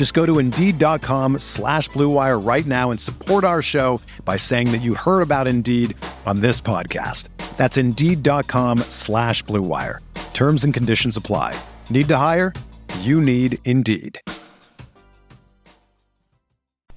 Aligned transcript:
Just 0.00 0.14
go 0.14 0.24
to 0.24 0.38
Indeed.com 0.38 1.40
slash 1.40 1.90
BlueWire 1.90 2.42
right 2.42 2.64
now 2.64 2.90
and 2.90 2.98
support 2.98 3.44
our 3.44 3.60
show 3.60 4.00
by 4.24 4.38
saying 4.38 4.72
that 4.72 4.80
you 4.80 4.94
heard 4.94 5.20
about 5.20 5.46
Indeed 5.46 5.94
on 6.24 6.40
this 6.40 6.58
podcast. 6.58 7.28
That's 7.58 7.76
Indeed.com 7.76 8.78
slash 8.88 9.44
BlueWire. 9.44 9.98
Terms 10.32 10.64
and 10.64 10.72
conditions 10.72 11.18
apply. 11.18 11.54
Need 11.90 12.08
to 12.08 12.16
hire? 12.16 12.54
You 13.00 13.20
need 13.20 13.58
Indeed. 13.66 14.18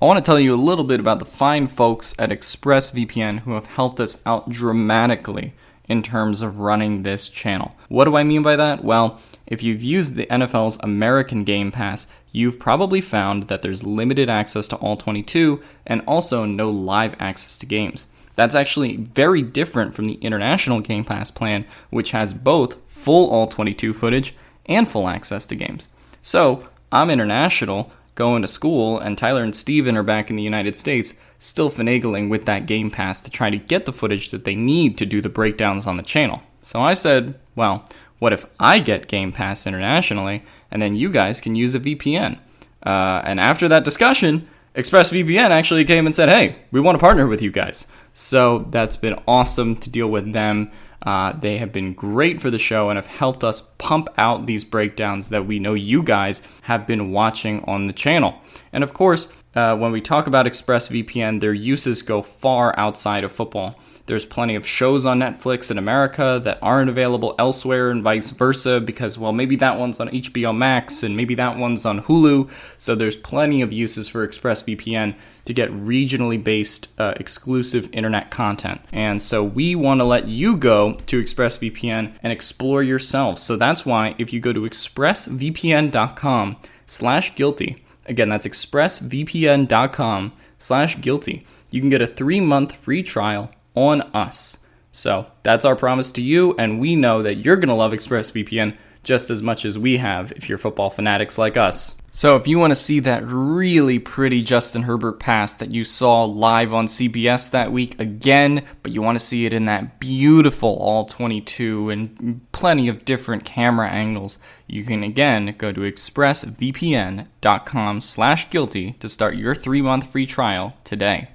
I 0.02 0.06
want 0.06 0.24
to 0.24 0.32
tell 0.32 0.40
you 0.40 0.54
a 0.54 0.56
little 0.56 0.86
bit 0.86 1.02
about 1.02 1.20
the 1.20 1.26
fine 1.26 1.68
folks 1.68 2.16
at 2.18 2.30
ExpressVPN 2.30 3.40
who 3.40 3.52
have 3.56 3.66
helped 3.66 4.00
us 4.00 4.22
out 4.26 4.50
dramatically 4.50 5.56
in 5.90 6.04
terms 6.04 6.42
of 6.42 6.60
running 6.60 7.04
this 7.04 7.28
channel. 7.28 7.76
What 7.90 8.06
do 8.06 8.16
I 8.16 8.24
mean 8.24 8.44
by 8.44 8.56
that? 8.56 8.82
Well, 8.82 9.20
if 9.46 9.62
you've 9.62 9.84
used 9.84 10.16
the 10.16 10.26
NFL's 10.28 10.78
American 10.82 11.44
Game 11.44 11.70
Pass, 11.70 12.08
you've 12.34 12.60
probably 12.60 13.00
found 13.00 13.48
that 13.48 13.62
there's 13.62 13.86
limited 13.86 14.30
access 14.30 14.68
to 14.68 14.76
all 14.78 14.98
22 14.98 15.64
and 15.88 16.02
also 16.06 16.44
no 16.44 16.70
live 16.70 17.16
access 17.20 17.56
to 17.56 17.66
games. 17.66 18.08
That's 18.36 18.56
actually 18.56 18.98
very 18.98 19.42
different 19.42 19.94
from 19.94 20.08
the 20.08 20.16
International 20.16 20.82
Game 20.82 21.06
Pass 21.06 21.32
plan, 21.32 21.66
which 21.92 22.12
has 22.12 22.34
both 22.34 22.76
full 22.88 23.30
all 23.30 23.48
22 23.48 23.94
footage 23.94 24.36
and 24.66 24.88
full 24.88 25.08
access 25.08 25.48
to 25.48 25.56
games. 25.56 25.88
So, 26.22 26.68
I'm 26.92 27.10
international, 27.10 27.92
going 28.16 28.42
to 28.42 28.48
school, 28.48 29.00
and 29.00 29.18
Tyler 29.18 29.44
and 29.44 29.56
Steven 29.56 29.96
are 29.98 30.04
back 30.04 30.30
in 30.30 30.36
the 30.36 30.44
United 30.44 30.76
States, 30.76 31.14
still 31.40 31.70
finagling 31.70 32.30
with 32.30 32.46
that 32.46 32.66
Game 32.66 32.90
Pass 32.90 33.22
to 33.22 33.30
try 33.30 33.50
to 33.50 33.58
get 33.58 33.86
the 33.86 33.94
footage 33.94 34.30
that 34.30 34.46
they 34.46 34.56
need 34.56 34.98
to 34.98 35.06
do 35.06 35.22
the 35.22 35.30
breakdowns 35.30 35.86
on 35.86 35.98
the 35.98 36.04
channel. 36.04 36.42
So 36.62 36.82
I 36.82 36.94
said, 36.94 37.38
well, 37.56 37.86
what 38.24 38.32
if 38.32 38.46
I 38.58 38.80
get 38.80 39.10
Game 39.10 39.34
Pass 39.34 39.68
internationally, 39.68 40.44
and 40.72 40.82
then 40.82 40.96
you 40.96 41.10
guys 41.10 41.42
can 41.42 41.58
use 41.58 41.76
a 41.76 41.80
VPN? 41.82 42.40
Uh, 42.82 43.22
and 43.26 43.38
after 43.38 43.68
that 43.68 43.84
discussion, 43.84 44.48
ExpressVPN 44.76 45.50
actually 45.50 45.84
came 45.84 46.06
and 46.06 46.16
said, 46.16 46.30
hey, 46.30 46.56
we 46.72 46.80
want 46.80 46.96
to 46.96 47.02
partner 47.02 47.28
with 47.28 47.42
you 47.42 47.52
guys. 47.52 47.86
So 48.14 48.60
that's 48.70 48.96
been 48.96 49.20
awesome 49.28 49.76
to 49.76 49.90
deal 49.90 50.08
with 50.08 50.32
them. 50.32 50.72
Uh, 51.02 51.34
they 51.34 51.58
have 51.58 51.74
been 51.74 51.94
great 51.94 52.40
for 52.40 52.50
the 52.50 52.58
show 52.58 52.90
and 52.90 52.96
have 52.96 53.08
helped 53.08 53.44
us 53.44 53.60
pump 53.78 54.08
out 54.18 54.46
these 54.46 54.64
breakdowns 54.64 55.28
that 55.28 55.46
we 55.46 55.60
know 55.60 55.74
you 55.74 56.02
guys 56.02 56.48
have 56.62 56.88
been 56.88 57.12
watching 57.12 57.62
on 57.66 57.88
the 57.88 57.94
channel. 57.94 58.40
And 58.72 58.86
of 58.86 58.94
course, 58.94 59.34
uh, 59.54 59.76
when 59.76 59.92
we 59.92 60.00
talk 60.00 60.28
about 60.28 60.46
ExpressVPN, 60.46 61.42
their 61.42 61.54
uses 61.54 62.02
go 62.02 62.22
far 62.22 62.74
outside 62.80 63.26
of 63.26 63.34
football. 63.34 63.78
There's 64.06 64.26
plenty 64.26 64.56
of 64.56 64.68
shows 64.68 65.06
on 65.06 65.20
Netflix 65.20 65.72
in 65.72 65.78
America 65.78 66.42
that 66.44 66.60
aren't 66.62 66.90
available 66.90 67.36
elsewhere, 67.40 67.90
and 67.90 68.04
vice 68.04 68.32
versa, 68.32 68.82
because, 68.82 69.18
well, 69.18 69.32
maybe 69.32 69.56
that 69.56 69.80
one's 69.80 69.98
on 70.02 70.10
HBO 70.10 70.56
Max 70.56 71.04
and 71.04 71.16
maybe 71.16 71.36
that 71.36 71.58
one's 71.58 71.86
on 71.86 72.02
Hulu. 72.02 72.52
So 72.78 72.96
there's 72.96 73.16
plenty 73.16 73.62
of 73.62 73.72
uses 73.72 74.10
for 74.10 74.28
ExpressVPN 74.28 75.16
to 75.46 75.54
get 75.54 75.72
regionally 75.72 76.42
based 76.42 76.90
uh, 77.00 77.14
exclusive 77.16 77.90
internet 77.94 78.30
content. 78.30 78.82
And 78.92 79.22
so 79.22 79.42
we 79.42 79.74
want 79.74 80.02
to 80.02 80.06
let 80.06 80.28
you 80.28 80.58
go 80.58 80.96
to 81.06 81.24
ExpressVPN 81.24 82.18
and 82.22 82.34
explore 82.34 82.84
yourself. 82.84 83.40
So 83.40 83.56
that's 83.56 83.86
why 83.86 84.16
if 84.18 84.34
you 84.34 84.42
go 84.42 84.52
to 84.52 84.62
expressvpn.com 84.62 86.58
slash 86.86 87.36
guilty, 87.36 87.86
again, 88.06 88.28
that's 88.28 88.46
expressvpn.com 88.48 90.34
slash 90.58 91.00
guilty, 91.00 91.48
you 91.72 91.80
can 91.80 91.90
get 91.90 92.02
a 92.02 92.08
three 92.08 92.42
month 92.42 92.76
free 92.76 93.02
trial 93.02 93.50
on 93.76 94.02
us. 94.14 94.58
So 94.92 95.28
that's 95.42 95.66
our 95.66 95.76
promise 95.76 96.12
to 96.14 96.22
you, 96.22 96.56
and 96.58 96.80
we 96.80 96.96
know 96.96 97.24
that 97.24 97.38
you're 97.38 97.56
going 97.56 97.70
to 97.70 97.74
love 97.74 97.94
ExpressVPN 97.94 98.78
just 99.04 99.30
as 99.30 99.42
much 99.42 99.66
as 99.66 99.78
we 99.78 99.98
have 99.98 100.32
if 100.34 100.48
you're 100.48 100.58
football 100.58 100.90
fanatics 100.90 101.38
like 101.38 101.58
us. 101.58 101.96
So 102.16 102.36
if 102.36 102.48
you 102.48 102.60
want 102.60 102.70
to 102.70 102.76
see 102.76 103.00
that 103.00 103.26
really 103.26 103.98
pretty 103.98 104.44
Justin 104.44 104.84
Herbert 104.84 105.20
pass 105.20 105.56
that 105.56 105.74
you 105.74 105.84
saw 105.84 106.26
live 106.26 106.72
on 106.72 106.86
CBS 106.86 107.50
that 107.50 107.72
week 107.72 108.00
again, 108.00 108.64
but 108.84 108.92
you 108.92 109.02
want 109.02 109.18
to 109.18 109.26
see 109.26 109.48
it 109.48 109.54
in 109.54 109.66
that 109.66 110.00
beautiful 110.00 110.78
all 110.78 111.06
22 111.06 111.90
and 111.90 112.46
plenty 112.52 112.88
of 112.88 113.04
different 113.04 113.46
camera 113.46 113.90
angles, 113.90 114.38
you 114.68 114.84
can 114.84 115.02
again 115.02 115.56
go 115.58 115.72
to 115.72 115.82
expressvpn.com 115.82 118.02
slash 118.02 118.50
guilty 118.52 118.92
to 119.00 119.10
start 119.10 119.36
your 119.36 119.56
three-month 119.56 120.12
free 120.12 120.28
trial 120.28 120.78
today. 120.84 121.30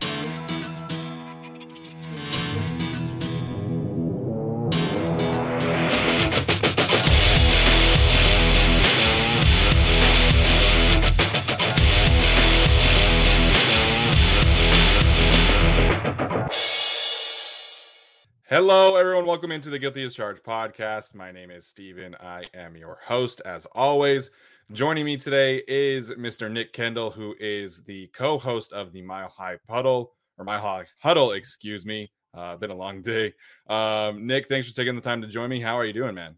Hello, 18.61 18.97
everyone. 18.97 19.25
Welcome 19.25 19.53
into 19.53 19.71
the 19.71 19.79
Guilty 19.79 20.05
as 20.05 20.15
Charged 20.15 20.43
podcast. 20.43 21.15
My 21.15 21.31
name 21.31 21.49
is 21.49 21.65
Steven. 21.65 22.17
I 22.17 22.43
am 22.55 22.77
your 22.77 22.99
host, 23.01 23.41
as 23.45 23.67
always. 23.67 24.33
Joining 24.73 25.05
me 25.05 25.17
today 25.17 25.63
is 25.69 26.11
Mr. 26.11 26.51
Nick 26.51 26.73
Kendall, 26.73 27.09
who 27.09 27.37
is 27.39 27.85
the 27.85 28.09
co 28.09 28.37
host 28.37 28.73
of 28.73 28.93
the 28.93 29.01
Mile 29.01 29.29
High 29.29 29.59
Puddle, 29.69 30.13
or 30.39 30.45
Mile 30.45 30.61
High 30.61 30.87
Huddle, 30.99 31.31
excuse 31.35 31.87
me. 31.87 32.11
Uh, 32.35 32.57
been 32.57 32.73
a 32.73 32.75
long 32.75 33.01
day. 33.01 33.33
Um, 33.69 34.27
Nick, 34.27 34.49
thanks 34.49 34.69
for 34.69 34.75
taking 34.75 34.97
the 34.97 35.03
time 35.03 35.23
to 35.23 35.29
join 35.29 35.51
me. 35.51 35.61
How 35.61 35.79
are 35.79 35.85
you 35.85 35.93
doing, 35.93 36.17
man? 36.17 36.35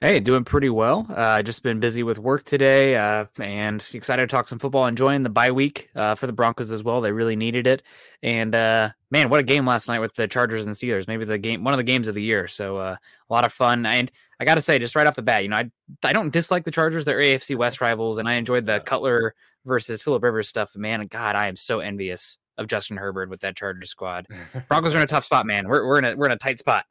Hey, 0.00 0.20
doing 0.20 0.44
pretty 0.44 0.68
well. 0.68 1.06
Uh, 1.08 1.42
just 1.42 1.62
been 1.62 1.80
busy 1.80 2.02
with 2.02 2.18
work 2.18 2.44
today, 2.44 2.94
uh, 2.96 3.24
and 3.38 3.88
excited 3.94 4.22
to 4.22 4.26
talk 4.26 4.48
some 4.48 4.58
football. 4.58 4.86
Enjoying 4.86 5.22
the 5.22 5.30
bye 5.30 5.50
week 5.50 5.88
uh, 5.94 6.14
for 6.14 6.26
the 6.26 6.32
Broncos 6.32 6.70
as 6.70 6.82
well. 6.82 7.00
They 7.00 7.12
really 7.12 7.36
needed 7.36 7.66
it. 7.66 7.82
And 8.22 8.54
uh, 8.54 8.90
man, 9.10 9.30
what 9.30 9.40
a 9.40 9.44
game 9.44 9.66
last 9.66 9.88
night 9.88 10.00
with 10.00 10.14
the 10.14 10.28
Chargers 10.28 10.66
and 10.66 10.74
Steelers. 10.74 11.08
Maybe 11.08 11.24
the 11.24 11.38
game, 11.38 11.64
one 11.64 11.72
of 11.72 11.78
the 11.78 11.84
games 11.84 12.06
of 12.06 12.14
the 12.14 12.22
year. 12.22 12.48
So 12.48 12.76
uh, 12.76 12.96
a 13.30 13.32
lot 13.32 13.44
of 13.44 13.52
fun. 13.52 13.86
And 13.86 14.10
I 14.38 14.44
got 14.44 14.56
to 14.56 14.60
say, 14.60 14.78
just 14.78 14.94
right 14.94 15.06
off 15.06 15.16
the 15.16 15.22
bat, 15.22 15.42
you 15.42 15.48
know, 15.48 15.56
I 15.56 15.70
I 16.02 16.12
don't 16.12 16.30
dislike 16.30 16.64
the 16.64 16.70
Chargers. 16.70 17.06
They're 17.06 17.18
AFC 17.18 17.56
West 17.56 17.80
rivals, 17.80 18.18
and 18.18 18.28
I 18.28 18.34
enjoyed 18.34 18.66
the 18.66 18.80
Cutler 18.80 19.34
versus 19.64 20.02
Philip 20.02 20.22
Rivers 20.22 20.48
stuff. 20.48 20.72
But 20.74 20.82
man, 20.82 21.06
God, 21.06 21.34
I 21.34 21.46
am 21.46 21.56
so 21.56 21.80
envious 21.80 22.36
of 22.58 22.66
Justin 22.66 22.98
Herbert 22.98 23.30
with 23.30 23.40
that 23.40 23.56
Chargers 23.56 23.90
squad. 23.90 24.26
Broncos 24.68 24.92
are 24.92 24.98
in 24.98 25.02
a 25.04 25.06
tough 25.06 25.24
spot, 25.24 25.46
man. 25.46 25.66
We're 25.66 25.86
we're 25.86 25.98
in 25.98 26.04
a 26.04 26.14
we're 26.14 26.26
in 26.26 26.32
a 26.32 26.36
tight 26.36 26.58
spot. 26.58 26.84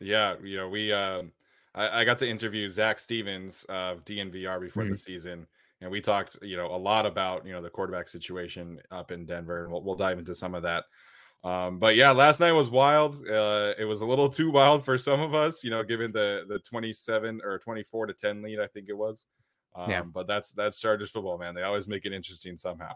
Yeah, 0.00 0.36
you 0.42 0.56
know, 0.56 0.68
we. 0.68 0.92
Um 0.92 1.32
I, 1.74 2.00
I 2.00 2.04
got 2.04 2.18
to 2.18 2.28
interview 2.28 2.70
Zach 2.70 2.98
Stevens 2.98 3.64
of 3.68 4.04
DNVR 4.04 4.60
before 4.60 4.84
mm-hmm. 4.84 4.92
the 4.92 4.98
season, 4.98 5.46
and 5.80 5.90
we 5.90 6.00
talked, 6.00 6.38
you 6.42 6.56
know, 6.56 6.66
a 6.66 6.76
lot 6.76 7.06
about 7.06 7.46
you 7.46 7.52
know 7.52 7.60
the 7.60 7.70
quarterback 7.70 8.08
situation 8.08 8.80
up 8.90 9.10
in 9.10 9.26
Denver, 9.26 9.64
and 9.64 9.72
we'll, 9.72 9.82
we'll 9.82 9.96
dive 9.96 10.18
into 10.18 10.34
some 10.34 10.54
of 10.54 10.62
that. 10.62 10.84
Um, 11.44 11.78
but 11.78 11.94
yeah, 11.94 12.10
last 12.10 12.40
night 12.40 12.52
was 12.52 12.70
wild. 12.70 13.16
Uh, 13.28 13.74
it 13.78 13.84
was 13.84 14.00
a 14.00 14.06
little 14.06 14.28
too 14.30 14.50
wild 14.50 14.84
for 14.84 14.96
some 14.96 15.20
of 15.20 15.34
us, 15.34 15.62
you 15.62 15.70
know, 15.70 15.82
given 15.82 16.10
the 16.10 16.44
the 16.48 16.58
27 16.60 17.40
or 17.44 17.58
24 17.58 18.06
to 18.06 18.12
10 18.14 18.42
lead, 18.42 18.60
I 18.60 18.66
think 18.66 18.88
it 18.88 18.96
was. 18.96 19.26
Um, 19.76 19.90
yeah. 19.90 20.02
But 20.02 20.26
that's 20.26 20.52
that's 20.52 20.80
Chargers 20.80 21.10
football, 21.10 21.38
man. 21.38 21.54
They 21.54 21.62
always 21.62 21.88
make 21.88 22.06
it 22.06 22.12
interesting 22.12 22.56
somehow. 22.56 22.92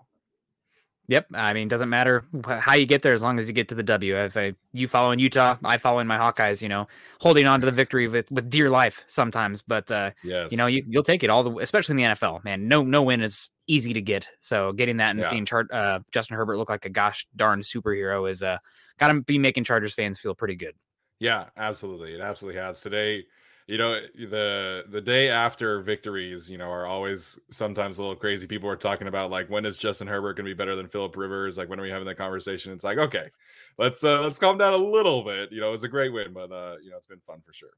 Yep. 1.08 1.28
I 1.32 1.54
mean, 1.54 1.68
doesn't 1.68 1.88
matter 1.88 2.24
how 2.46 2.74
you 2.74 2.84
get 2.84 3.00
there 3.00 3.14
as 3.14 3.22
long 3.22 3.38
as 3.38 3.48
you 3.48 3.54
get 3.54 3.68
to 3.68 3.74
the 3.74 3.82
W. 3.82 4.14
If 4.14 4.36
I, 4.36 4.52
you 4.72 4.86
follow 4.86 5.10
in 5.10 5.18
Utah, 5.18 5.56
I 5.64 5.78
follow 5.78 6.00
in 6.00 6.06
my 6.06 6.18
Hawkeyes, 6.18 6.60
you 6.60 6.68
know, 6.68 6.86
holding 7.18 7.46
on 7.46 7.60
to 7.60 7.66
the 7.66 7.72
victory 7.72 8.08
with, 8.08 8.30
with 8.30 8.50
dear 8.50 8.68
life 8.68 9.04
sometimes. 9.06 9.62
But, 9.62 9.90
uh, 9.90 10.10
yes. 10.22 10.50
you 10.50 10.58
know, 10.58 10.66
you, 10.66 10.84
you'll 10.86 11.02
take 11.02 11.24
it 11.24 11.30
all 11.30 11.42
the 11.42 11.56
especially 11.60 11.94
in 11.94 12.10
the 12.10 12.14
NFL, 12.14 12.44
man. 12.44 12.68
No, 12.68 12.82
no 12.82 13.02
win 13.02 13.22
is 13.22 13.48
easy 13.66 13.94
to 13.94 14.02
get. 14.02 14.28
So 14.40 14.72
getting 14.72 14.98
that 14.98 15.10
and 15.10 15.20
yeah. 15.20 15.30
seeing 15.30 15.46
chart, 15.46 15.72
uh, 15.72 16.00
Justin 16.12 16.36
Herbert 16.36 16.58
look 16.58 16.68
like 16.68 16.84
a 16.84 16.90
gosh 16.90 17.26
darn 17.34 17.60
superhero 17.60 18.30
is 18.30 18.42
uh, 18.42 18.58
got 18.98 19.10
to 19.10 19.22
be 19.22 19.38
making 19.38 19.64
Chargers 19.64 19.94
fans 19.94 20.18
feel 20.18 20.34
pretty 20.34 20.56
good. 20.56 20.74
Yeah, 21.20 21.46
absolutely. 21.56 22.14
It 22.14 22.20
absolutely 22.20 22.60
has. 22.60 22.82
Today, 22.82 23.24
you 23.68 23.76
know, 23.78 24.00
the 24.16 24.86
the 24.88 25.00
day 25.00 25.28
after 25.28 25.80
victories, 25.82 26.50
you 26.50 26.56
know, 26.56 26.70
are 26.70 26.86
always 26.86 27.38
sometimes 27.50 27.98
a 27.98 28.00
little 28.00 28.16
crazy. 28.16 28.46
People 28.46 28.70
are 28.70 28.76
talking 28.76 29.08
about 29.08 29.30
like 29.30 29.50
when 29.50 29.66
is 29.66 29.76
Justin 29.78 30.08
Herbert 30.08 30.36
going 30.36 30.46
to 30.46 30.50
be 30.50 30.54
better 30.54 30.74
than 30.74 30.88
Philip 30.88 31.16
Rivers? 31.16 31.58
Like 31.58 31.68
when 31.68 31.78
are 31.78 31.82
we 31.82 31.90
having 31.90 32.06
that 32.06 32.16
conversation? 32.16 32.72
It's 32.72 32.82
like, 32.82 32.98
okay, 32.98 33.28
let's 33.76 34.02
uh 34.02 34.22
let's 34.22 34.38
calm 34.38 34.56
down 34.58 34.72
a 34.72 34.78
little 34.78 35.22
bit. 35.22 35.52
You 35.52 35.60
know, 35.60 35.68
it 35.68 35.72
was 35.72 35.84
a 35.84 35.88
great 35.88 36.12
win, 36.12 36.32
but 36.32 36.50
uh, 36.50 36.76
you 36.82 36.90
know, 36.90 36.96
it's 36.96 37.06
been 37.06 37.20
fun 37.26 37.42
for 37.44 37.52
sure. 37.52 37.70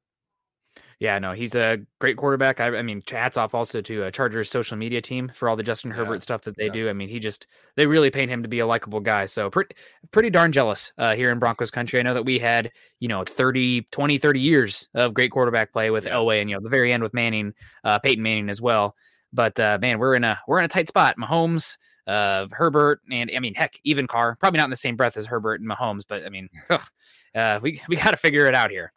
Yeah, 1.00 1.18
no, 1.18 1.32
he's 1.32 1.54
a 1.54 1.78
great 1.98 2.18
quarterback. 2.18 2.60
I, 2.60 2.76
I 2.76 2.82
mean, 2.82 3.02
hats 3.10 3.38
off 3.38 3.54
also 3.54 3.80
to 3.80 4.04
a 4.04 4.10
Chargers 4.10 4.50
social 4.50 4.76
media 4.76 5.00
team 5.00 5.30
for 5.34 5.48
all 5.48 5.56
the 5.56 5.62
Justin 5.62 5.90
Herbert 5.90 6.16
yeah, 6.16 6.20
stuff 6.20 6.42
that 6.42 6.58
they 6.58 6.66
yeah. 6.66 6.72
do. 6.72 6.88
I 6.90 6.92
mean, 6.92 7.08
he 7.08 7.18
just 7.18 7.46
they 7.76 7.86
really 7.86 8.10
paint 8.10 8.30
him 8.30 8.42
to 8.42 8.50
be 8.50 8.58
a 8.58 8.66
likable 8.66 9.00
guy. 9.00 9.24
So 9.24 9.48
pretty 9.48 9.74
pretty 10.10 10.28
darn 10.28 10.52
jealous 10.52 10.92
uh, 10.98 11.16
here 11.16 11.30
in 11.30 11.38
Broncos 11.38 11.70
country. 11.70 12.00
I 12.00 12.02
know 12.02 12.12
that 12.12 12.26
we 12.26 12.38
had, 12.38 12.70
you 12.98 13.08
know, 13.08 13.24
30, 13.24 13.88
20, 13.90 14.18
30 14.18 14.40
years 14.40 14.90
of 14.94 15.14
great 15.14 15.30
quarterback 15.30 15.72
play 15.72 15.90
with 15.90 16.04
yes. 16.04 16.12
Elway 16.12 16.42
and 16.42 16.50
you 16.50 16.56
know, 16.56 16.62
the 16.62 16.68
very 16.68 16.92
end 16.92 17.02
with 17.02 17.14
Manning, 17.14 17.54
uh, 17.82 17.98
Peyton 17.98 18.22
Manning 18.22 18.50
as 18.50 18.60
well. 18.60 18.94
But 19.32 19.58
uh, 19.58 19.78
man, 19.80 19.98
we're 19.98 20.14
in 20.14 20.24
a 20.24 20.38
we're 20.46 20.58
in 20.58 20.66
a 20.66 20.68
tight 20.68 20.88
spot. 20.88 21.16
Mahomes, 21.16 21.78
uh, 22.06 22.46
Herbert, 22.50 23.00
and 23.10 23.30
I 23.34 23.38
mean, 23.38 23.54
heck, 23.54 23.78
even 23.84 24.06
Carr. 24.06 24.36
Probably 24.36 24.58
not 24.58 24.64
in 24.64 24.70
the 24.70 24.76
same 24.76 24.96
breath 24.96 25.16
as 25.16 25.24
Herbert 25.24 25.62
and 25.62 25.70
Mahomes, 25.70 26.02
but 26.06 26.26
I 26.26 26.28
mean, 26.28 26.50
ugh, 26.70 26.82
uh, 27.34 27.58
we 27.62 27.80
we 27.88 27.96
got 27.96 28.10
to 28.10 28.18
figure 28.18 28.46
it 28.46 28.54
out 28.54 28.70
here. 28.70 28.92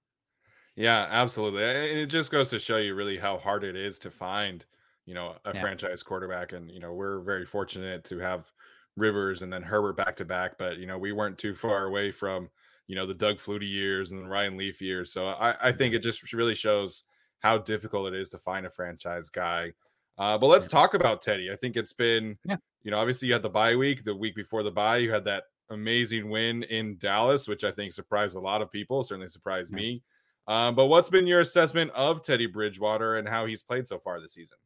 Yeah, 0.76 1.08
absolutely. 1.10 1.64
And 1.64 2.00
it 2.00 2.08
just 2.08 2.32
goes 2.32 2.50
to 2.50 2.60
show 2.60 2.78
you 2.78 2.96
really 2.96 3.18
how 3.18 3.38
hard 3.38 3.64
it 3.64 3.76
is 3.76 4.00
to 4.00 4.12
find, 4.12 4.66
you 5.06 5.14
know, 5.14 5.38
a 5.46 5.54
Yeah. 5.54 5.62
franchise 5.62 6.02
quarterback. 6.02 6.52
And, 6.52 6.72
you 6.72 6.80
know, 6.80 6.94
we're 6.94 7.20
very 7.22 7.46
fortunate 7.46 8.04
to 8.06 8.18
have 8.20 8.52
Rivers 8.96 9.42
and 9.42 9.54
then 9.54 9.62
Herbert 9.64 9.94
back 9.98 10.16
to 10.18 10.26
back. 10.26 10.58
But, 10.58 10.78
you 10.78 10.88
know, 10.88 10.98
we 10.98 11.12
weren't 11.12 11.38
too 11.38 11.54
far 11.56 11.86
away 11.86 12.12
from, 12.12 12.50
you 12.88 12.96
know, 12.96 13.06
the 13.06 13.14
Doug 13.14 13.36
Flutie 13.38 13.70
years 13.70 14.12
and 14.12 14.26
the 14.26 14.30
Ryan 14.30 14.58
Leaf 14.58 14.82
years. 14.82 15.12
So 15.14 15.28
I, 15.28 15.70
I 15.70 15.72
think 15.72 15.94
it 15.94 16.00
just 16.00 16.34
really 16.34 16.56
shows 16.56 17.04
how 17.40 17.58
difficult 17.60 18.08
it 18.14 18.20
is 18.20 18.30
to 18.32 18.40
find 18.40 18.66
a 18.66 18.70
franchise 18.70 19.30
guy. 19.30 19.74
Uh, 20.18 20.38
but 20.38 20.48
let's 20.48 20.68
Yeah. 20.68 20.70
talk 20.70 20.94
about 20.96 21.22
Teddy. 21.22 21.52
I 21.52 21.56
think 21.56 21.76
it's 21.76 21.94
been, 21.94 22.38
Yeah. 22.44 22.58
you 22.84 22.90
know, 22.92 22.98
obviously 22.98 23.28
you 23.28 23.34
had 23.34 23.44
the 23.44 23.50
bye 23.50 23.76
week, 23.76 24.04
the 24.06 24.16
week 24.16 24.36
before 24.36 24.64
the 24.64 24.72
bye, 24.72 24.98
you 24.98 25.12
had 25.12 25.26
that 25.26 25.46
amazing 25.70 26.30
win 26.30 26.64
in 26.64 26.98
Dallas, 26.98 27.48
which 27.48 27.64
I 27.64 27.72
think 27.72 27.94
surprised 27.94 28.36
a 28.36 28.40
lot 28.40 28.62
of 28.62 28.72
people, 28.72 29.04
certainly 29.04 29.28
surprised 29.28 29.72
me. 29.74 30.04
Um, 30.48 30.76
but 30.76 30.88
what's 30.88 31.10
been 31.10 31.28
your 31.28 31.40
assessment 31.40 31.92
of 31.92 32.22
Teddy 32.22 32.48
Bridgewater 32.48 33.18
and 33.18 33.28
how 33.28 33.46
he's 33.46 33.64
played 33.64 33.88
so 33.88 34.00
far 34.00 34.20
this 34.20 34.34
season? 34.34 34.58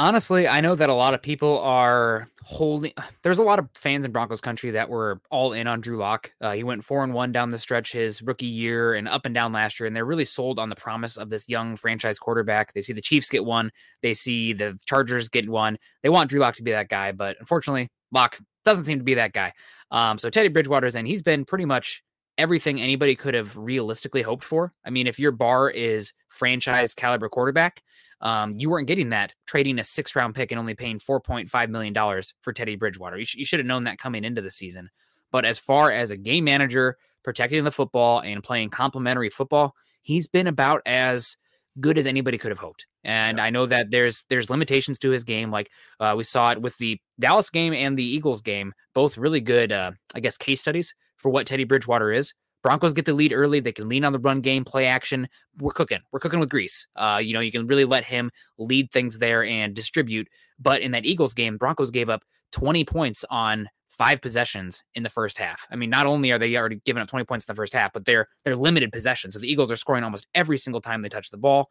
Honestly, 0.00 0.46
I 0.46 0.60
know 0.60 0.76
that 0.76 0.88
a 0.88 0.94
lot 0.94 1.12
of 1.12 1.22
people 1.22 1.58
are 1.58 2.30
holding. 2.44 2.92
There's 3.22 3.38
a 3.38 3.42
lot 3.42 3.58
of 3.58 3.68
fans 3.74 4.04
in 4.04 4.12
Broncos 4.12 4.40
country 4.40 4.70
that 4.70 4.88
were 4.88 5.20
all 5.30 5.52
in 5.52 5.66
on 5.66 5.80
Drew 5.80 5.98
Lock. 5.98 6.30
Uh, 6.40 6.52
he 6.52 6.62
went 6.62 6.84
four 6.84 7.02
and 7.02 7.12
one 7.12 7.32
down 7.32 7.50
the 7.50 7.58
stretch 7.58 7.92
his 7.92 8.22
rookie 8.22 8.46
year 8.46 8.94
and 8.94 9.08
up 9.08 9.26
and 9.26 9.34
down 9.34 9.52
last 9.52 9.80
year, 9.80 9.88
and 9.88 9.96
they're 9.96 10.04
really 10.04 10.24
sold 10.24 10.60
on 10.60 10.68
the 10.68 10.76
promise 10.76 11.16
of 11.16 11.30
this 11.30 11.48
young 11.48 11.74
franchise 11.74 12.18
quarterback. 12.18 12.72
They 12.74 12.80
see 12.80 12.92
the 12.92 13.00
Chiefs 13.00 13.28
get 13.28 13.44
one, 13.44 13.72
they 14.02 14.14
see 14.14 14.52
the 14.52 14.78
Chargers 14.86 15.28
get 15.28 15.48
one. 15.48 15.78
They 16.02 16.08
want 16.10 16.30
Drew 16.30 16.40
Lock 16.40 16.54
to 16.56 16.62
be 16.62 16.70
that 16.70 16.88
guy, 16.88 17.10
but 17.10 17.36
unfortunately, 17.40 17.88
Lock 18.12 18.38
doesn't 18.64 18.84
seem 18.84 18.98
to 18.98 19.04
be 19.04 19.14
that 19.14 19.32
guy. 19.32 19.52
Um, 19.90 20.18
so 20.18 20.30
Teddy 20.30 20.48
Bridgewater's 20.48 20.94
in. 20.94 21.06
He's 21.06 21.22
been 21.22 21.44
pretty 21.44 21.64
much 21.64 22.04
everything 22.38 22.80
anybody 22.80 23.14
could 23.16 23.34
have 23.34 23.56
realistically 23.58 24.22
hoped 24.22 24.44
for. 24.44 24.72
I 24.84 24.90
mean, 24.90 25.06
if 25.06 25.18
your 25.18 25.32
bar 25.32 25.68
is 25.68 26.14
franchise 26.28 26.94
caliber 26.94 27.28
quarterback, 27.28 27.82
um, 28.20 28.54
you 28.56 28.70
weren't 28.70 28.86
getting 28.86 29.10
that 29.10 29.32
trading 29.46 29.78
a 29.78 29.84
six 29.84 30.16
round 30.16 30.34
pick 30.34 30.50
and 30.50 30.58
only 30.58 30.74
paying 30.74 30.98
$4.5 30.98 31.68
million 31.68 32.22
for 32.40 32.52
Teddy 32.52 32.76
Bridgewater. 32.76 33.18
You, 33.18 33.24
sh- 33.24 33.36
you 33.36 33.44
should 33.44 33.60
have 33.60 33.66
known 33.66 33.84
that 33.84 33.98
coming 33.98 34.24
into 34.24 34.40
the 34.40 34.50
season. 34.50 34.88
But 35.30 35.44
as 35.44 35.58
far 35.58 35.90
as 35.92 36.10
a 36.10 36.16
game 36.16 36.44
manager, 36.44 36.96
protecting 37.22 37.64
the 37.64 37.70
football 37.72 38.20
and 38.20 38.42
playing 38.42 38.70
complementary 38.70 39.28
football, 39.28 39.74
he's 40.02 40.26
been 40.26 40.46
about 40.46 40.80
as 40.86 41.36
good 41.80 41.98
as 41.98 42.06
anybody 42.06 42.38
could 42.38 42.50
have 42.50 42.58
hoped. 42.58 42.86
And 43.04 43.38
Yeah. 43.38 43.44
I 43.44 43.50
know 43.50 43.66
that 43.66 43.90
there's 43.90 44.24
there's 44.28 44.50
limitations 44.50 44.98
to 45.00 45.10
his 45.10 45.24
game. 45.24 45.50
Like 45.50 45.70
uh, 46.00 46.14
we 46.16 46.24
saw 46.24 46.50
it 46.50 46.60
with 46.60 46.76
the 46.78 46.98
Dallas 47.20 47.50
game 47.50 47.72
and 47.72 47.96
the 47.96 48.04
Eagles 48.04 48.40
game, 48.40 48.72
both 48.94 49.18
really 49.18 49.40
good, 49.40 49.70
uh, 49.70 49.92
I 50.14 50.20
guess, 50.20 50.36
case 50.36 50.60
studies 50.60 50.94
for 51.18 51.30
what 51.30 51.46
Teddy 51.46 51.64
Bridgewater 51.64 52.12
is. 52.12 52.32
Broncos 52.62 52.92
get 52.92 53.04
the 53.04 53.12
lead 53.12 53.32
early. 53.32 53.60
They 53.60 53.72
can 53.72 53.88
lean 53.88 54.04
on 54.04 54.12
the 54.12 54.18
run 54.18 54.40
game, 54.40 54.64
play 54.64 54.86
action. 54.86 55.28
We're 55.58 55.72
cooking. 55.72 56.00
We're 56.10 56.18
cooking 56.18 56.40
with 56.40 56.48
grease. 56.48 56.88
Uh, 56.96 57.20
you 57.22 57.32
know, 57.32 57.40
you 57.40 57.52
can 57.52 57.66
really 57.66 57.84
let 57.84 58.04
him 58.04 58.30
lead 58.58 58.90
things 58.90 59.18
there 59.18 59.44
and 59.44 59.74
distribute. 59.74 60.28
But 60.58 60.82
in 60.82 60.90
that 60.92 61.04
Eagles 61.04 61.34
game, 61.34 61.56
Broncos 61.56 61.90
gave 61.90 62.10
up 62.10 62.22
20 62.52 62.84
points 62.84 63.24
on 63.30 63.68
five 63.98 64.22
possessions 64.22 64.84
in 64.94 65.02
the 65.02 65.10
first 65.10 65.36
half. 65.36 65.66
I 65.70 65.76
mean, 65.76 65.90
not 65.90 66.06
only 66.06 66.32
are 66.32 66.38
they 66.38 66.56
already 66.56 66.80
giving 66.84 67.02
up 67.02 67.08
20 67.08 67.24
points 67.24 67.44
in 67.44 67.52
the 67.52 67.56
first 67.56 67.72
half, 67.72 67.92
but 67.92 68.04
they're 68.04 68.28
they're 68.44 68.56
limited 68.56 68.92
possessions. 68.92 69.34
So 69.34 69.40
the 69.40 69.50
Eagles 69.50 69.72
are 69.72 69.76
scoring 69.76 70.04
almost 70.04 70.28
every 70.34 70.56
single 70.56 70.80
time 70.80 71.02
they 71.02 71.08
touch 71.08 71.30
the 71.30 71.36
ball, 71.36 71.68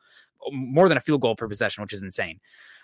more 0.51 0.89
than 0.89 0.97
a 0.97 1.01
field 1.01 1.21
goal 1.21 1.35
per 1.35 1.47
possession, 1.47 1.81
which 1.81 1.93
is 1.93 2.03
insane. 2.03 2.39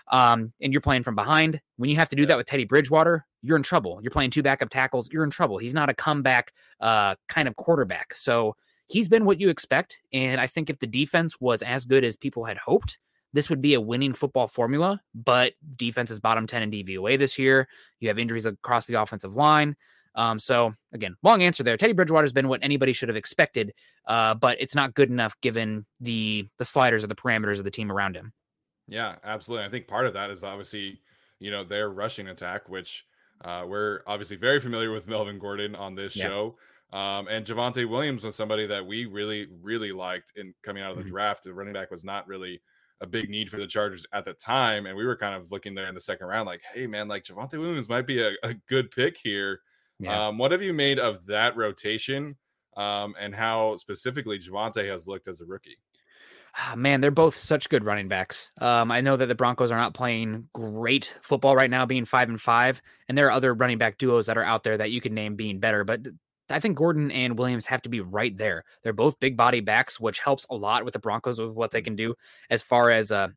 Um, 0.08 0.54
and 0.62 0.74
you're 0.74 0.82
playing 0.82 1.04
from 1.04 1.16
behind. 1.16 1.62
When 1.76 1.90
you 1.90 1.98
have 1.98 2.10
to 2.10 2.16
do 2.16 2.26
that 2.26 2.38
with 2.38 2.46
Teddy 2.46 2.66
Bridgewater, 2.66 3.26
you're 3.42 3.58
in 3.58 3.64
trouble. 3.64 4.00
You're 4.02 4.12
playing 4.12 4.32
two 4.32 4.44
backup 4.44 4.70
tackles, 4.70 5.12
you're 5.12 5.24
in 5.24 5.30
trouble. 5.30 5.58
He's 5.58 5.74
not 5.74 5.90
a 5.90 5.94
comeback 5.94 6.54
uh, 6.80 7.16
kind 7.28 7.48
of 7.48 7.56
quarterback. 7.58 8.14
So 8.14 8.56
he's 8.88 9.10
been 9.10 9.26
what 9.26 9.40
you 9.40 9.50
expect. 9.50 10.00
And 10.12 10.40
I 10.40 10.48
think 10.48 10.70
if 10.70 10.80
the 10.80 10.88
defense 10.88 11.40
was 11.40 11.62
as 11.62 11.86
good 11.86 12.04
as 12.04 12.16
people 12.16 12.46
had 12.46 12.58
hoped, 12.58 12.98
this 13.34 13.50
would 13.50 13.62
be 13.62 13.74
a 13.74 13.82
winning 13.82 14.14
football 14.14 14.48
formula. 14.48 15.02
But 15.14 15.54
defense 15.76 16.12
is 16.12 16.20
bottom 16.20 16.48
10 16.48 16.64
in 16.64 16.72
DVOA 16.72 17.18
this 17.18 17.38
year. 17.38 17.68
You 18.00 18.08
have 18.08 18.20
injuries 18.20 18.46
across 18.46 18.86
the 18.86 19.02
offensive 19.02 19.36
line. 19.36 19.76
Um, 20.16 20.38
so 20.38 20.76
again, 20.94 21.16
long 21.24 21.42
answer 21.42 21.64
there. 21.64 21.76
Teddy 21.76 21.94
Bridgewater 21.94 22.24
has 22.24 22.34
been 22.34 22.48
what 22.48 22.60
anybody 22.64 22.94
should 22.94 23.10
have 23.10 23.16
expected, 23.16 23.74
uh, 24.06 24.36
but 24.36 24.62
it's 24.62 24.76
not 24.76 24.94
good 24.94 25.10
enough 25.10 25.36
given 25.42 25.86
the 26.00 26.48
the 26.60 26.66
sliders 26.66 27.04
or 27.04 27.08
the 27.08 27.16
parameters 27.16 27.58
of 27.58 27.64
the 27.64 27.72
team 27.72 27.92
around 27.92 28.16
him. 28.16 28.32
Yeah, 28.88 29.16
absolutely. 29.24 29.66
I 29.66 29.70
think 29.70 29.88
part 29.88 30.06
of 30.06 30.14
that 30.14 30.30
is 30.30 30.44
obviously, 30.44 31.02
you 31.40 31.50
know, 31.50 31.64
their 31.64 31.90
rushing 31.90 32.28
attack, 32.28 32.70
which 32.70 33.06
uh, 33.44 33.66
we're 33.68 34.02
obviously 34.06 34.38
very 34.38 34.60
familiar 34.60 34.92
with 34.92 35.08
Melvin 35.08 35.40
Gordon 35.40 35.76
on 35.76 35.96
this 35.96 36.16
Yeah. 36.16 36.26
show. 36.28 36.58
Um, 36.92 37.28
and 37.28 37.44
Javonte 37.44 37.90
Williams 37.90 38.24
was 38.24 38.36
somebody 38.36 38.68
that 38.68 38.86
we 38.86 39.06
really, 39.06 39.48
really 39.64 39.92
liked 39.92 40.34
in 40.36 40.54
coming 40.62 40.84
out 40.84 40.92
of 40.92 40.98
the 40.98 41.04
Mhm. 41.06 41.08
draft. 41.10 41.44
The 41.44 41.54
running 41.54 41.74
back 41.74 41.90
was 41.90 42.04
not 42.06 42.28
really 42.28 42.62
a 43.04 43.08
big 43.08 43.30
need 43.30 43.52
for 43.52 43.58
the 43.58 43.68
Chargers 43.68 44.06
at 44.14 44.26
the 44.26 44.34
time. 44.34 44.88
And 44.88 44.98
we 44.98 45.06
were 45.06 45.18
kind 45.18 45.36
of 45.36 45.52
looking 45.52 45.76
there 45.76 45.88
in 45.88 45.94
the 45.94 46.02
second 46.02 46.26
round, 46.26 46.48
like, 46.48 46.62
hey, 46.74 46.88
man, 46.88 47.08
like 47.08 47.24
Javonte 47.24 47.60
Williams 47.60 47.90
might 47.90 48.08
be 48.08 48.22
a, 48.22 48.32
a 48.42 48.56
good 48.68 48.90
pick 48.90 49.18
here. 49.22 49.60
Um, 50.08 50.38
what 50.38 50.52
have 50.52 50.62
you 50.62 50.74
made 50.74 51.00
of 51.00 51.26
that 51.28 51.56
rotation 51.56 52.36
um, 52.76 53.16
and 53.20 53.34
how 53.34 53.78
specifically 53.78 54.40
Javonte 54.40 54.86
has 54.90 55.08
looked 55.08 55.28
as 55.28 55.40
a 55.40 55.46
rookie? 55.46 55.78
Ah, 56.58 56.76
man, 56.76 57.02
they're 57.02 57.10
both 57.10 57.36
such 57.36 57.70
good 57.70 57.84
running 57.84 58.08
backs. 58.08 58.52
Um, 58.60 58.92
I 58.92 59.02
know 59.02 59.18
that 59.18 59.28
the 59.28 59.36
Broncos 59.36 59.72
are 59.72 59.78
not 59.78 59.94
playing 59.94 60.50
great 60.54 61.18
football 61.22 61.56
right 61.56 61.70
now, 61.70 61.86
being 61.86 62.06
five 62.06 62.30
and 62.30 62.40
five, 62.40 62.82
and 63.08 63.18
there 63.18 63.28
are 63.28 63.32
other 63.32 63.54
running 63.54 63.78
back 63.78 63.98
duos 63.98 64.26
that 64.26 64.38
are 64.38 64.44
out 64.44 64.64
there 64.64 64.78
that 64.78 64.92
you 64.92 65.02
could 65.02 65.14
name 65.14 65.36
being 65.36 65.60
better. 65.60 65.84
But 65.84 66.06
I 66.54 66.60
think 66.60 66.78
Gordon 66.78 67.12
and 67.12 67.38
Williams 67.38 67.66
have 67.66 67.82
to 67.84 67.90
be 67.90 68.02
right 68.02 68.36
there. 68.38 68.64
They're 68.84 68.94
both 68.94 69.20
big 69.20 69.36
body 69.36 69.60
backs, 69.60 70.00
which 70.00 70.20
helps 70.20 70.46
a 70.50 70.56
lot 70.56 70.86
with 70.86 70.94
the 70.94 71.00
Broncos 71.00 71.40
with 71.40 71.52
what 71.52 71.72
they 71.72 71.82
can 71.82 71.96
do 71.96 72.16
as 72.50 72.62
far 72.62 72.90
as 72.90 73.12
uh, 73.12 73.30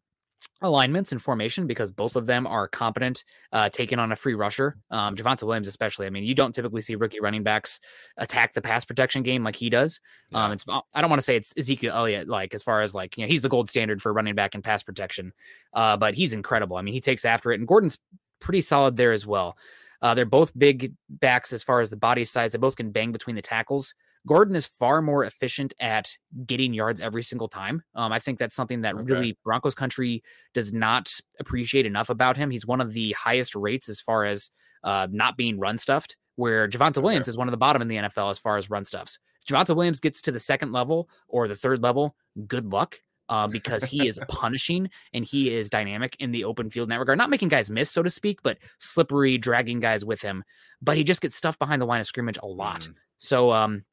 alignments 0.62 1.12
and 1.12 1.20
formation 1.20 1.66
because 1.66 1.90
both 1.90 2.16
of 2.16 2.26
them 2.26 2.46
are 2.46 2.68
competent 2.68 3.24
uh, 3.52 3.68
taking 3.68 3.98
on 3.98 4.12
a 4.12 4.16
free 4.16 4.34
rusher. 4.34 4.76
Um, 4.90 5.14
Javonte 5.16 5.42
Williams, 5.42 5.68
especially. 5.68 6.06
I 6.06 6.10
mean, 6.10 6.24
you 6.24 6.34
don't 6.34 6.54
typically 6.54 6.82
see 6.82 6.94
rookie 6.94 7.20
running 7.20 7.42
backs 7.42 7.80
attack 8.16 8.54
the 8.54 8.62
pass 8.62 8.84
protection 8.84 9.22
game 9.22 9.44
like 9.44 9.56
he 9.56 9.70
does. 9.70 10.00
Um, 10.32 10.52
it's 10.52 10.64
I 10.68 11.00
don't 11.00 11.10
want 11.10 11.20
to 11.20 11.24
say 11.24 11.36
it's 11.36 11.52
Ezekiel 11.56 11.94
Elliott 11.94 12.28
like 12.28 12.54
as 12.54 12.62
far 12.62 12.82
as 12.82 12.94
like 12.94 13.16
you 13.16 13.24
know 13.24 13.28
he's 13.28 13.42
the 13.42 13.48
gold 13.48 13.68
standard 13.68 14.00
for 14.00 14.12
running 14.12 14.34
back 14.34 14.54
and 14.54 14.64
pass 14.64 14.82
protection, 14.82 15.32
uh, 15.72 15.96
but 15.96 16.14
he's 16.14 16.32
incredible. 16.32 16.76
I 16.76 16.82
mean, 16.82 16.94
he 16.94 17.00
takes 17.00 17.24
after 17.24 17.52
it, 17.52 17.58
and 17.60 17.68
Gordon's 17.68 17.98
pretty 18.40 18.60
solid 18.60 18.96
there 18.96 19.12
as 19.12 19.26
well. 19.26 19.56
Uh, 20.02 20.14
they're 20.14 20.24
both 20.24 20.56
big 20.58 20.94
backs 21.08 21.52
as 21.52 21.62
far 21.62 21.80
as 21.80 21.90
the 21.90 21.96
body 21.96 22.24
size. 22.24 22.52
They 22.52 22.58
both 22.58 22.76
can 22.76 22.90
bang 22.90 23.12
between 23.12 23.36
the 23.36 23.42
tackles. 23.42 23.94
Gordon 24.26 24.56
is 24.56 24.66
far 24.66 25.02
more 25.02 25.24
efficient 25.24 25.72
at 25.78 26.10
getting 26.46 26.74
yards 26.74 27.00
every 27.00 27.22
single 27.22 27.48
time. 27.48 27.82
Um, 27.94 28.12
I 28.12 28.18
think 28.18 28.38
that's 28.38 28.56
something 28.56 28.80
that 28.80 28.94
Okay. 28.96 29.04
really 29.04 29.38
Broncos 29.44 29.74
country 29.76 30.22
does 30.52 30.72
not 30.72 31.12
appreciate 31.38 31.86
enough 31.86 32.10
about 32.10 32.36
him. 32.36 32.50
He's 32.50 32.66
one 32.66 32.80
of 32.80 32.92
the 32.92 33.12
highest 33.12 33.54
rates 33.54 33.88
as 33.88 34.00
far 34.00 34.24
as 34.24 34.50
uh, 34.82 35.06
not 35.10 35.36
being 35.36 35.58
run 35.60 35.78
stuffed, 35.78 36.16
where 36.34 36.68
Javonte 36.68 37.00
Williams 37.02 37.28
is 37.28 37.36
one 37.36 37.46
of 37.46 37.52
the 37.52 37.56
bottom 37.56 37.82
in 37.82 37.88
the 37.88 37.96
NFL 37.96 38.30
as 38.30 38.38
far 38.38 38.56
as 38.56 38.68
run 38.68 38.84
stuffs. 38.84 39.18
Javonte 39.48 39.76
Williams 39.76 40.00
gets 40.00 40.20
to 40.22 40.32
the 40.32 40.40
second 40.40 40.72
level 40.72 41.08
or 41.28 41.46
the 41.46 41.54
third 41.54 41.80
level, 41.82 42.16
good 42.48 42.72
luck. 42.72 42.98
Uh, 43.28 43.48
because 43.48 43.82
he 43.84 44.06
is 44.06 44.20
punishing 44.28 44.88
and 45.12 45.24
he 45.24 45.52
is 45.52 45.68
dynamic 45.68 46.16
in 46.20 46.30
the 46.30 46.44
open 46.44 46.70
field 46.70 46.86
in 46.86 46.90
that 46.90 47.00
regard. 47.00 47.18
Not 47.18 47.30
making 47.30 47.48
guys 47.48 47.70
miss, 47.70 47.90
so 47.90 48.02
to 48.02 48.10
speak, 48.10 48.40
but 48.42 48.58
slippery, 48.78 49.36
dragging 49.36 49.80
guys 49.80 50.04
with 50.04 50.22
him. 50.22 50.44
But 50.80 50.96
he 50.96 51.02
just 51.02 51.20
gets 51.20 51.34
stuff 51.34 51.58
behind 51.58 51.82
the 51.82 51.86
line 51.86 52.00
of 52.00 52.06
scrimmage 52.06 52.38
a 52.42 52.46
lot. 52.46 52.82
Mhm. 52.82 52.94
So 53.18 53.50
um, 53.50 53.84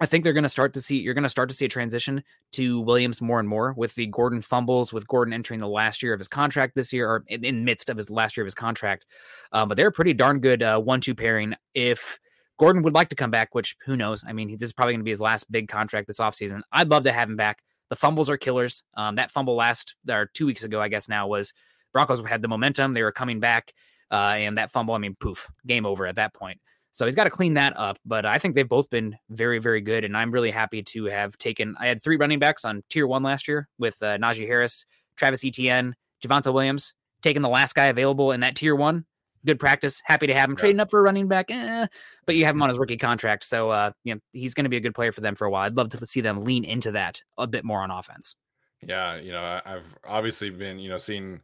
I 0.00 0.06
think 0.06 0.22
they're 0.22 0.32
going 0.32 0.44
to 0.44 0.48
start 0.48 0.74
to 0.74 0.82
see 0.82 1.00
you're 1.00 1.14
going 1.14 1.24
to 1.24 1.28
start 1.28 1.48
to 1.48 1.54
see 1.54 1.64
a 1.64 1.68
transition 1.68 2.22
to 2.52 2.80
Williams 2.80 3.20
more 3.20 3.40
and 3.40 3.48
more 3.48 3.74
with 3.76 3.94
the 3.94 4.06
Gordon 4.06 4.40
fumbles, 4.40 4.92
with 4.92 5.08
Gordon 5.08 5.34
entering 5.34 5.60
the 5.60 5.68
last 5.68 6.02
year 6.02 6.12
of 6.12 6.20
his 6.20 6.28
contract 6.28 6.74
this 6.74 6.92
year, 6.92 7.08
or 7.08 7.24
in, 7.26 7.44
in 7.44 7.64
midst 7.64 7.90
of 7.90 7.96
his 7.96 8.10
last 8.10 8.36
year 8.36 8.44
of 8.44 8.46
his 8.46 8.54
contract. 8.54 9.06
Um, 9.52 9.68
but 9.68 9.76
they're 9.76 9.88
a 9.88 9.92
pretty 9.92 10.14
darn 10.14 10.40
good 10.40 10.62
uh, 10.62 10.80
one-two 10.80 11.14
pairing 11.14 11.54
if 11.74 12.18
Gordon 12.58 12.82
would 12.82 12.94
like 12.94 13.08
to 13.08 13.16
come 13.16 13.30
back, 13.30 13.54
which 13.54 13.76
who 13.84 13.96
knows? 13.96 14.24
I 14.26 14.32
mean, 14.32 14.50
this 14.50 14.68
is 14.68 14.72
probably 14.72 14.94
going 14.94 15.00
to 15.00 15.04
be 15.04 15.10
his 15.10 15.20
last 15.20 15.50
big 15.50 15.68
contract 15.68 16.06
this 16.06 16.18
offseason. 16.18 16.62
I'd 16.72 16.88
love 16.88 17.04
to 17.04 17.12
have 17.12 17.28
him 17.28 17.36
back. 17.36 17.62
The 17.90 17.96
fumbles 17.96 18.28
are 18.28 18.36
killers. 18.36 18.82
Um, 18.94 19.16
that 19.16 19.30
fumble 19.30 19.54
last 19.56 19.94
or 20.08 20.30
two 20.34 20.46
weeks 20.46 20.62
ago, 20.62 20.80
I 20.80 20.88
guess 20.88 21.08
now 21.08 21.26
was 21.26 21.52
Broncos 21.92 22.26
had 22.26 22.42
the 22.42 22.48
momentum. 22.48 22.94
They 22.94 23.02
were 23.02 23.12
coming 23.12 23.40
back, 23.40 23.72
uh, 24.10 24.34
and 24.36 24.58
that 24.58 24.70
fumble, 24.70 24.94
I 24.94 24.98
mean, 24.98 25.16
poof, 25.18 25.48
game 25.66 25.86
over 25.86 26.06
at 26.06 26.16
that 26.16 26.34
point. 26.34 26.60
So 26.92 27.06
he's 27.06 27.14
got 27.14 27.24
to 27.24 27.30
clean 27.30 27.54
that 27.54 27.76
up. 27.76 27.98
But 28.04 28.26
I 28.26 28.38
think 28.38 28.54
they've 28.54 28.68
both 28.68 28.90
been 28.90 29.16
very, 29.30 29.58
very 29.58 29.80
good. 29.80 30.04
And 30.04 30.16
I'm 30.16 30.30
really 30.30 30.50
happy 30.50 30.82
to 30.82 31.04
have 31.06 31.38
taken, 31.38 31.76
I 31.78 31.86
had 31.86 32.02
three 32.02 32.16
running 32.16 32.38
backs 32.38 32.64
on 32.64 32.82
tier 32.90 33.06
one 33.06 33.22
last 33.22 33.46
year 33.46 33.68
with 33.78 34.02
uh, 34.02 34.18
Najee 34.18 34.46
Harris, 34.46 34.84
Travis 35.16 35.44
Etienne, 35.44 35.94
Javonte 36.24 36.52
Williams, 36.52 36.94
taking 37.22 37.42
the 37.42 37.48
last 37.48 37.74
guy 37.74 37.86
available 37.86 38.32
in 38.32 38.40
that 38.40 38.56
tier 38.56 38.74
one. 38.74 39.04
Good 39.48 39.58
practice. 39.58 40.02
Happy 40.04 40.26
to 40.26 40.34
have 40.34 40.44
him 40.44 40.56
yeah. 40.56 40.60
trading 40.60 40.80
up 40.80 40.90
for 40.90 41.00
a 41.00 41.02
running 41.02 41.26
back, 41.26 41.50
eh, 41.50 41.86
but 42.26 42.36
you 42.36 42.44
have 42.44 42.54
him 42.54 42.60
on 42.60 42.68
his 42.68 42.76
rookie 42.76 42.98
contract, 42.98 43.44
so 43.44 43.70
uh, 43.70 43.92
you 44.04 44.14
know 44.14 44.20
he's 44.32 44.52
going 44.52 44.64
to 44.64 44.68
be 44.68 44.76
a 44.76 44.80
good 44.80 44.94
player 44.94 45.10
for 45.10 45.22
them 45.22 45.34
for 45.34 45.46
a 45.46 45.50
while. 45.50 45.64
I'd 45.64 45.74
love 45.74 45.88
to 45.88 46.06
see 46.06 46.20
them 46.20 46.40
lean 46.40 46.64
into 46.64 46.90
that 46.90 47.22
a 47.38 47.46
bit 47.46 47.64
more 47.64 47.80
on 47.80 47.90
offense. 47.90 48.34
Yeah, 48.82 49.16
you 49.16 49.32
know, 49.32 49.58
I've 49.64 49.86
obviously 50.06 50.50
been 50.50 50.78
you 50.78 50.90
know 50.90 50.98
seeing 50.98 51.40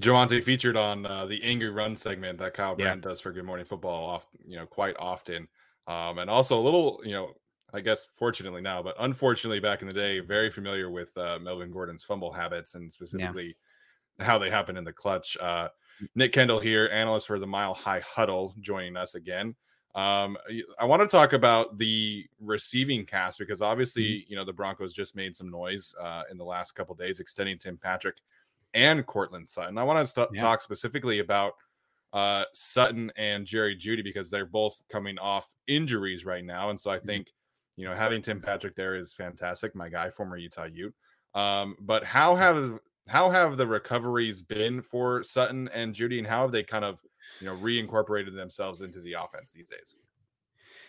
Javonte 0.00 0.40
featured 0.40 0.76
on 0.76 1.04
uh, 1.04 1.26
the 1.26 1.42
angry 1.42 1.70
run 1.70 1.96
segment 1.96 2.38
that 2.38 2.54
Kyle 2.54 2.76
Brandt 2.76 3.02
yeah. 3.02 3.10
does 3.10 3.20
for 3.20 3.32
Good 3.32 3.44
Morning 3.44 3.66
Football, 3.66 4.04
off 4.04 4.28
you 4.46 4.56
know 4.56 4.66
quite 4.66 4.94
often, 5.00 5.48
um, 5.88 6.18
and 6.18 6.30
also 6.30 6.56
a 6.56 6.62
little 6.62 7.00
you 7.04 7.14
know 7.14 7.32
I 7.74 7.80
guess 7.80 8.06
fortunately 8.16 8.60
now, 8.60 8.84
but 8.84 8.94
unfortunately 9.00 9.58
back 9.58 9.82
in 9.82 9.88
the 9.88 9.94
day, 9.94 10.20
very 10.20 10.48
familiar 10.48 10.90
with 10.92 11.18
uh, 11.18 11.40
Melvin 11.42 11.72
Gordon's 11.72 12.04
fumble 12.04 12.30
habits 12.30 12.76
and 12.76 12.92
specifically 12.92 13.56
yeah. 14.20 14.26
how 14.26 14.38
they 14.38 14.48
happen 14.48 14.76
in 14.76 14.84
the 14.84 14.92
clutch. 14.92 15.36
Uh, 15.40 15.70
Nick 16.14 16.32
Kendall 16.32 16.60
here, 16.60 16.88
analyst 16.92 17.26
for 17.26 17.38
the 17.38 17.46
Mile 17.46 17.74
High 17.74 18.00
Huddle, 18.00 18.54
joining 18.60 18.96
us 18.96 19.14
again. 19.14 19.54
Um, 19.94 20.38
I 20.78 20.86
want 20.86 21.02
to 21.02 21.08
talk 21.08 21.34
about 21.34 21.76
the 21.76 22.24
receiving 22.40 23.04
cast 23.04 23.38
because 23.38 23.60
obviously, 23.60 24.04
mm-hmm. 24.04 24.30
you 24.30 24.36
know, 24.36 24.44
the 24.44 24.52
Broncos 24.52 24.94
just 24.94 25.14
made 25.14 25.36
some 25.36 25.50
noise 25.50 25.94
uh, 26.00 26.22
in 26.30 26.38
the 26.38 26.44
last 26.44 26.72
couple 26.72 26.94
days, 26.94 27.20
extending 27.20 27.58
Tim 27.58 27.76
Patrick 27.76 28.16
and 28.72 29.06
Courtland 29.06 29.48
Sutton. 29.48 29.76
I 29.76 29.82
want 29.82 29.98
to 29.98 30.06
st- 30.06 30.28
yeah. 30.32 30.40
talk 30.40 30.62
specifically 30.62 31.18
about 31.18 31.54
uh, 32.14 32.44
Sutton 32.54 33.12
and 33.16 33.46
Jerry 33.46 33.76
Jeudy 33.76 34.02
because 34.02 34.30
they're 34.30 34.46
both 34.46 34.80
coming 34.90 35.18
off 35.18 35.46
injuries 35.66 36.24
right 36.24 36.44
now, 36.44 36.70
and 36.70 36.80
so 36.80 36.90
I 36.90 36.96
mm-hmm. 36.96 37.06
think 37.06 37.32
you 37.76 37.86
know 37.86 37.94
having 37.94 38.22
Tim 38.22 38.40
Patrick 38.40 38.74
there 38.74 38.96
is 38.96 39.12
fantastic. 39.12 39.74
My 39.74 39.90
guy, 39.90 40.08
former 40.10 40.38
Utah 40.38 40.68
Ute. 40.72 40.94
Um, 41.34 41.76
but 41.80 42.04
how 42.04 42.34
have 42.34 42.78
how 43.08 43.30
have 43.30 43.56
the 43.56 43.66
recoveries 43.66 44.42
been 44.42 44.82
for 44.82 45.22
Sutton 45.22 45.68
and 45.68 45.94
Jeudy, 45.94 46.18
and 46.18 46.26
how 46.26 46.42
have 46.42 46.52
they 46.52 46.62
kind 46.62 46.84
of 46.84 47.00
you 47.40 47.46
know 47.46 47.56
reincorporated 47.56 48.34
themselves 48.34 48.80
into 48.80 49.00
the 49.00 49.14
offense 49.14 49.50
these 49.50 49.70
days? 49.70 49.96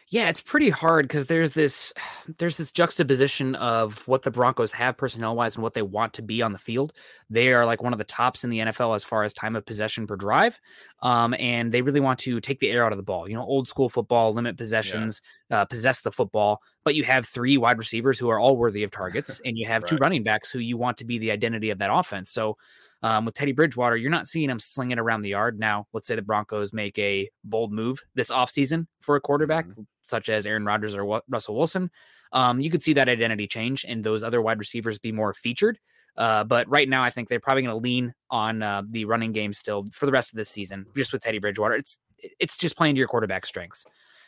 Yeah, 0.10 0.30
it's 0.30 0.42
pretty 0.42 0.70
hard 0.70 1.08
because 1.08 1.26
there's 1.26 1.52
this 1.52 1.94
there's 2.38 2.58
this 2.58 2.72
juxtaposition 2.72 3.56
of 3.56 4.08
what 4.08 4.22
the 4.22 4.32
Broncos 4.32 4.72
have 4.74 4.98
personnel 4.98 5.36
wise 5.36 5.56
and 5.56 5.64
what 5.64 5.74
they 5.74 5.82
want 5.82 6.14
to 6.14 6.22
be 6.22 6.42
on 6.42 6.54
the 6.54 6.60
field. 6.60 6.94
They 7.30 7.54
are 7.54 7.66
like 7.66 7.82
one 7.82 7.94
of 7.94 8.00
the 8.00 8.06
tops 8.06 8.44
in 8.44 8.50
the 8.50 8.60
NFL 8.60 8.96
as 8.96 9.04
far 9.04 9.24
as 9.24 9.34
time 9.34 9.56
of 9.56 9.66
possession 9.66 10.08
per 10.08 10.16
drive, 10.16 10.60
um, 11.02 11.34
and 11.40 11.72
they 11.72 11.82
really 11.82 12.00
want 12.00 12.20
to 12.20 12.40
take 12.40 12.60
the 12.60 12.72
air 12.72 12.86
out 12.86 12.92
of 12.92 12.98
the 12.98 13.04
ball. 13.04 13.28
You 13.28 13.36
know, 13.36 13.44
old 13.44 13.68
school 13.68 13.90
football, 13.90 14.34
limit 14.34 14.58
possessions, 14.58 15.22
yeah. 15.50 15.62
uh, 15.62 15.66
possess 15.66 16.02
the 16.02 16.12
football. 16.12 16.62
But 16.84 16.96
you 16.96 17.04
have 17.06 17.26
three 17.26 17.58
wide 17.58 17.78
receivers 17.78 18.20
who 18.20 18.30
are 18.30 18.40
all 18.40 18.58
worthy 18.58 18.84
of 18.84 18.92
targets, 18.92 19.42
and 19.46 19.58
you 19.58 19.68
have 19.68 19.84
right. 19.84 19.90
two 19.90 19.98
running 19.98 20.24
backs 20.24 20.52
who 20.52 20.60
you 20.60 20.78
want 20.78 20.98
to 20.98 21.06
be 21.06 21.18
the 21.18 21.32
identity 21.32 21.70
of 21.70 21.80
that 21.80 21.94
offense. 21.94 22.30
So 22.30 22.58
um, 23.04 23.26
with 23.26 23.36
Teddy 23.36 23.52
Bridgewater, 23.52 23.98
you're 23.98 24.10
not 24.10 24.30
seeing 24.30 24.50
him 24.50 24.60
slinging 24.60 24.98
around 24.98 25.22
the 25.22 25.30
yard. 25.30 25.60
Now, 25.60 25.88
let's 25.92 26.08
say 26.08 26.16
the 26.16 26.22
Broncos 26.22 26.72
make 26.72 26.98
a 26.98 27.30
bold 27.44 27.74
move 27.74 28.02
this 28.16 28.32
offseason 28.32 28.88
for 29.02 29.18
a 29.18 29.22
quarterback, 29.22 29.68
mm-hmm. 29.68 29.82
Such 30.04 30.30
as 30.30 30.46
Aaron 30.46 30.66
Rodgers 30.66 30.96
or 30.96 31.22
Russell 31.28 31.56
Wilson. 31.56 31.90
Um, 32.32 32.60
you 32.60 32.70
could 32.70 32.82
see 32.84 32.94
that 32.94 33.10
identity 33.10 33.48
change 33.48 33.86
and 33.88 34.04
those 34.04 34.24
other 34.24 34.42
wide 34.42 34.60
receivers 34.60 34.98
be 35.00 35.12
more 35.12 35.34
featured. 35.34 35.80
Uh, 36.16 36.44
but 36.44 36.68
right 36.70 36.88
now, 36.88 37.04
I 37.04 37.10
think 37.10 37.28
they're 37.28 37.40
probably 37.40 37.64
going 37.64 37.76
to 37.76 37.82
lean 37.82 38.14
on 38.30 38.62
uh, 38.62 38.84
the 38.88 39.06
running 39.06 39.32
game 39.32 39.54
still 39.54 39.84
for 39.92 40.06
the 40.06 40.12
rest 40.12 40.32
of 40.32 40.38
this 40.38 40.50
season, 40.50 40.86
just 40.96 41.12
with 41.12 41.24
Teddy 41.24 41.40
Bridgewater. 41.40 41.76
It's 41.76 41.98
it's 42.40 42.56
just 42.56 42.78
playing 42.78 42.96
to 42.96 43.00
your 43.00 43.08
quarterback 43.08 43.46
strengths. 43.46 43.86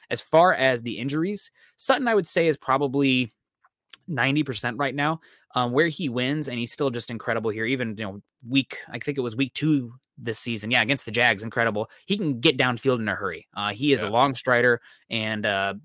As 0.10 0.22
far 0.22 0.54
as 0.54 0.82
the 0.82 0.98
injuries, 0.98 1.52
Sutton, 1.78 2.08
I 2.08 2.16
would 2.16 2.28
say, 2.28 2.48
is 2.48 2.58
probably 2.58 3.34
90% 4.10 4.76
right 4.78 4.96
now. 4.96 5.20
Um, 5.54 5.72
where 5.72 5.88
he 5.88 6.10
wins, 6.10 6.50
and 6.50 6.60
he's 6.60 6.74
still 6.74 6.90
just 6.90 7.10
incredible 7.10 7.50
here. 7.50 7.66
Even 7.66 7.96
you 7.98 8.04
know, 8.04 8.22
week 8.48 8.78
I 8.90 9.00
think 9.00 9.18
it 9.18 9.22
was 9.22 9.36
week 9.36 9.54
two 9.54 9.94
this 10.18 10.40
season. 10.40 10.72
Yeah, 10.72 10.82
against 10.82 11.06
the 11.06 11.12
Jags, 11.12 11.44
incredible. 11.44 11.90
He 12.06 12.18
can 12.18 12.40
get 12.40 12.58
downfield 12.58 13.00
in 13.00 13.08
a 13.08 13.16
hurry. 13.16 13.48
Uh, 13.56 13.72
he 13.72 13.94
is 13.94 14.02
yeah. 14.02 14.10
a 14.10 14.12
long 14.12 14.34
strider 14.34 14.82
and 15.10 15.46
uh, 15.46 15.76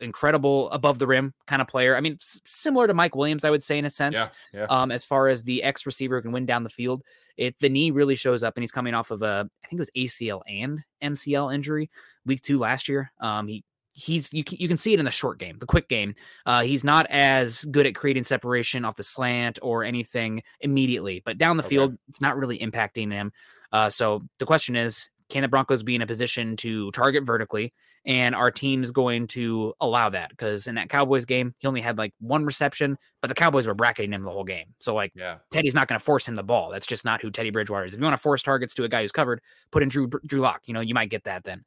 incredible 0.00 0.70
above 0.70 0.98
the 0.98 1.06
rim 1.06 1.32
kind 1.46 1.62
of 1.62 1.68
player. 1.68 1.96
I 1.96 2.00
mean, 2.00 2.18
s- 2.20 2.40
similar 2.44 2.86
to 2.86 2.94
Mike 2.94 3.16
Williams, 3.16 3.44
I 3.44 3.50
would 3.50 3.62
say 3.62 3.78
in 3.78 3.84
a 3.84 3.90
sense. 3.90 4.16
Yeah, 4.16 4.28
yeah. 4.52 4.64
Um, 4.64 4.90
as 4.90 5.04
far 5.04 5.28
as 5.28 5.42
the 5.42 5.62
X 5.62 5.86
receiver 5.86 6.20
can 6.20 6.32
win 6.32 6.46
down 6.46 6.62
the 6.62 6.68
field, 6.68 7.02
it 7.36 7.58
the 7.60 7.68
knee 7.68 7.90
really 7.90 8.16
shows 8.16 8.42
up, 8.42 8.56
and 8.56 8.62
he's 8.62 8.72
coming 8.72 8.94
off 8.94 9.10
of 9.10 9.22
a 9.22 9.48
I 9.64 9.68
think 9.68 9.78
it 9.78 9.80
was 9.80 9.90
ACL 9.96 10.42
and 10.48 10.82
MCL 11.02 11.54
injury 11.54 11.90
week 12.24 12.42
two 12.42 12.58
last 12.58 12.88
year. 12.88 13.12
Um, 13.20 13.48
he 13.48 13.64
he's 13.96 14.32
you 14.32 14.44
can, 14.44 14.58
you 14.58 14.68
can 14.68 14.76
see 14.76 14.92
it 14.92 14.98
in 14.98 15.04
the 15.04 15.10
short 15.10 15.38
game, 15.38 15.56
the 15.58 15.66
quick 15.66 15.88
game. 15.88 16.14
Uh, 16.44 16.62
he's 16.62 16.84
not 16.84 17.06
as 17.06 17.64
good 17.64 17.86
at 17.86 17.94
creating 17.94 18.24
separation 18.24 18.84
off 18.84 18.96
the 18.96 19.02
slant 19.02 19.58
or 19.62 19.82
anything 19.82 20.42
immediately, 20.60 21.22
but 21.24 21.38
down 21.38 21.56
the 21.56 21.62
okay. 21.62 21.70
field, 21.70 21.96
it's 22.08 22.20
not 22.20 22.36
really 22.36 22.58
impacting 22.58 23.10
him. 23.10 23.32
Uh, 23.72 23.88
so 23.88 24.22
the 24.38 24.46
question 24.46 24.76
is, 24.76 25.08
can 25.28 25.42
the 25.42 25.48
Broncos 25.48 25.82
be 25.82 25.94
in 25.94 26.02
a 26.02 26.06
position 26.06 26.56
to 26.58 26.90
target 26.92 27.24
vertically? 27.24 27.72
And 28.04 28.34
our 28.36 28.52
team's 28.52 28.92
going 28.92 29.26
to 29.28 29.74
allow 29.80 30.08
that 30.10 30.30
because 30.30 30.68
in 30.68 30.76
that 30.76 30.88
Cowboys 30.88 31.24
game, 31.24 31.54
he 31.58 31.66
only 31.66 31.80
had 31.80 31.98
like 31.98 32.14
one 32.20 32.44
reception, 32.44 32.96
but 33.20 33.28
the 33.28 33.34
Cowboys 33.34 33.66
were 33.66 33.74
bracketing 33.74 34.12
him 34.12 34.22
the 34.22 34.30
whole 34.30 34.44
game. 34.44 34.66
So, 34.78 34.94
like, 34.94 35.12
yeah. 35.16 35.38
Teddy's 35.50 35.74
not 35.74 35.88
going 35.88 35.98
to 35.98 36.04
force 36.04 36.28
him 36.28 36.36
the 36.36 36.44
ball. 36.44 36.70
That's 36.70 36.86
just 36.86 37.04
not 37.04 37.20
who 37.20 37.32
Teddy 37.32 37.50
Bridgewater 37.50 37.84
is. 37.84 37.94
If 37.94 37.98
you 37.98 38.04
want 38.04 38.14
to 38.14 38.22
force 38.22 38.44
targets 38.44 38.74
to 38.74 38.84
a 38.84 38.88
guy 38.88 39.02
who's 39.02 39.10
covered, 39.10 39.40
put 39.72 39.82
in 39.82 39.88
Drew 39.88 40.08
Drew 40.24 40.40
Lock. 40.40 40.62
You 40.66 40.74
know, 40.74 40.80
you 40.80 40.94
might 40.94 41.10
get 41.10 41.24
that 41.24 41.42
then. 41.42 41.64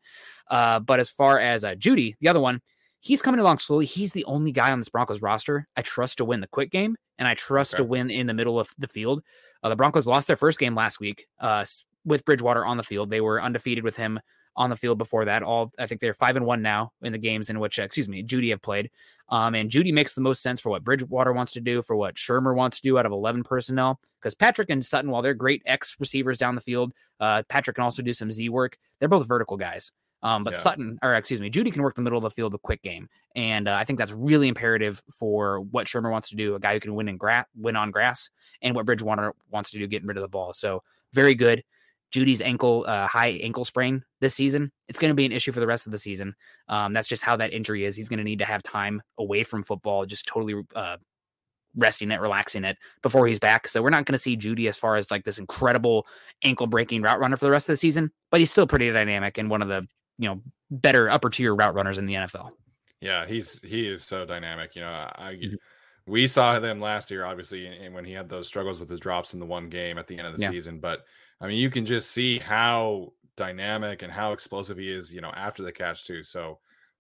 Uh, 0.50 0.80
but 0.80 1.02
as 1.02 1.10
far 1.10 1.40
as 1.40 1.66
uh, 1.66 1.76
Jeudy, 1.76 2.16
the 2.22 2.30
other 2.30 2.40
one, 2.40 2.62
he's 3.02 3.22
coming 3.22 3.40
along 3.40 3.60
slowly. 3.60 3.86
He's 3.86 4.12
the 4.12 4.26
only 4.26 4.52
guy 4.52 4.72
on 4.72 4.80
this 4.80 4.90
Broncos 4.90 5.22
roster 5.22 5.68
I 5.76 5.82
trust 5.82 6.18
to 6.18 6.26
win 6.26 6.40
the 6.42 6.48
quick 6.48 6.72
game, 6.72 6.96
and 7.18 7.28
I 7.28 7.34
trust 7.34 7.74
okay. 7.74 7.84
to 7.84 7.88
win 7.88 8.10
in 8.10 8.28
the 8.28 8.34
middle 8.34 8.60
of 8.60 8.70
the 8.78 8.88
field. 8.88 9.24
Uh, 9.62 9.70
the 9.70 9.76
Broncos 9.76 10.08
lost 10.08 10.28
their 10.28 10.38
first 10.38 10.60
game 10.60 10.76
last 10.76 11.00
week. 11.00 11.28
Uh, 11.40 11.66
with 12.06 12.26
Bridgewater 12.26 12.66
on 12.66 12.78
the 12.78 12.84
field. 12.84 13.10
They 13.10 13.22
were 13.22 13.42
undefeated 13.42 13.84
with 13.84 13.96
him 13.96 14.20
on 14.56 14.70
the 14.70 14.76
field 14.76 14.98
before 14.98 15.26
that. 15.26 15.44
All 15.44 15.72
I 15.80 15.86
think 15.86 16.02
they're 16.02 16.14
five 16.14 16.36
and 16.36 16.46
one 16.46 16.62
now 16.62 16.92
in 17.02 17.12
the 17.14 17.18
games 17.18 17.50
in 17.50 17.60
which, 17.60 17.80
excuse 17.80 18.10
me, 18.10 18.24
Jeudy 18.24 18.50
have 18.50 18.62
played. 18.62 18.90
Um, 19.30 19.56
and 19.56 19.70
Jeudy 19.70 19.94
makes 19.94 20.16
the 20.16 20.22
most 20.22 20.42
sense 20.42 20.60
for 20.60 20.70
what 20.70 20.84
Bridgewater 20.84 21.32
wants 21.32 21.52
to 21.54 21.62
do, 21.62 21.82
for 21.82 21.96
what 21.96 22.16
Shurmur 22.16 22.56
wants 22.56 22.78
to 22.78 22.84
do 22.84 22.98
out 22.98 23.06
of 23.06 23.12
eleven 23.12 23.44
personnel. 23.44 24.00
Because 24.20 24.36
Patrick 24.36 24.70
and 24.70 24.86
Sutton, 24.86 25.12
while 25.12 25.22
they're 25.22 25.34
great 25.34 25.62
X 25.66 25.96
receivers 26.00 26.38
down 26.38 26.56
the 26.56 26.62
field, 26.62 26.94
uh, 27.20 27.44
Patrick 27.48 27.76
can 27.76 27.84
also 27.84 28.02
do 28.02 28.12
some 28.12 28.32
Z 28.32 28.50
work. 28.50 28.78
They're 29.00 29.08
both 29.08 29.28
vertical 29.28 29.56
guys. 29.56 29.92
Um, 30.22 30.44
but 30.44 30.56
yeah. 30.56 30.60
Sutton, 30.60 31.00
or 31.02 31.14
excuse 31.16 31.40
me, 31.40 31.50
Jeudy 31.50 31.72
can 31.72 31.82
work 31.82 31.96
the 31.96 32.02
middle 32.02 32.18
of 32.18 32.24
the 32.24 32.30
field, 32.30 32.54
a 32.54 32.58
quick 32.58 32.82
game, 32.82 33.08
and 33.36 33.70
uh, 33.70 33.76
I 33.76 33.86
think 33.86 33.98
that's 34.00 34.12
really 34.12 34.50
imperative 34.50 35.02
for 35.18 35.62
what 35.62 35.88
Shurmur 35.88 36.12
wants 36.12 36.28
to 36.30 36.36
do. 36.36 36.56
A 36.56 36.60
guy 36.60 36.74
who 36.74 36.82
can 36.82 36.94
win 36.94 37.08
in 37.08 37.16
grass, 37.16 37.46
win 37.56 37.78
on 37.78 37.92
grass, 37.92 38.30
and 38.62 38.76
what 38.76 38.86
Bridgewater 38.86 39.34
wants 39.50 39.72
to 39.72 39.80
do, 39.80 39.88
getting 39.88 40.08
rid 40.08 40.18
of 40.18 40.22
the 40.22 40.28
ball. 40.28 40.52
So 40.52 40.84
very 41.14 41.36
good. 41.36 41.64
Jeudy's 42.12 42.42
ankle, 42.42 42.86
uh, 42.88 43.08
high 43.08 43.40
ankle 43.42 43.66
sprain 43.66 44.04
this 44.20 44.36
season, 44.36 44.72
it's 44.88 45.00
going 45.00 45.10
to 45.10 45.16
be 45.16 45.26
an 45.26 45.32
issue 45.32 45.52
for 45.52 45.60
the 45.60 45.68
rest 45.68 45.86
of 45.86 45.92
the 45.92 45.98
season. 45.98 46.34
Um, 46.68 46.94
that's 46.94 47.08
just 47.08 47.24
how 47.24 47.36
that 47.38 47.54
injury 47.54 47.86
is. 47.86 47.96
He's 47.96 48.10
going 48.10 48.18
to 48.18 48.24
need 48.24 48.40
to 48.40 48.46
have 48.46 48.64
time 48.64 49.02
away 49.18 49.44
from 49.44 49.64
football, 49.64 50.06
just 50.06 50.28
totally 50.28 50.62
uh, 50.76 50.98
resting 51.76 52.12
it, 52.12 52.20
relaxing 52.20 52.64
it 52.64 52.78
before 53.02 53.28
he's 53.28 53.40
back. 53.40 53.68
So 53.68 53.82
we're 53.82 53.90
not 53.90 54.06
going 54.06 54.14
to 54.14 54.20
see 54.20 54.38
Jeudy 54.38 54.68
as 54.68 54.78
far 54.78 54.96
as 54.96 55.12
like 55.12 55.24
this 55.24 55.38
incredible 55.38 56.08
ankle 56.44 56.68
breaking 56.68 57.02
route 57.02 57.20
runner 57.20 57.38
for 57.38 57.46
the 57.46 57.52
rest 57.52 57.70
of 57.70 57.74
the 57.74 57.78
season, 57.78 58.12
but 58.32 58.40
he's 58.40 58.52
still 58.52 58.68
pretty 58.68 58.92
dynamic 58.92 59.38
and 59.38 59.50
one 59.50 59.62
of 59.62 59.68
the 59.68 59.88
you 60.18 60.28
know 60.28 60.42
better 60.72 61.10
upper 61.10 61.30
tier 61.30 61.56
route 61.56 61.76
runners 61.76 61.98
in 61.98 62.06
the 62.06 62.16
NFL. 62.16 62.52
Yeah, 63.02 63.26
he's 63.26 63.62
he 63.62 63.88
is 63.88 64.04
so 64.04 64.26
dynamic. 64.26 64.76
You 64.76 64.82
know, 64.82 65.10
I. 65.16 65.34
Mm-hmm 65.34 65.56
we 66.10 66.28
saw 66.28 66.60
them 66.60 66.82
last 66.82 67.12
year, 67.12 67.24
obviously, 67.24 67.68
and 67.68 67.94
when 67.94 68.04
he 68.04 68.14
had 68.14 68.28
those 68.28 68.48
struggles 68.48 68.80
with 68.80 68.90
his 68.90 69.00
drops 69.00 69.34
in 69.34 69.40
the 69.40 69.46
one 69.46 69.70
game 69.70 69.98
at 69.98 70.08
the 70.08 70.18
end 70.18 70.28
of 70.28 70.36
the 70.36 70.42
yeah. 70.42 70.50
season. 70.50 70.80
But 70.80 71.06
I 71.42 71.48
mean, 71.48 71.58
you 71.58 71.70
can 71.70 71.86
just 71.86 72.12
see 72.12 72.40
how 72.40 73.14
dynamic 73.38 74.02
and 74.02 74.12
how 74.12 74.34
explosive 74.34 74.78
he 74.78 74.92
is, 74.92 75.14
you 75.14 75.22
know, 75.22 75.32
after 75.36 75.64
the 75.64 75.72
catch 75.72 76.06
too. 76.06 76.24
So 76.24 76.60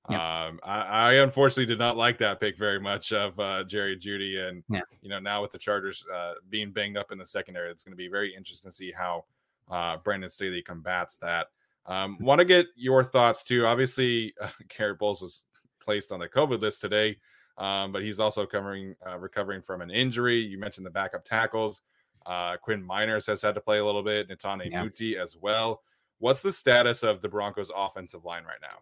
yeah. 0.09 0.45
um, 0.45 0.59
I, 0.63 0.81
I, 0.81 1.13
unfortunately 1.15 1.65
did 1.65 1.77
not 1.77 1.97
like 1.97 2.17
that 2.19 2.39
pick 2.39 2.57
very 2.57 2.79
much 2.79 3.11
of 3.11 3.37
uh, 3.39 3.63
Jerry 3.65 3.97
Jeudy, 3.97 4.47
and 4.47 4.63
yeah. 4.69 4.81
you 5.01 5.09
know, 5.09 5.19
now 5.19 5.41
with 5.41 5.51
the 5.51 5.57
Chargers 5.57 6.05
uh, 6.13 6.33
being 6.49 6.71
banged 6.71 6.97
up 6.97 7.11
in 7.11 7.17
the 7.17 7.25
secondary, 7.25 7.69
it's 7.69 7.83
going 7.83 7.91
to 7.91 7.97
be 7.97 8.07
very 8.07 8.33
interesting 8.35 8.71
to 8.71 8.75
see 8.75 8.91
how 8.91 9.25
uh, 9.69 9.97
Brandon 9.97 10.29
Staley 10.29 10.61
combats 10.61 11.17
that. 11.17 11.47
Um, 11.85 12.17
Want 12.21 12.39
to 12.39 12.45
get 12.45 12.67
your 12.75 13.03
thoughts 13.03 13.43
too? 13.43 13.65
Obviously, 13.65 14.33
uh, 14.41 14.49
Garett 14.77 14.99
Bolles 14.99 15.21
was 15.21 15.43
placed 15.81 16.11
on 16.11 16.19
the 16.19 16.29
COVID 16.29 16.61
list 16.61 16.81
today, 16.81 17.17
um, 17.57 17.91
but 17.91 18.01
he's 18.01 18.19
also 18.19 18.45
covering 18.45 18.95
uh, 19.05 19.17
recovering 19.17 19.61
from 19.61 19.81
an 19.81 19.91
injury. 19.91 20.39
You 20.39 20.59
mentioned 20.59 20.85
the 20.85 20.91
backup 20.91 21.25
tackles. 21.25 21.81
Uh, 22.25 22.57
Quinn 22.57 22.83
Meinerz 22.83 23.27
has 23.27 23.41
had 23.41 23.55
to 23.55 23.61
play 23.61 23.79
a 23.79 23.85
little 23.85 24.03
bit. 24.03 24.29
Netane 24.29 24.69
yeah. 24.71 24.81
Muti 24.81 25.17
as 25.17 25.37
well. 25.37 25.81
What's 26.19 26.41
the 26.41 26.51
status 26.51 27.03
of 27.03 27.21
the 27.21 27.29
Broncos' 27.29 27.71
offensive 27.75 28.25
line 28.25 28.43
right 28.43 28.59
now? 28.61 28.77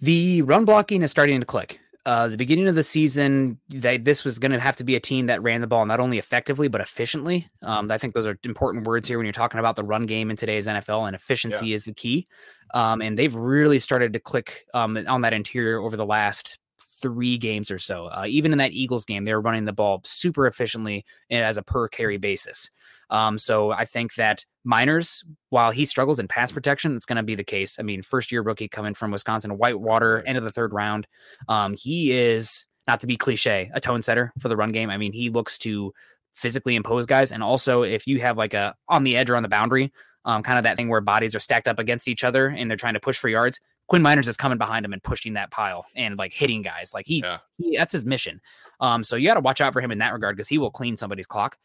The 0.00 0.42
run 0.42 0.64
blocking 0.64 1.02
is 1.02 1.10
starting 1.10 1.40
to 1.40 1.46
click. 1.46 1.78
Uh, 2.06 2.28
the 2.28 2.36
beginning 2.36 2.66
of 2.66 2.74
the 2.74 2.82
season, 2.82 3.58
they, 3.68 3.98
this 3.98 4.24
was 4.24 4.38
going 4.38 4.52
to 4.52 4.58
have 4.58 4.76
to 4.76 4.84
be 4.84 4.96
a 4.96 5.00
team 5.00 5.26
that 5.26 5.42
ran 5.42 5.60
the 5.60 5.66
ball 5.66 5.84
not 5.84 6.00
only 6.00 6.16
effectively 6.16 6.66
but 6.66 6.80
efficiently. 6.80 7.46
Um, 7.62 7.90
I 7.90 7.98
think 7.98 8.14
those 8.14 8.26
are 8.26 8.38
important 8.42 8.86
words 8.86 9.06
here 9.06 9.18
when 9.18 9.26
you're 9.26 9.34
talking 9.34 9.60
about 9.60 9.76
the 9.76 9.84
run 9.84 10.06
game 10.06 10.30
in 10.30 10.36
today's 10.36 10.66
NFL, 10.66 11.06
and 11.06 11.14
efficiency 11.14 11.68
yeah. 11.68 11.74
is 11.74 11.84
the 11.84 11.92
key. 11.92 12.26
Um, 12.72 13.02
and 13.02 13.18
they've 13.18 13.34
really 13.34 13.78
started 13.78 14.14
to 14.14 14.18
click 14.18 14.64
um, 14.72 14.98
on 15.06 15.20
that 15.20 15.34
interior 15.34 15.78
over 15.80 15.96
the 15.96 16.06
last 16.06 16.58
three 17.00 17.38
games 17.38 17.70
or 17.70 17.78
so. 17.78 18.06
Uh, 18.06 18.24
even 18.26 18.52
in 18.52 18.58
that 18.58 18.72
Eagles 18.72 19.04
game, 19.04 19.24
they 19.24 19.34
were 19.34 19.40
running 19.40 19.64
the 19.64 19.72
ball 19.72 20.00
super 20.04 20.46
efficiently 20.46 21.04
as 21.30 21.56
a 21.56 21.62
per 21.62 21.88
carry 21.88 22.16
basis. 22.16 22.70
Um, 23.10 23.38
so 23.38 23.72
I 23.72 23.84
think 23.84 24.14
that 24.14 24.44
Meinerz, 24.66 25.24
while 25.48 25.70
he 25.70 25.84
struggles 25.84 26.18
in 26.18 26.28
pass 26.28 26.52
protection, 26.52 26.96
it's 26.96 27.06
going 27.06 27.16
to 27.16 27.22
be 27.22 27.34
the 27.34 27.44
case. 27.44 27.78
I 27.78 27.82
mean, 27.82 28.02
first 28.02 28.30
year 28.30 28.42
rookie 28.42 28.68
coming 28.68 28.94
from 28.94 29.10
Wisconsin, 29.10 29.58
Whitewater, 29.58 30.22
end 30.26 30.38
of 30.38 30.44
the 30.44 30.52
third 30.52 30.72
round. 30.72 31.06
Um, 31.48 31.74
he 31.76 32.12
is 32.12 32.66
not 32.86 33.00
to 33.00 33.06
be 33.06 33.16
cliche, 33.16 33.70
a 33.74 33.80
tone 33.80 34.02
setter 34.02 34.32
for 34.38 34.48
the 34.48 34.56
run 34.56 34.72
game. 34.72 34.90
I 34.90 34.96
mean, 34.96 35.12
he 35.12 35.30
looks 35.30 35.58
to 35.58 35.92
physically 36.32 36.76
impose 36.76 37.06
guys, 37.06 37.32
and 37.32 37.42
also 37.42 37.82
if 37.82 38.06
you 38.06 38.20
have 38.20 38.36
like 38.36 38.54
a 38.54 38.74
on 38.88 39.04
the 39.04 39.16
edge 39.16 39.28
or 39.30 39.36
on 39.36 39.42
the 39.42 39.48
boundary, 39.48 39.92
um, 40.24 40.42
kind 40.42 40.58
of 40.58 40.64
that 40.64 40.76
thing 40.76 40.88
where 40.88 41.00
bodies 41.00 41.34
are 41.34 41.40
stacked 41.40 41.68
up 41.68 41.78
against 41.78 42.08
each 42.08 42.24
other 42.24 42.46
and 42.46 42.70
they're 42.70 42.76
trying 42.76 42.94
to 42.94 43.00
push 43.00 43.18
for 43.18 43.28
yards. 43.28 43.58
Quinn 43.90 44.04
Meinerz 44.04 44.28
is 44.28 44.36
coming 44.36 44.56
behind 44.56 44.86
him 44.86 44.92
and 44.92 45.02
pushing 45.02 45.32
that 45.32 45.50
pile 45.50 45.84
and 45.96 46.16
like 46.16 46.32
hitting 46.32 46.62
guys. 46.62 46.94
Like 46.94 47.06
he, 47.06 47.22
yeah. 47.24 47.38
he 47.58 47.76
that's 47.76 47.92
his 47.92 48.04
mission. 48.04 48.40
Um, 48.78 49.02
so 49.02 49.16
you 49.16 49.26
got 49.26 49.34
to 49.34 49.40
watch 49.40 49.60
out 49.60 49.72
for 49.72 49.80
him 49.80 49.90
in 49.90 49.98
that 49.98 50.12
regard 50.12 50.36
because 50.36 50.46
he 50.46 50.58
will 50.58 50.70
clean 50.70 50.96
somebody's 50.96 51.26
clock. 51.26 51.58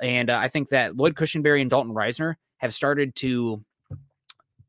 And 0.00 0.30
uh, 0.30 0.38
I 0.38 0.48
think 0.48 0.70
that 0.70 0.96
Lloyd 0.96 1.14
Cushenberry 1.16 1.60
and 1.60 1.68
Dalton 1.68 1.92
Risner 1.92 2.36
have 2.56 2.72
started 2.72 3.14
to 3.16 3.62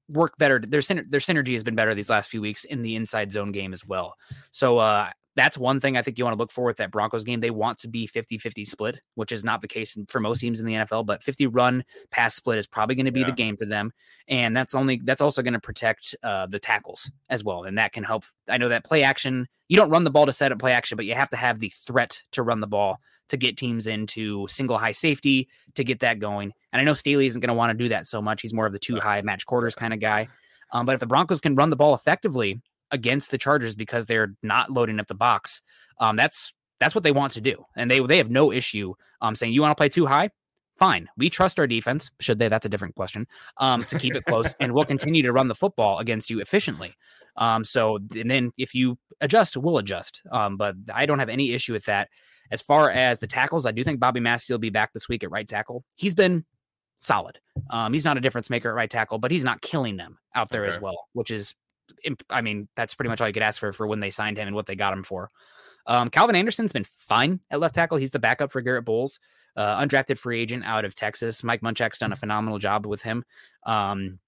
work 0.09 0.37
better. 0.37 0.59
Their 0.59 0.81
their 0.81 1.21
synergy 1.21 1.53
has 1.53 1.63
been 1.63 1.75
better 1.75 1.95
these 1.95 2.09
last 2.09 2.29
few 2.29 2.41
weeks 2.41 2.65
in 2.65 2.81
the 2.81 2.97
inside 2.97 3.31
zone 3.31 3.53
game 3.53 3.71
as 3.71 3.85
well. 3.85 4.15
So 4.51 4.77
uh, 4.77 5.09
that's 5.37 5.57
one 5.57 5.79
thing 5.79 5.95
I 5.95 6.01
think 6.01 6.17
you 6.17 6.23
want 6.23 6.33
to 6.33 6.39
look 6.39 6.51
for 6.51 6.65
with 6.65 6.77
that 6.77 6.91
Broncos 6.91 7.23
game. 7.23 7.39
They 7.39 7.51
want 7.51 7.77
to 7.79 7.87
be 7.87 8.07
50 8.07 8.39
50 8.39 8.65
split, 8.65 8.99
which 9.13 9.31
is 9.31 9.43
not 9.43 9.61
the 9.61 9.67
case 9.67 9.95
for 10.09 10.19
most 10.19 10.39
teams 10.39 10.59
in 10.59 10.65
the 10.65 10.73
NFL, 10.73 11.05
but 11.05 11.21
50 11.21 11.45
run 11.47 11.85
pass 12.09 12.35
split 12.35 12.57
is 12.57 12.65
probably 12.65 12.95
going 12.95 13.05
to 13.05 13.11
be 13.11 13.19
yeah. 13.19 13.27
the 13.27 13.33
game 13.33 13.55
for 13.55 13.65
them. 13.65 13.91
And 14.27 14.57
that's 14.57 14.73
only, 14.73 14.99
that's 15.03 15.21
also 15.21 15.43
going 15.43 15.53
to 15.53 15.59
protect 15.59 16.15
uh, 16.23 16.47
the 16.47 16.57
tackles 16.57 17.11
as 17.29 17.43
well. 17.43 17.63
And 17.63 17.77
that 17.77 17.93
can 17.93 18.03
help. 18.03 18.25
I 18.49 18.57
know 18.57 18.67
that 18.69 18.83
play 18.83 19.03
action, 19.03 19.47
you 19.69 19.77
don't 19.77 19.91
run 19.91 20.03
the 20.03 20.09
ball 20.09 20.25
to 20.25 20.33
set 20.33 20.51
up 20.51 20.57
play 20.57 20.71
action, 20.71 20.95
but 20.95 21.05
you 21.05 21.13
have 21.13 21.29
to 21.29 21.37
have 21.37 21.59
the 21.59 21.69
threat 21.69 22.19
to 22.31 22.41
run 22.41 22.59
the 22.59 22.67
ball 22.67 22.97
to 23.29 23.37
get 23.37 23.57
teams 23.57 23.85
into 23.85 24.47
single 24.47 24.79
high 24.79 24.91
safety 24.91 25.47
to 25.75 25.83
get 25.83 25.99
that 25.99 26.17
going. 26.17 26.51
And 26.73 26.81
I 26.81 26.83
know 26.83 26.95
Staley 26.95 27.27
isn't 27.27 27.41
going 27.41 27.49
to 27.49 27.53
want 27.53 27.77
to 27.77 27.83
do 27.83 27.89
that 27.89 28.07
so 28.07 28.23
much. 28.23 28.41
He's 28.41 28.53
more 28.53 28.65
of 28.65 28.73
the 28.73 28.79
two 28.79 28.95
high 28.99 29.21
match 29.21 29.45
quarters 29.45 29.75
kind 29.75 29.93
of 29.93 29.99
guy. 29.99 30.29
Um, 30.71 30.85
but 30.85 30.93
if 30.93 30.99
the 30.99 31.05
Broncos 31.05 31.41
can 31.41 31.55
run 31.55 31.69
the 31.69 31.75
ball 31.75 31.93
effectively, 31.93 32.59
against 32.91 33.31
the 33.31 33.37
Chargers 33.37 33.75
because 33.75 34.05
they're 34.05 34.35
not 34.43 34.71
loading 34.71 34.99
up 34.99 35.07
the 35.07 35.15
box. 35.15 35.61
Um, 35.99 36.15
that's 36.15 36.53
that's 36.79 36.93
what 36.93 37.03
they 37.03 37.11
want 37.11 37.33
to 37.33 37.41
do, 37.41 37.63
and 37.75 37.89
they 37.89 37.99
they 37.99 38.17
have 38.17 38.29
no 38.29 38.51
issue 38.51 38.93
um, 39.21 39.35
saying 39.35 39.53
you 39.53 39.61
want 39.61 39.71
to 39.71 39.79
play 39.79 39.89
too 39.89 40.05
high. 40.05 40.29
Fine, 40.77 41.09
we 41.17 41.29
trust 41.29 41.59
our 41.59 41.65
defense. 41.65 42.11
Should 42.19 42.37
they? 42.37 42.49
That's 42.49 42.67
a 42.67 42.69
different 42.69 42.93
question. 42.93 43.25
Um, 43.57 43.83
to 43.85 43.97
keep 43.97 44.15
it 44.15 44.25
close, 44.25 44.53
and 44.59 44.73
we'll 44.73 44.85
continue 44.85 45.23
to 45.23 45.33
run 45.33 45.47
the 45.47 45.55
football 45.55 45.97
against 45.97 46.29
you 46.29 46.39
efficiently. 46.39 46.93
Um, 47.35 47.63
so, 47.63 47.97
and 48.15 48.29
then 48.29 48.51
if 48.57 48.75
you 48.75 48.97
adjust, 49.21 49.57
we'll 49.57 49.79
adjust. 49.79 50.21
Um, 50.31 50.57
but 50.57 50.75
I 50.93 51.05
don't 51.05 51.19
have 51.19 51.29
any 51.29 51.53
issue 51.53 51.73
with 51.73 51.85
that. 51.85 52.09
As 52.51 52.61
far 52.61 52.89
as 52.91 53.19
the 53.19 53.27
tackles, 53.27 53.65
I 53.65 53.71
do 53.71 53.83
think 53.83 53.99
Bobby 53.99 54.19
Massie 54.19 54.53
will 54.53 54.59
be 54.59 54.69
back 54.69 54.93
this 54.93 55.09
week 55.09 55.23
at 55.23 55.31
right 55.31 55.47
tackle. 55.47 55.83
He's 55.95 56.15
been 56.15 56.45
solid. 56.99 57.39
Um, 57.69 57.93
he's 57.93 58.05
not 58.05 58.17
a 58.17 58.21
difference 58.21 58.49
maker 58.49 58.69
at 58.69 58.75
right 58.75 58.89
tackle, 58.89 59.17
but 59.17 59.31
he's 59.31 59.43
not 59.43 59.61
killing 59.61 59.97
them 59.97 60.17
out 60.35 60.49
there 60.49 60.65
okay. 60.65 60.75
as 60.75 60.81
well, 60.81 61.07
which 61.13 61.31
is 61.31 61.53
I 62.29 62.41
mean, 62.41 62.67
that's 62.75 62.95
pretty 62.95 63.09
much 63.09 63.21
all 63.21 63.27
you 63.27 63.33
could 63.33 63.43
ask 63.43 63.59
for 63.59 63.71
for 63.71 63.87
when 63.87 63.99
they 63.99 64.09
signed 64.09 64.37
him 64.37 64.47
and 64.47 64.55
what 64.55 64.65
they 64.65 64.75
got 64.75 64.93
him 64.93 65.03
for. 65.03 65.31
Um, 65.85 66.09
Calvin 66.09 66.35
Anderson's 66.35 66.73
been 66.73 66.83
fine 66.83 67.39
at 67.49 67.59
left 67.59 67.75
tackle. 67.75 67.97
He's 67.97 68.11
the 68.11 68.19
backup 68.19 68.51
for 68.51 68.61
Garett 68.61 68.85
Bolles, 68.85 69.19
uh, 69.55 69.79
undrafted 69.79 70.17
free 70.17 70.39
agent 70.39 70.65
out 70.65 70.85
of 70.85 70.95
Texas. 70.95 71.43
Mike 71.43 71.61
Munchak's 71.61 71.99
done 71.99 72.11
a 72.11 72.15
phenomenal 72.17 72.59
job 72.59 72.85
with 72.85 73.01
him. 73.01 73.23
Um, 73.63 74.19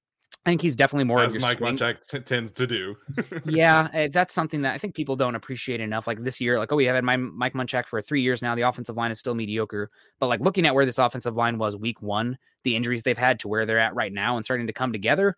I 0.45 0.51
think 0.51 0.61
he's 0.61 0.77
definitely 0.77 1.03
more 1.03 1.21
as 1.21 1.33
Mike 1.39 1.57
swing. 1.57 1.75
Munchak 1.75 1.97
t- 2.07 2.19
tends 2.19 2.51
to 2.51 2.65
do. 2.65 2.95
yeah, 3.45 3.89
eh, 3.93 4.07
that's 4.11 4.33
something 4.33 4.61
that 4.61 4.73
I 4.73 4.77
think 4.77 4.95
people 4.95 5.17
don't 5.17 5.35
appreciate 5.35 5.81
enough. 5.81 6.07
Like 6.07 6.23
this 6.23 6.39
year, 6.39 6.57
like 6.57 6.71
oh, 6.71 6.77
we 6.77 6.85
have 6.85 6.95
had 6.95 7.03
my 7.03 7.17
Mike 7.17 7.53
Munchak 7.53 7.87
for 7.87 8.01
three 8.01 8.21
years 8.21 8.41
now. 8.41 8.55
The 8.55 8.61
offensive 8.61 8.95
line 8.95 9.11
is 9.11 9.19
still 9.19 9.35
mediocre, 9.35 9.91
but 10.17 10.27
like 10.27 10.39
looking 10.39 10.65
at 10.65 10.73
where 10.73 10.85
this 10.85 10.97
offensive 10.97 11.35
line 11.35 11.57
was 11.57 11.75
week 11.75 12.01
one, 12.01 12.37
the 12.63 12.77
injuries 12.77 13.03
they've 13.03 13.17
had 13.17 13.39
to 13.39 13.49
where 13.49 13.65
they're 13.65 13.79
at 13.79 13.95
right 13.95 14.13
now, 14.13 14.37
and 14.37 14.45
starting 14.45 14.67
to 14.67 14.73
come 14.73 14.93
together. 14.93 15.35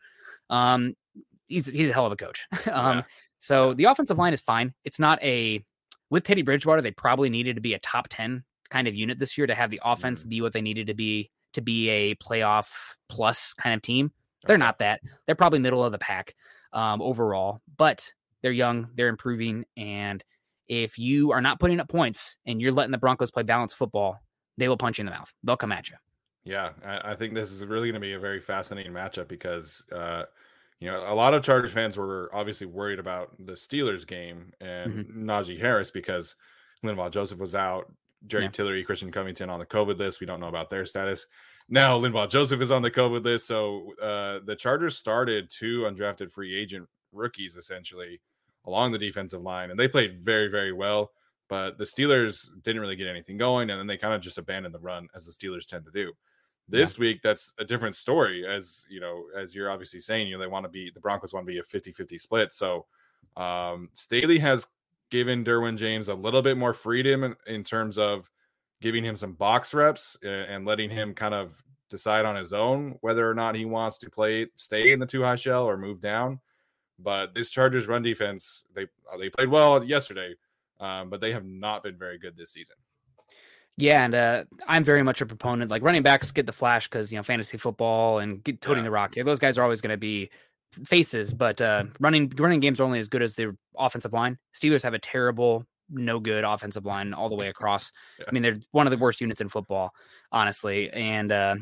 Um, 0.51 0.95
he's 1.51 1.67
he's 1.67 1.89
a 1.89 1.93
hell 1.93 2.05
of 2.05 2.11
a 2.11 2.15
coach. 2.15 2.45
um, 2.71 2.97
yeah. 2.97 3.03
So 3.39 3.73
the 3.73 3.85
offensive 3.85 4.17
line 4.17 4.33
is 4.33 4.41
fine. 4.41 4.73
It's 4.83 4.99
not 4.99 5.21
a 5.23 5.63
with 6.09 6.23
Teddy 6.23 6.41
Bridgewater. 6.41 6.81
They 6.81 6.91
probably 6.91 7.29
needed 7.29 7.55
to 7.55 7.61
be 7.61 7.73
a 7.73 7.79
top 7.79 8.07
ten 8.09 8.43
kind 8.69 8.87
of 8.87 8.95
unit 8.95 9.19
this 9.19 9.37
year 9.37 9.47
to 9.47 9.55
have 9.55 9.69
the 9.69 9.81
offense 9.83 10.21
mm-hmm. 10.21 10.29
be 10.29 10.41
what 10.41 10.53
they 10.53 10.61
needed 10.61 10.87
to 10.87 10.93
be 10.93 11.29
to 11.53 11.61
be 11.61 11.89
a 11.89 12.15
playoff 12.15 12.95
plus 13.09 13.53
kind 13.53 13.75
of 13.75 13.81
team. 13.81 14.11
They're 14.47 14.57
not 14.57 14.79
that. 14.79 15.01
They're 15.25 15.35
probably 15.35 15.59
middle 15.59 15.83
of 15.83 15.91
the 15.91 15.99
pack 15.99 16.33
um, 16.73 17.01
overall, 17.01 17.61
but 17.77 18.11
they're 18.41 18.51
young, 18.51 18.89
they're 18.95 19.09
improving, 19.09 19.65
and 19.77 20.23
if 20.67 20.97
you 20.97 21.31
are 21.31 21.41
not 21.41 21.59
putting 21.59 21.81
up 21.81 21.89
points 21.89 22.37
and 22.45 22.61
you're 22.61 22.71
letting 22.71 22.91
the 22.91 22.97
Broncos 22.97 23.29
play 23.29 23.43
balanced 23.43 23.75
football, 23.75 24.17
they 24.57 24.69
will 24.69 24.77
punch 24.77 24.97
you 24.97 25.03
in 25.03 25.05
the 25.05 25.11
mouth. 25.11 25.31
They'll 25.43 25.57
come 25.57 25.73
at 25.73 25.89
you. 25.89 25.97
Yeah, 26.43 26.69
I, 26.83 27.11
I 27.11 27.15
think 27.15 27.35
this 27.35 27.51
is 27.51 27.65
really 27.65 27.89
going 27.89 27.95
to 27.95 27.99
be 27.99 28.13
a 28.13 28.19
very 28.19 28.39
fascinating 28.39 28.93
matchup 28.93 29.27
because 29.27 29.85
uh, 29.91 30.23
you 30.81 30.87
know, 30.87 30.99
a 31.07 31.13
lot 31.13 31.35
of 31.35 31.43
Chargers 31.43 31.71
fans 31.71 31.95
were 31.95 32.29
obviously 32.33 32.65
worried 32.65 32.97
about 32.97 33.29
the 33.39 33.53
Steelers 33.53 34.05
game 34.05 34.51
and 34.59 34.91
mm-hmm. 34.91 35.29
Najee 35.29 35.59
Harris 35.59 35.91
because 35.91 36.35
Linval 36.83 37.11
Joseph 37.11 37.39
was 37.39 37.53
out, 37.53 37.93
Jerry 38.25 38.45
yeah. 38.45 38.49
Tillery, 38.49 38.83
Christian 38.83 39.11
Covington 39.11 39.51
on 39.51 39.59
the 39.59 39.65
COVID 39.65 39.99
list. 39.99 40.19
We 40.19 40.25
don't 40.25 40.39
know 40.39 40.47
about 40.47 40.71
their 40.71 40.85
status. 40.85 41.27
Now 41.69 41.99
Linval 41.99 42.29
Joseph 42.29 42.61
is 42.61 42.71
on 42.71 42.81
the 42.81 42.89
COVID 42.89 43.23
list. 43.23 43.45
So 43.45 43.93
uh, 44.01 44.39
the 44.43 44.55
Chargers 44.55 44.97
started 44.97 45.51
two 45.51 45.81
undrafted 45.81 46.31
free 46.31 46.57
agent 46.59 46.89
rookies 47.11 47.55
essentially 47.55 48.19
along 48.65 48.91
the 48.91 48.97
defensive 48.97 49.41
line, 49.41 49.69
and 49.69 49.79
they 49.79 49.87
played 49.87 50.25
very, 50.25 50.47
very 50.47 50.73
well. 50.73 51.11
But 51.47 51.77
the 51.77 51.83
Steelers 51.83 52.47
didn't 52.63 52.81
really 52.81 52.95
get 52.95 53.07
anything 53.07 53.37
going, 53.37 53.69
and 53.69 53.79
then 53.79 53.85
they 53.85 53.97
kind 53.97 54.15
of 54.15 54.21
just 54.21 54.37
abandoned 54.39 54.73
the 54.73 54.79
run 54.79 55.09
as 55.13 55.25
the 55.25 55.31
Steelers 55.31 55.67
tend 55.67 55.85
to 55.85 55.91
do. 55.91 56.11
This 56.71 56.97
yeah. 56.97 57.01
week, 57.01 57.21
that's 57.21 57.53
a 57.59 57.65
different 57.65 57.95
story. 57.95 58.47
As 58.47 58.85
you 58.89 58.99
know, 59.01 59.25
as 59.37 59.53
you're 59.53 59.69
obviously 59.69 59.99
saying, 59.99 60.27
you 60.27 60.35
know, 60.35 60.39
they 60.39 60.47
want 60.47 60.63
to 60.63 60.69
be 60.69 60.89
the 60.89 61.01
Broncos 61.01 61.33
want 61.33 61.45
to 61.45 61.51
be 61.51 61.59
a 61.59 61.63
50-50 61.63 62.19
split. 62.19 62.53
So 62.53 62.85
um 63.37 63.89
Staley 63.93 64.39
has 64.39 64.67
given 65.09 65.43
Derwin 65.43 65.77
James 65.77 66.07
a 66.07 66.15
little 66.15 66.41
bit 66.41 66.57
more 66.57 66.73
freedom 66.73 67.23
in, 67.23 67.35
in 67.45 67.63
terms 67.63 67.97
of 67.97 68.31
giving 68.81 69.03
him 69.03 69.15
some 69.15 69.33
box 69.33 69.73
reps 69.73 70.17
and, 70.23 70.65
letting 70.65 70.89
him 70.89 71.13
kind 71.13 71.33
of 71.33 71.63
decide 71.89 72.25
on 72.25 72.35
his 72.35 72.53
own 72.53 72.97
whether 73.01 73.29
or 73.29 73.35
not 73.35 73.53
he 73.53 73.65
wants 73.65 73.97
to 73.99 74.09
play 74.09 74.47
stay 74.55 74.91
in 74.91 74.99
the 74.99 75.05
two 75.05 75.21
high 75.21 75.35
shell 75.35 75.65
or 75.65 75.77
move 75.77 75.99
down. 75.99 76.39
But 76.97 77.33
this 77.35 77.51
Chargers 77.51 77.87
run 77.87 78.01
defense, 78.01 78.65
they 78.73 78.87
they 79.19 79.29
played 79.29 79.49
well 79.49 79.83
yesterday, 79.83 80.35
um, 80.79 81.09
but 81.09 81.19
they 81.19 81.31
have 81.31 81.45
not 81.45 81.83
been 81.83 81.97
very 81.97 82.17
good 82.17 82.37
this 82.37 82.51
season. 82.51 82.75
Yeah, 83.81 84.05
and 84.05 84.13
uh, 84.13 84.43
I'm 84.67 84.83
very 84.83 85.01
much 85.01 85.21
a 85.21 85.25
proponent. 85.25 85.71
Like 85.71 85.81
running 85.81 86.03
backs 86.03 86.31
get 86.31 86.45
the 86.45 86.51
flash 86.51 86.87
because 86.87 87.11
you 87.11 87.17
know 87.17 87.23
fantasy 87.23 87.57
football 87.57 88.19
and 88.19 88.43
get, 88.43 88.61
toting 88.61 88.83
yeah. 88.83 88.89
the 88.89 88.91
rock. 88.91 89.15
Yeah, 89.15 89.23
those 89.23 89.39
guys 89.39 89.57
are 89.57 89.63
always 89.63 89.81
going 89.81 89.91
to 89.93 89.97
be 89.97 90.29
faces, 90.85 91.33
but 91.33 91.59
uh, 91.59 91.85
running 91.99 92.31
running 92.37 92.59
games 92.59 92.79
are 92.79 92.83
only 92.83 92.99
as 92.99 93.09
good 93.09 93.23
as 93.23 93.33
the 93.33 93.55
offensive 93.77 94.13
line. 94.13 94.37
Steelers 94.53 94.83
have 94.83 94.93
a 94.93 94.99
terrible, 94.99 95.65
no 95.89 96.19
good 96.19 96.43
offensive 96.43 96.85
line 96.85 97.13
all 97.13 97.27
the 97.27 97.35
way 97.35 97.47
across. 97.49 97.91
Yeah. 98.19 98.25
I 98.27 98.31
mean, 98.31 98.43
they're 98.43 98.59
one 98.71 98.85
of 98.85 98.91
the 98.91 98.97
worst 98.97 99.19
units 99.19 99.41
in 99.41 99.49
football, 99.49 99.91
honestly. 100.31 100.91
And 100.91 101.31
uh, 101.31 101.55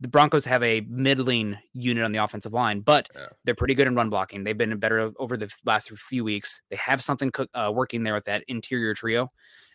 the 0.00 0.08
Broncos 0.08 0.44
have 0.44 0.62
a 0.62 0.82
middling 0.82 1.56
unit 1.72 2.04
on 2.04 2.12
the 2.12 2.22
offensive 2.22 2.52
line, 2.52 2.80
but 2.80 3.08
yeah. 3.16 3.26
they're 3.44 3.56
pretty 3.56 3.74
good 3.74 3.88
in 3.88 3.96
run 3.96 4.10
blocking. 4.10 4.44
They've 4.44 4.56
been 4.56 4.78
better 4.78 5.10
over 5.18 5.36
the 5.36 5.52
last 5.64 5.90
few 5.90 6.22
weeks. 6.22 6.60
They 6.70 6.76
have 6.76 7.02
something 7.02 7.32
cook, 7.32 7.50
uh, 7.52 7.72
working 7.74 8.04
there 8.04 8.14
with 8.14 8.26
that 8.26 8.44
interior 8.46 8.94
trio 8.94 9.28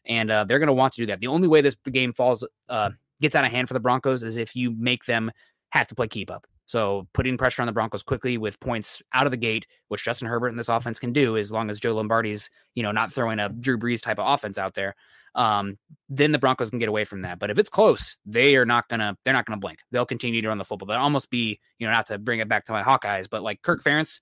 and 0.05 0.31
uh, 0.31 0.43
they're 0.43 0.59
going 0.59 0.67
to 0.67 0.73
want 0.73 0.93
to 0.93 1.01
do 1.01 1.05
that. 1.07 1.19
The 1.19 1.27
only 1.27 1.47
way 1.47 1.61
this 1.61 1.75
game 1.91 2.13
falls 2.13 2.45
uh, 2.69 2.91
gets 3.21 3.35
out 3.35 3.45
of 3.45 3.51
hand 3.51 3.67
for 3.67 3.73
the 3.73 3.79
Broncos 3.79 4.23
is 4.23 4.37
if 4.37 4.55
you 4.55 4.71
make 4.71 5.05
them 5.05 5.31
have 5.69 5.87
to 5.87 5.95
play 5.95 6.07
keep 6.07 6.29
up. 6.29 6.45
So 6.65 7.07
putting 7.13 7.37
pressure 7.37 7.61
on 7.61 7.65
the 7.65 7.73
Broncos 7.73 8.03
quickly 8.03 8.37
with 8.37 8.59
points 8.59 9.01
out 9.13 9.25
of 9.25 9.31
the 9.31 9.37
gate, 9.37 9.67
which 9.89 10.03
Justin 10.03 10.27
Herbert 10.27 10.47
and 10.47 10.59
this 10.59 10.69
offense 10.69 10.97
can 10.97 11.11
do, 11.11 11.37
as 11.37 11.51
long 11.51 11.69
as 11.69 11.79
Joe 11.79 11.93
Lombardi's 11.93 12.49
you 12.73 12.83
know 12.83 12.91
not 12.91 13.11
throwing 13.11 13.39
a 13.39 13.49
Drew 13.49 13.77
Brees 13.77 14.01
type 14.01 14.17
of 14.17 14.31
offense 14.31 14.57
out 14.57 14.73
there, 14.73 14.95
um, 15.35 15.77
then 16.09 16.31
the 16.31 16.39
Broncos 16.39 16.69
can 16.69 16.79
get 16.79 16.89
away 16.89 17.03
from 17.03 17.21
that. 17.23 17.37
But 17.37 17.49
if 17.49 17.59
it's 17.59 17.69
close, 17.69 18.17
they 18.25 18.55
are 18.55 18.65
not 18.65 18.87
gonna 18.87 19.17
they're 19.23 19.33
not 19.33 19.45
gonna 19.45 19.59
blink. 19.59 19.79
They'll 19.91 20.05
continue 20.05 20.41
to 20.41 20.47
run 20.47 20.57
the 20.57 20.65
football. 20.65 20.87
They'll 20.87 20.99
almost 20.99 21.29
be 21.29 21.59
you 21.79 21.85
know 21.85 21.91
not 21.91 22.05
to 22.07 22.17
bring 22.17 22.39
it 22.39 22.47
back 22.47 22.65
to 22.65 22.71
my 22.71 22.81
Hawkeyes, 22.81 23.29
but 23.29 23.43
like 23.43 23.61
Kirk 23.61 23.83
Ferentz, 23.83 24.21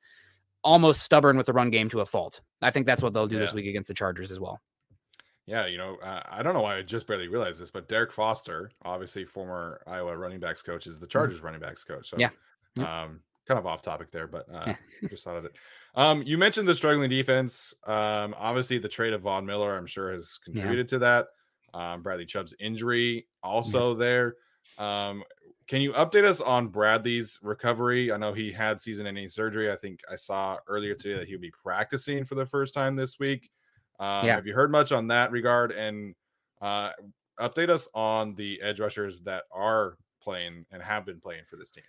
almost 0.64 1.04
stubborn 1.04 1.38
with 1.38 1.46
the 1.46 1.54
run 1.54 1.70
game 1.70 1.90
to 1.90 2.02
a 2.02 2.06
fault. 2.06 2.42
I 2.62 2.72
think 2.72 2.88
that's 2.88 3.04
what 3.04 3.14
they'll 3.14 3.28
do 3.28 3.36
yeah. 3.36 3.42
this 3.42 3.54
week 3.54 3.68
against 3.68 3.88
the 3.88 3.94
Chargers 3.94 4.32
as 4.32 4.40
well. 4.40 4.60
Yeah, 5.48 5.66
you 5.66 5.78
know, 5.78 5.98
uh, 6.04 6.22
I 6.30 6.44
don't 6.44 6.54
know 6.54 6.62
why 6.62 6.78
I 6.78 6.82
just 6.82 7.08
barely 7.08 7.28
realized 7.28 7.60
this, 7.60 7.72
but 7.72 7.90
Derek 7.90 8.12
Foster, 8.12 8.72
obviously 8.84 9.26
former 9.26 9.82
Iowa 9.88 10.16
running 10.16 10.40
backs 10.40 10.62
coach, 10.62 10.88
is 10.88 11.00
the 11.00 11.06
mm-hmm. 11.06 11.12
Chargers 11.12 11.38
mm-hmm. 11.38 11.46
running 11.46 11.62
backs 11.62 11.84
coach. 11.84 12.10
So, 12.10 12.18
yeah. 12.18 12.30
Um, 12.78 13.22
kind 13.48 13.60
of 13.60 13.66
off 13.66 13.82
topic 13.82 14.12
there, 14.12 14.28
but 14.28 14.46
uh, 14.54 14.74
just 15.10 15.24
thought 15.24 15.36
of 15.36 15.46
it. 15.46 15.54
Um, 15.96 16.24
you 16.26 16.38
mentioned 16.38 16.68
the 16.68 16.76
struggling 16.76 17.10
defense. 17.10 17.74
Um, 17.86 18.36
obviously 18.38 18.78
the 18.78 18.88
trade 18.88 19.14
of 19.14 19.24
Von 19.24 19.46
Miller, 19.46 19.76
I'm 19.76 19.88
sure, 19.88 20.12
has 20.14 20.40
contributed 20.44 20.88
yeah. 20.88 20.96
to 20.96 21.00
that. 21.00 21.28
Um, 21.74 22.02
Bradley 22.02 22.26
Chubb's 22.26 22.54
injury 22.60 23.28
also 23.44 23.94
yeah. 23.94 24.00
there. 24.00 24.36
Um, 24.78 25.24
can 25.68 25.82
you 25.82 25.94
update 25.94 26.26
us 26.26 26.42
on 26.42 26.68
Bradley's 26.68 27.40
recovery? 27.42 28.12
I 28.12 28.18
know 28.18 28.34
he 28.34 28.52
had 28.52 28.82
season-ending 28.82 29.30
surgery. 29.30 29.72
I 29.72 29.76
think 29.76 30.02
I 30.12 30.16
saw 30.16 30.58
earlier 30.68 30.96
today 30.96 31.18
that 31.18 31.28
he'll 31.28 31.40
be 31.40 31.52
practicing 31.52 32.26
for 32.26 32.36
the 32.36 32.46
first 32.46 32.74
time 32.74 32.96
this 32.96 33.20
week. 33.20 33.50
Um, 34.02 34.26
yeah. 34.26 34.36
Have 34.36 34.48
you 34.48 34.54
heard 34.54 34.72
much 34.72 34.92
on 34.92 35.08
that 35.08 35.32
regard? 35.32 35.72
And 35.72 36.16
uh, 36.60 36.90
update 37.40 37.70
us 37.70 37.88
on 37.94 38.34
the 38.36 38.62
edge 38.62 38.80
rushers 38.80 39.20
that 39.24 39.44
are 39.52 39.98
playing 40.22 40.66
and 40.72 40.82
have 40.82 41.06
been 41.06 41.20
playing 41.20 41.44
for 41.48 41.56
this 41.56 41.72
team. 41.72 41.84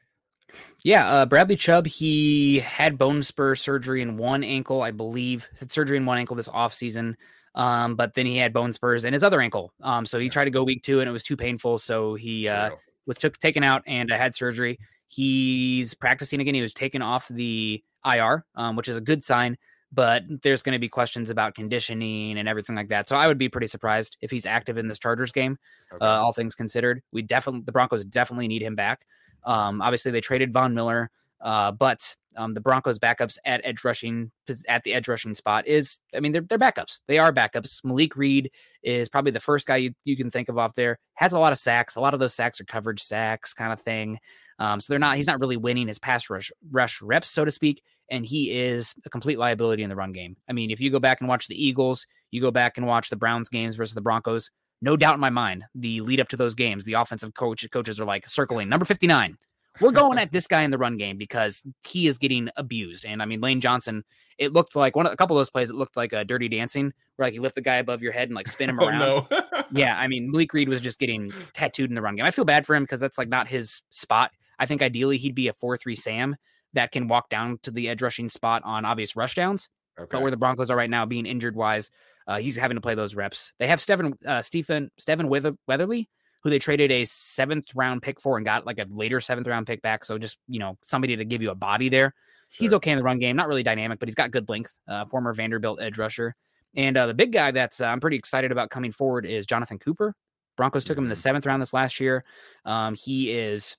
Yeah, 0.85 1.09
uh, 1.09 1.27
Bradley 1.27 1.57
Chubb, 1.57 1.87
he 1.87 2.59
had 2.61 2.99
bone 2.99 3.23
spur 3.23 3.55
surgery 3.55 4.03
in 4.03 4.19
one 4.19 4.45
ankle, 4.45 4.83
I 4.83 4.91
believe. 4.91 5.49
Had 5.59 5.73
surgery 5.73 5.97
in 5.97 6.05
one 6.05 6.19
ankle 6.19 6.37
this 6.37 6.49
offseason. 6.49 7.15
Um, 7.55 7.97
but 7.97 8.15
then 8.15 8.27
he 8.27 8.37
had 8.37 8.53
bone 8.53 8.73
spurs 8.73 9.05
in 9.05 9.15
his 9.15 9.23
other 9.23 9.41
ankle. 9.41 9.73
Um, 9.81 10.05
so 10.05 10.19
he 10.19 10.29
tried 10.29 10.45
to 10.45 10.51
go 10.51 10.65
week 10.65 10.83
two 10.83 11.01
and 11.01 11.09
it 11.09 11.13
was 11.13 11.25
too 11.25 11.37
painful. 11.37 11.79
So 11.79 12.15
he 12.15 12.49
uh, 12.49 12.71
was 13.07 13.17
took 13.17 13.39
taken 13.39 13.63
out 13.65 13.83
and 13.87 14.13
uh, 14.13 14.17
had 14.17 14.35
surgery. 14.35 14.79
He's 15.07 15.95
practicing 15.95 16.41
again. 16.41 16.55
He 16.55 16.63
was 16.63 16.73
taken 16.73 17.03
off 17.03 17.29
the 17.29 17.83
IR, 18.05 18.45
um, 18.55 18.77
which 18.77 18.89
is 18.89 18.97
a 18.97 19.03
good 19.03 19.23
sign. 19.23 19.57
But 19.95 20.25
there's 20.43 20.63
going 20.63 20.73
to 20.73 20.79
be 20.79 20.89
questions 20.89 21.29
about 21.29 21.55
conditioning 21.55 22.39
and 22.39 22.49
everything 22.49 22.75
like 22.75 22.89
that. 22.89 23.09
So 23.09 23.17
I 23.17 23.27
would 23.27 23.37
be 23.37 23.51
pretty 23.51 23.67
surprised 23.67 24.17
if 24.23 24.31
he's 24.31 24.47
active 24.47 24.79
in 24.79 24.89
this 24.89 24.99
Chargers 24.99 25.33
game. 25.33 25.59
Okay. 25.93 26.05
Uh, 26.05 26.21
all 26.21 26.33
things 26.33 26.55
considered, 26.55 27.03
we 27.13 27.21
definitely 27.21 27.63
the 27.67 27.73
Broncos 27.73 28.05
definitely 28.05 28.49
need 28.49 28.63
him 28.63 28.75
back. 28.75 29.05
Um, 29.45 29.83
obviously, 29.83 30.11
they 30.11 30.23
traded 30.23 30.53
Von 30.53 30.75
Miller, 30.75 31.11
uh, 31.41 31.73
but 31.73 32.17
um, 32.37 32.55
the 32.55 32.61
Broncos' 32.61 32.99
backups 32.99 33.39
at 33.45 33.61
edge 33.65 33.85
rushing 33.85 34.31
at 34.69 34.83
the 34.85 34.95
edge 34.95 35.09
rushing 35.09 35.35
spot 35.35 35.67
is, 35.67 35.99
I 36.15 36.21
mean, 36.21 36.33
they're, 36.33 36.43
they're 36.43 36.59
backups. 36.59 37.01
They 37.09 37.19
are 37.19 37.33
backups. 37.33 37.85
Malik 37.85 38.17
Reed 38.17 38.51
is 38.83 39.09
probably 39.09 39.33
the 39.33 39.41
first 39.41 39.67
guy 39.67 39.77
you, 39.77 39.95
you 40.05 40.17
can 40.17 40.31
think 40.31 40.49
of 40.49 40.59
off 40.59 40.75
there. 40.75 40.99
Has 41.15 41.33
a 41.33 41.39
lot 41.39 41.53
of 41.53 41.59
sacks. 41.59 41.97
A 41.97 42.01
lot 42.01 42.15
of 42.15 42.21
those 42.21 42.35
sacks 42.35 42.61
are 42.61 42.65
coverage 42.65 43.03
sacks, 43.03 43.55
kind 43.55 43.73
of 43.73 43.81
thing. 43.81 44.19
Um, 44.59 44.81
so 44.81 44.93
they're 44.93 45.01
not. 45.01 45.17
He's 45.17 45.27
not 45.27 45.41
really 45.41 45.57
winning 45.57 45.89
his 45.89 45.99
pass 45.99 46.31
rush 46.31 46.53
rush 46.71 47.03
reps, 47.03 47.31
so 47.31 47.45
to 47.45 47.51
speak. 47.51 47.83
And 48.11 48.25
he 48.25 48.53
is 48.53 48.95
a 49.05 49.11
complete 49.11 49.39
liability 49.39 49.83
in 49.83 49.89
the 49.89 49.97
run 49.97 50.13
game. 50.13 50.37
I 50.49 50.53
mean, 50.53 50.71
if 50.71 50.81
you 50.81 50.91
go 50.91 51.01
back 51.01 51.21
and 51.21 51.29
watch 51.29 51.49
the 51.49 51.67
Eagles, 51.67 52.07
you 52.31 52.41
go 52.41 52.51
back 52.51 52.77
and 52.77 52.87
watch 52.87 53.11
the 53.11 53.17
Browns 53.17 53.49
games 53.49 53.77
versus 53.77 53.95
the 53.95 54.03
Broncos. 54.03 54.51
No 54.81 54.97
doubt 54.97 55.15
in 55.15 55.21
my 55.21 55.31
mind, 55.31 55.65
the 55.75 56.01
lead 56.01 56.21
up 56.21 56.29
to 56.29 56.37
those 56.37 56.55
games, 56.55 56.85
the 56.85 56.95
offensive 56.95 57.35
coach 57.35 57.67
coaches 57.71 57.99
are 57.99 58.05
like 58.05 58.29
circling 58.29 58.69
number 58.69 58.85
fifty 58.85 59.07
nine 59.07 59.37
we're 59.83 59.91
going 59.93 60.19
at 60.19 60.33
this 60.33 60.47
guy 60.47 60.63
in 60.63 60.71
the 60.71 60.79
run 60.79 60.97
game 60.97 61.19
because 61.19 61.63
he 61.87 62.07
is 62.07 62.19
getting 62.19 62.49
abused. 62.57 63.05
And 63.05 63.21
I 63.21 63.27
mean, 63.27 63.41
Lane 63.41 63.61
Johnson, 63.61 64.05
it 64.39 64.53
looked 64.53 64.77
like 64.77 64.97
one 64.97 65.07
of 65.07 65.13
a 65.13 65.17
couple 65.17 65.37
of 65.37 65.41
those 65.41 65.51
plays, 65.51 65.71
it 65.71 65.77
looked 65.77 65.97
like 65.97 66.13
a 66.13 66.25
dirty 66.25 66.49
dancing 66.49 66.93
where 67.17 67.27
like 67.27 67.35
you 67.35 67.43
lift 67.43 67.57
the 67.57 67.61
guy 67.61 67.77
above 67.77 68.03
your 68.03 68.13
head 68.13 68.29
and 68.29 68.35
like 68.35 68.49
spin 68.49 68.71
him 68.71 68.79
oh, 68.81 68.87
around. 68.87 68.99
No. 69.01 69.27
yeah. 69.73 69.99
I 70.01 70.07
mean, 70.07 70.31
Malik 70.31 70.55
Reed 70.55 70.69
was 70.69 70.81
just 70.81 70.99
getting 70.99 71.33
tattooed 71.53 71.91
in 71.91 71.95
the 71.95 72.03
run 72.03 72.17
game. 72.17 72.25
I 72.25 72.31
feel 72.31 72.45
bad 72.45 72.67
for 72.67 72.75
him 72.75 72.85
because 72.85 73.01
that's 73.01 73.19
like 73.19 73.29
not 73.29 73.49
his 73.49 73.83
spot. 73.91 74.31
I 74.59 74.67
think 74.67 74.81
ideally 74.81 75.19
he'd 75.19 75.35
be 75.35 75.49
a 75.49 75.53
4 75.53 75.77
3 75.77 75.97
Sam 75.97 76.37
that 76.75 76.93
can 76.93 77.09
walk 77.09 77.29
down 77.29 77.59
to 77.63 77.71
the 77.71 77.89
edge 77.89 78.03
rushing 78.03 78.29
spot 78.29 78.63
on 78.65 78.85
obvious 78.85 79.17
rush 79.17 79.35
downs. 79.35 79.69
Okay. 79.99 80.09
But 80.13 80.23
where 80.23 80.31
the 80.31 80.37
Broncos 80.37 80.71
are 80.71 80.77
right 80.77 80.89
now, 80.89 81.05
being 81.05 81.27
injured 81.27 81.55
wise, 81.55 81.91
uh, 82.27 82.39
he's 82.39 82.57
having 82.57 82.77
to 82.77 82.81
play 82.81 82.95
those 82.95 83.15
reps. 83.15 83.53
They 83.59 83.67
have 83.67 83.81
Stephen 83.81 84.15
uh, 84.27 84.41
Stephen 84.41 84.91
Stephen 84.99 85.29
Weatherly, 85.29 86.09
who 86.43 86.51
they 86.51 86.59
traded 86.59 86.91
a 86.91 87.05
seventh 87.05 87.75
round 87.75 88.03
pick 88.03 88.21
for 88.21 88.37
and 88.37 88.45
got 88.45 88.67
like 88.67 88.79
a 88.79 88.87
later 88.91 89.21
seventh 89.21 89.47
round 89.47 89.67
pick 89.67 89.83
back. 89.83 90.05
So 90.05 90.19
just, 90.19 90.39
you 90.49 90.59
know, 90.59 90.77
somebody 90.83 91.17
to 91.17 91.25
give 91.25 91.43
you 91.43 91.51
a 91.51 91.55
body 91.55 91.89
there. 91.89 92.15
Sure. 92.51 92.65
He's 92.65 92.73
okay 92.75 92.91
in 92.91 92.99
the 92.99 93.05
run 93.05 93.19
game, 93.19 93.37
not 93.37 93.49
really 93.49 93.63
dynamic, 93.63 93.99
but 93.99 94.09
he's 94.09 94.15
got 94.15 94.31
good 94.31 94.49
length. 94.49 94.77
Uh, 94.87 95.05
former 95.05 95.33
Vanderbilt 95.33 95.81
edge 95.81 95.99
rusher. 95.99 96.35
And 96.75 96.97
uh, 96.97 97.07
the 97.07 97.15
big 97.15 97.33
guy 97.33 97.51
that's 97.51 97.81
uh, 97.81 97.87
I'm 97.87 98.01
pretty 98.01 98.17
excited 98.17 98.53
about 98.53 98.71
coming 98.71 98.93
forward 98.93 99.25
is 99.25 99.47
Jonathan 99.47 99.79
Cooper. 99.79 100.15
Broncos 100.57 100.85
took 100.85 100.99
him 100.99 101.05
in 101.05 101.09
the 101.09 101.15
mm-hmm. 101.15 101.21
seventh 101.21 101.47
round 101.47 101.63
this 101.63 101.73
last 101.73 102.01
year. 102.01 102.25
Um, 102.65 102.95
he 102.95 103.33
is 103.33 103.77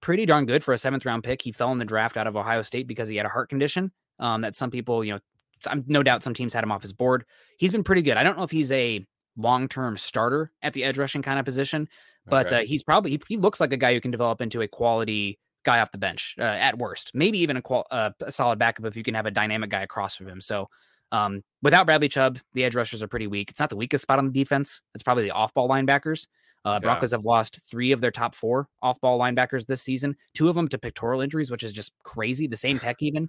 pretty 0.00 0.26
darn 0.26 0.46
good 0.46 0.64
for 0.64 0.72
a 0.72 0.78
seventh 0.78 1.04
round 1.04 1.24
pick. 1.24 1.42
He 1.42 1.52
fell 1.52 1.72
in 1.72 1.78
the 1.78 1.84
draft 1.84 2.16
out 2.16 2.26
of 2.26 2.36
Ohio 2.36 2.62
State 2.62 2.86
because 2.86 3.08
he 3.08 3.16
had 3.16 3.26
a 3.26 3.28
heart 3.28 3.48
condition 3.48 3.92
um, 4.18 4.42
that 4.42 4.56
some 4.56 4.70
people, 4.70 5.04
you 5.04 5.12
know, 5.12 5.18
I'm 5.66 5.84
no 5.86 6.02
doubt 6.02 6.22
some 6.22 6.34
teams 6.34 6.52
had 6.52 6.64
him 6.64 6.72
off 6.72 6.82
his 6.82 6.92
board. 6.92 7.24
He's 7.58 7.72
been 7.72 7.84
pretty 7.84 8.02
good. 8.02 8.16
I 8.16 8.24
don't 8.24 8.36
know 8.36 8.44
if 8.44 8.50
he's 8.50 8.72
a 8.72 9.04
long 9.36 9.68
term 9.68 9.96
starter 9.96 10.50
at 10.62 10.72
the 10.72 10.84
edge 10.84 10.98
rushing 10.98 11.22
kind 11.22 11.38
of 11.38 11.44
position. 11.44 11.88
But 12.26 12.46
okay. 12.46 12.60
uh, 12.60 12.64
he's 12.64 12.82
probably 12.82 13.12
he, 13.12 13.20
he, 13.28 13.36
looks 13.36 13.60
like 13.60 13.72
a 13.72 13.76
guy 13.76 13.94
who 13.94 14.00
can 14.00 14.10
develop 14.10 14.40
into 14.40 14.60
a 14.62 14.68
quality 14.68 15.38
guy 15.64 15.80
off 15.80 15.90
the 15.90 15.98
bench 15.98 16.36
uh, 16.38 16.42
at 16.42 16.78
worst, 16.78 17.12
maybe 17.14 17.38
even 17.38 17.56
a, 17.56 17.62
qual- 17.62 17.86
uh, 17.90 18.10
a 18.20 18.30
solid 18.30 18.58
backup 18.58 18.86
if 18.86 18.96
you 18.96 19.02
can 19.02 19.14
have 19.14 19.26
a 19.26 19.30
dynamic 19.30 19.70
guy 19.70 19.82
across 19.82 20.16
from 20.16 20.28
him. 20.28 20.40
So 20.40 20.68
um, 21.10 21.42
without 21.62 21.86
Bradley 21.86 22.08
Chubb, 22.08 22.38
the 22.54 22.64
edge 22.64 22.74
rushers 22.74 23.02
are 23.02 23.08
pretty 23.08 23.26
weak. 23.26 23.50
It's 23.50 23.60
not 23.60 23.70
the 23.70 23.76
weakest 23.76 24.02
spot 24.02 24.18
on 24.18 24.26
the 24.26 24.32
defense. 24.32 24.82
It's 24.94 25.02
probably 25.02 25.24
the 25.24 25.32
off 25.32 25.52
ball 25.52 25.68
linebackers. 25.68 26.26
Uh, 26.64 26.74
yeah. 26.74 26.78
Broncos 26.78 27.10
have 27.10 27.24
lost 27.24 27.60
three 27.68 27.90
of 27.92 28.00
their 28.00 28.12
top 28.12 28.34
four 28.34 28.68
off 28.82 29.00
ball 29.00 29.18
linebackers 29.18 29.66
this 29.66 29.82
season, 29.82 30.16
two 30.32 30.48
of 30.48 30.54
them 30.54 30.68
to 30.68 30.78
pectoral 30.78 31.20
injuries, 31.20 31.50
which 31.50 31.64
is 31.64 31.72
just 31.72 31.92
crazy. 32.04 32.46
The 32.46 32.56
same 32.56 32.78
peck, 32.78 33.02
even. 33.02 33.28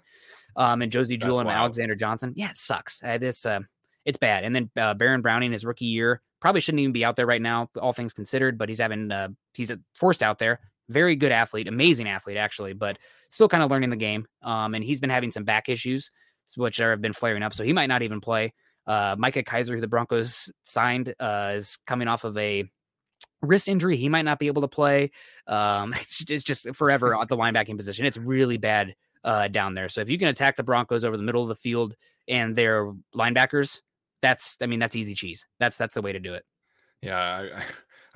Um, 0.55 0.83
and 0.83 0.91
Josey 0.91 1.17
Jewell 1.17 1.39
and 1.39 1.49
Alexander 1.49 1.95
Johnson. 1.95 2.33
Yeah, 2.35 2.51
it 2.51 2.57
sucks. 2.57 3.01
Uh, 3.03 3.17
it's, 3.21 3.45
uh, 3.45 3.61
it's 4.05 4.17
bad. 4.17 4.43
And 4.43 4.55
then 4.55 4.69
uh, 4.77 4.93
Baron 4.93 5.21
Browning, 5.21 5.51
his 5.51 5.65
rookie 5.65 5.85
year, 5.85 6.21
Probably 6.43 6.59
shouldn't 6.59 6.81
even 6.81 6.91
be 6.91 7.05
out 7.05 7.15
there 7.15 7.25
right 7.25 7.41
now, 7.41 7.69
all 7.79 7.93
things 7.93 8.11
considered. 8.11 8.57
But 8.57 8.67
he's 8.67 8.81
having 8.81 9.13
uh, 9.13 9.29
he's 9.53 9.71
forced 9.93 10.21
out 10.21 10.39
there. 10.39 10.59
Very 10.89 11.15
good 11.15 11.31
athlete, 11.31 11.69
amazing 11.69 12.09
athlete 12.09 12.35
actually, 12.35 12.73
but 12.73 12.97
still 13.29 13.47
kind 13.47 13.63
of 13.63 13.71
learning 13.71 13.91
the 13.91 13.95
game. 13.95 14.25
Um, 14.41 14.75
and 14.75 14.83
he's 14.83 14.99
been 14.99 15.09
having 15.09 15.31
some 15.31 15.45
back 15.45 15.69
issues, 15.69 16.11
which 16.57 16.75
have 16.79 16.99
been 16.99 17.13
flaring 17.13 17.43
up, 17.43 17.53
so 17.53 17.63
he 17.63 17.71
might 17.71 17.85
not 17.85 18.01
even 18.01 18.19
play. 18.19 18.53
Uh, 18.85 19.15
Micah 19.17 19.41
Kiser, 19.41 19.73
who 19.73 19.79
the 19.79 19.87
Broncos 19.87 20.51
signed, 20.65 21.15
uh, 21.17 21.53
is 21.55 21.77
coming 21.87 22.09
off 22.09 22.25
of 22.25 22.37
a 22.37 22.65
wrist 23.41 23.69
injury. 23.69 23.95
He 23.95 24.09
might 24.09 24.25
not 24.25 24.37
be 24.37 24.47
able 24.47 24.63
to 24.63 24.67
play. 24.67 25.11
Um, 25.47 25.93
it's, 25.97 26.29
it's 26.29 26.43
just 26.43 26.75
forever 26.75 27.17
at 27.17 27.29
the 27.29 27.37
linebacking 27.37 27.77
position. 27.77 28.05
It's 28.05 28.17
really 28.17 28.57
bad 28.57 28.95
uh, 29.23 29.47
down 29.47 29.75
there. 29.75 29.87
So 29.87 30.01
if 30.01 30.09
you 30.09 30.17
can 30.17 30.27
attack 30.27 30.57
the 30.57 30.63
Broncos 30.63 31.05
over 31.05 31.15
the 31.15 31.23
middle 31.23 31.41
of 31.41 31.47
the 31.47 31.55
field 31.55 31.95
and 32.27 32.53
their 32.53 32.91
linebackers, 33.15 33.79
that's 34.23 34.57
I 34.61 34.65
mean 34.65 34.79
that's 34.79 34.95
easy 34.95 35.13
cheese. 35.13 35.45
That's 35.59 35.77
that's 35.77 35.93
the 35.93 36.01
way 36.01 36.13
to 36.13 36.19
do 36.19 36.33
it. 36.33 36.43
Yeah, 37.03 37.19
I, 37.19 37.49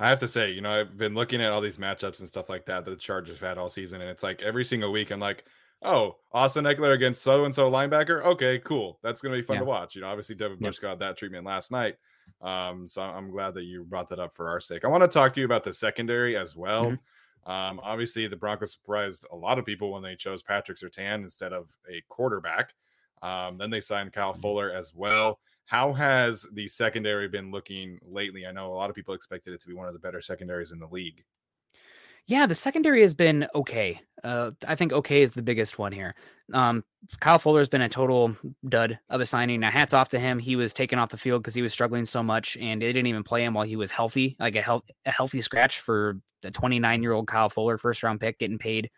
I 0.00 0.08
have 0.08 0.20
to 0.20 0.28
say, 0.28 0.50
you 0.50 0.60
know, 0.60 0.80
I've 0.80 0.96
been 0.96 1.14
looking 1.14 1.42
at 1.42 1.52
all 1.52 1.60
these 1.60 1.78
matchups 1.78 2.18
and 2.20 2.28
stuff 2.28 2.48
like 2.48 2.64
that 2.66 2.84
that 2.84 2.90
the 2.90 2.96
Chargers 2.96 3.38
have 3.38 3.48
had 3.48 3.58
all 3.58 3.68
season, 3.68 4.00
and 4.00 4.10
it's 4.10 4.22
like 4.24 4.42
every 4.42 4.64
single 4.64 4.90
week 4.90 5.10
I'm 5.10 5.20
like, 5.20 5.44
oh, 5.82 6.16
Austin 6.32 6.64
Ekeler 6.64 6.94
against 6.94 7.22
so 7.22 7.44
and 7.44 7.54
so 7.54 7.70
linebacker. 7.70 8.24
Okay, 8.24 8.58
cool. 8.60 8.98
That's 9.02 9.20
gonna 9.20 9.36
be 9.36 9.42
fun 9.42 9.56
yeah. 9.56 9.60
to 9.60 9.66
watch. 9.66 9.94
You 9.94 10.00
know, 10.00 10.08
obviously 10.08 10.34
Devin 10.34 10.58
Bush 10.58 10.78
yeah. 10.82 10.88
got 10.88 10.98
that 11.00 11.16
treatment 11.16 11.44
last 11.44 11.70
night. 11.70 11.96
Um, 12.40 12.88
so 12.88 13.02
I'm 13.02 13.30
glad 13.30 13.54
that 13.54 13.64
you 13.64 13.84
brought 13.84 14.08
that 14.10 14.18
up 14.18 14.34
for 14.34 14.48
our 14.48 14.60
sake. 14.60 14.84
I 14.84 14.88
want 14.88 15.02
to 15.02 15.08
talk 15.08 15.32
to 15.34 15.40
you 15.40 15.46
about 15.46 15.64
the 15.64 15.72
secondary 15.72 16.36
as 16.36 16.56
well. 16.56 16.86
Mm-hmm. 16.86 17.50
Um, 17.50 17.80
obviously 17.82 18.26
the 18.26 18.36
Broncos 18.36 18.72
surprised 18.72 19.26
a 19.32 19.36
lot 19.36 19.58
of 19.58 19.64
people 19.64 19.92
when 19.92 20.02
they 20.02 20.14
chose 20.14 20.42
Patrick 20.42 20.78
Surtain 20.78 21.22
instead 21.22 21.54
of 21.54 21.70
a 21.90 22.02
quarterback. 22.08 22.74
Um, 23.22 23.58
then 23.58 23.70
they 23.70 23.80
signed 23.80 24.12
Kyle 24.12 24.32
mm-hmm. 24.32 24.42
Fuller 24.42 24.70
as 24.70 24.94
well. 24.94 25.40
How 25.68 25.92
has 25.92 26.46
the 26.52 26.66
secondary 26.66 27.28
been 27.28 27.50
looking 27.50 27.98
lately? 28.02 28.46
I 28.46 28.52
know 28.52 28.72
a 28.72 28.74
lot 28.74 28.88
of 28.88 28.96
people 28.96 29.12
expected 29.12 29.52
it 29.52 29.60
to 29.60 29.68
be 29.68 29.74
one 29.74 29.86
of 29.86 29.92
the 29.92 29.98
better 29.98 30.22
secondaries 30.22 30.72
in 30.72 30.78
the 30.78 30.86
league. 30.86 31.22
Yeah, 32.26 32.46
the 32.46 32.54
secondary 32.54 33.02
has 33.02 33.14
been 33.14 33.46
okay. 33.54 34.00
Uh, 34.24 34.52
I 34.66 34.76
think 34.76 34.94
okay 34.94 35.20
is 35.20 35.32
the 35.32 35.42
biggest 35.42 35.78
one 35.78 35.92
here. 35.92 36.14
Um, 36.54 36.84
Kyle 37.20 37.38
Fuller 37.38 37.60
has 37.60 37.68
been 37.68 37.82
a 37.82 37.88
total 37.88 38.34
dud 38.66 38.98
of 39.10 39.20
a 39.20 39.26
signing. 39.26 39.60
Now, 39.60 39.70
hats 39.70 39.92
off 39.92 40.08
to 40.10 40.18
him. 40.18 40.38
He 40.38 40.56
was 40.56 40.72
taken 40.72 40.98
off 40.98 41.10
the 41.10 41.18
field 41.18 41.42
because 41.42 41.54
he 41.54 41.60
was 41.60 41.74
struggling 41.74 42.06
so 42.06 42.22
much, 42.22 42.56
and 42.56 42.80
they 42.80 42.90
didn't 42.90 43.06
even 43.06 43.22
play 43.22 43.44
him 43.44 43.52
while 43.52 43.66
he 43.66 43.76
was 43.76 43.90
healthy, 43.90 44.36
like 44.40 44.56
a, 44.56 44.62
health, 44.62 44.84
a 45.04 45.10
healthy 45.10 45.42
scratch 45.42 45.80
for 45.80 46.18
the 46.40 46.50
29 46.50 47.02
year 47.02 47.12
old 47.12 47.26
Kyle 47.26 47.50
Fuller, 47.50 47.76
first 47.76 48.02
round 48.02 48.20
pick, 48.20 48.38
getting 48.38 48.58
paid 48.58 48.90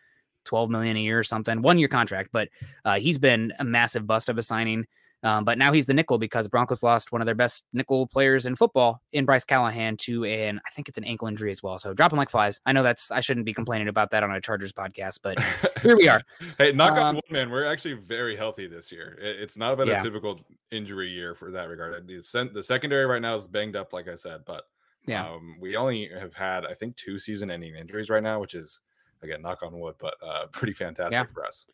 12 0.45 0.69
million 0.69 0.95
a 0.95 1.01
year 1.01 1.19
or 1.19 1.23
something, 1.23 1.61
one 1.61 1.77
year 1.77 1.89
contract. 1.89 2.29
But 2.31 2.47
uh, 2.85 2.97
he's 2.97 3.17
been 3.17 3.51
a 3.59 3.65
massive 3.65 4.07
bust 4.07 4.29
of 4.29 4.37
a 4.37 4.41
signing. 4.41 4.85
Um, 5.23 5.43
but 5.43 5.57
now 5.57 5.71
he's 5.71 5.85
the 5.85 5.93
nickel 5.93 6.17
because 6.17 6.47
Broncos 6.47 6.81
lost 6.81 7.11
one 7.11 7.21
of 7.21 7.25
their 7.25 7.35
best 7.35 7.63
nickel 7.73 8.07
players 8.07 8.45
in 8.45 8.55
football 8.55 9.01
in 9.11 9.25
Bryce 9.25 9.45
Callahan 9.45 9.97
to 9.97 10.25
an 10.25 10.59
I 10.65 10.69
think 10.71 10.89
it's 10.89 10.97
an 10.97 11.03
ankle 11.03 11.27
injury 11.27 11.51
as 11.51 11.61
well. 11.61 11.77
So 11.77 11.93
dropping 11.93 12.17
like 12.17 12.29
flies. 12.29 12.59
I 12.65 12.73
know 12.73 12.83
that's 12.83 13.11
I 13.11 13.21
shouldn't 13.21 13.45
be 13.45 13.53
complaining 13.53 13.87
about 13.87 14.11
that 14.11 14.23
on 14.23 14.31
a 14.31 14.41
Chargers 14.41 14.73
podcast, 14.73 15.19
but 15.21 15.39
here 15.81 15.95
we 15.95 16.07
are. 16.07 16.21
hey, 16.57 16.71
knock 16.71 16.93
um, 16.93 17.03
on 17.03 17.15
wood, 17.15 17.23
man. 17.29 17.49
We're 17.49 17.65
actually 17.65 17.93
very 17.93 18.35
healthy 18.35 18.67
this 18.67 18.91
year. 18.91 19.17
It's 19.21 19.57
not 19.57 19.73
about 19.73 19.87
yeah. 19.87 19.99
a 19.99 20.01
typical 20.01 20.39
injury 20.71 21.09
year 21.09 21.35
for 21.35 21.51
that 21.51 21.69
regard. 21.69 22.07
The, 22.07 22.49
the 22.53 22.63
secondary 22.63 23.05
right 23.05 23.21
now 23.21 23.35
is 23.35 23.47
banged 23.47 23.75
up, 23.75 23.93
like 23.93 24.07
I 24.07 24.15
said, 24.15 24.41
but 24.45 24.63
yeah, 25.07 25.27
um, 25.27 25.57
we 25.59 25.75
only 25.75 26.09
have 26.17 26.33
had 26.33 26.65
I 26.65 26.73
think 26.73 26.95
two 26.95 27.17
season-ending 27.17 27.75
injuries 27.75 28.09
right 28.09 28.23
now, 28.23 28.39
which 28.39 28.53
is 28.53 28.79
again 29.23 29.41
knock 29.41 29.63
on 29.63 29.79
wood, 29.79 29.95
but 29.99 30.15
uh, 30.25 30.45
pretty 30.51 30.73
fantastic 30.73 31.13
yeah. 31.13 31.25
for 31.25 31.45
us. 31.45 31.65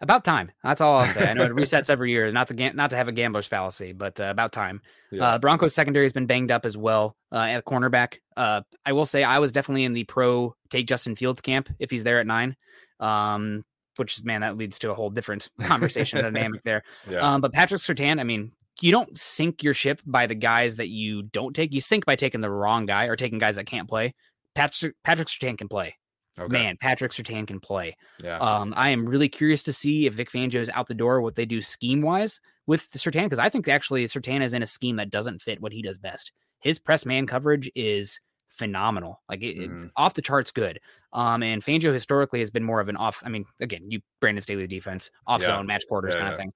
About 0.00 0.24
time. 0.24 0.50
That's 0.62 0.80
all 0.80 0.96
I'll 0.96 1.06
say. 1.06 1.30
I 1.30 1.34
know 1.34 1.44
it 1.44 1.52
resets 1.52 1.88
every 1.88 2.10
year. 2.10 2.30
Not 2.32 2.48
to 2.48 2.72
not 2.72 2.90
to 2.90 2.96
have 2.96 3.08
a 3.08 3.12
gambler's 3.12 3.46
fallacy, 3.46 3.92
but 3.92 4.18
uh, 4.20 4.24
about 4.24 4.52
time. 4.52 4.82
Yeah. 5.10 5.24
Uh, 5.24 5.38
Broncos 5.38 5.74
secondary 5.74 6.04
has 6.04 6.12
been 6.12 6.26
banged 6.26 6.50
up 6.50 6.66
as 6.66 6.76
well 6.76 7.16
uh, 7.32 7.46
at 7.48 7.64
cornerback. 7.64 8.18
Uh, 8.36 8.62
I 8.84 8.92
will 8.92 9.06
say 9.06 9.22
I 9.24 9.38
was 9.38 9.52
definitely 9.52 9.84
in 9.84 9.92
the 9.92 10.04
pro 10.04 10.54
take 10.70 10.86
Justin 10.86 11.16
Fields 11.16 11.40
camp 11.40 11.68
if 11.78 11.90
he's 11.90 12.04
there 12.04 12.18
at 12.18 12.26
nine. 12.26 12.56
Um, 13.00 13.64
which 13.96 14.22
man, 14.24 14.40
that 14.40 14.56
leads 14.56 14.78
to 14.80 14.90
a 14.90 14.94
whole 14.94 15.10
different 15.10 15.48
conversation 15.60 16.20
dynamic 16.20 16.62
there. 16.64 16.82
Yeah. 17.08 17.20
Um, 17.20 17.40
but 17.40 17.52
Patrick 17.52 17.80
Surtain, 17.80 18.20
I 18.20 18.24
mean, 18.24 18.52
you 18.80 18.90
don't 18.90 19.18
sink 19.18 19.62
your 19.62 19.74
ship 19.74 20.00
by 20.04 20.26
the 20.26 20.34
guys 20.34 20.76
that 20.76 20.88
you 20.88 21.22
don't 21.22 21.54
take. 21.54 21.72
You 21.72 21.80
sink 21.80 22.04
by 22.04 22.16
taking 22.16 22.40
the 22.40 22.50
wrong 22.50 22.86
guy 22.86 23.04
or 23.06 23.16
taking 23.16 23.38
guys 23.38 23.56
that 23.56 23.66
can't 23.66 23.88
play. 23.88 24.14
Patrick 24.54 24.96
Patrick 25.04 25.28
Surtain 25.28 25.56
can 25.56 25.68
play. 25.68 25.96
Okay. 26.38 26.52
Man, 26.52 26.76
Patrick 26.80 27.12
Surtain 27.12 27.46
can 27.46 27.60
play. 27.60 27.96
Yeah. 28.22 28.38
Um, 28.38 28.74
I 28.76 28.90
am 28.90 29.06
really 29.06 29.28
curious 29.28 29.62
to 29.64 29.72
see 29.72 30.06
if 30.06 30.14
Vic 30.14 30.30
Fangio 30.30 30.56
is 30.56 30.68
out 30.70 30.88
the 30.88 30.94
door, 30.94 31.20
what 31.20 31.36
they 31.36 31.46
do 31.46 31.62
scheme 31.62 32.02
wise 32.02 32.40
with 32.66 32.90
Surtain, 32.92 33.24
because 33.24 33.38
I 33.38 33.48
think 33.48 33.68
actually 33.68 34.04
Surtain 34.06 34.42
is 34.42 34.52
in 34.52 34.62
a 34.62 34.66
scheme 34.66 34.96
that 34.96 35.10
doesn't 35.10 35.42
fit 35.42 35.60
what 35.60 35.72
he 35.72 35.80
does 35.82 35.98
best. 35.98 36.32
His 36.60 36.78
press 36.78 37.06
man 37.06 37.26
coverage 37.26 37.70
is 37.76 38.18
phenomenal, 38.48 39.20
like 39.28 39.42
it, 39.42 39.56
it- 39.58 39.70
Mhm. 39.70 39.90
off 39.96 40.14
the 40.14 40.22
charts 40.22 40.50
good. 40.50 40.80
Um, 41.12 41.42
and 41.42 41.62
Fangio 41.62 41.92
historically 41.92 42.40
has 42.40 42.50
been 42.50 42.64
more 42.64 42.80
of 42.80 42.88
an 42.88 42.96
off. 42.96 43.22
I 43.24 43.28
mean, 43.28 43.44
again, 43.60 43.90
you 43.90 44.00
Brandon 44.20 44.40
Staley 44.40 44.66
defense, 44.66 45.10
off 45.26 45.40
Yeah. 45.40 45.48
zone, 45.48 45.66
match 45.66 45.84
quarters 45.88 46.14
Yeah, 46.14 46.20
kind 46.20 46.28
yeah. 46.28 46.32
of 46.32 46.38
thing. 46.38 46.52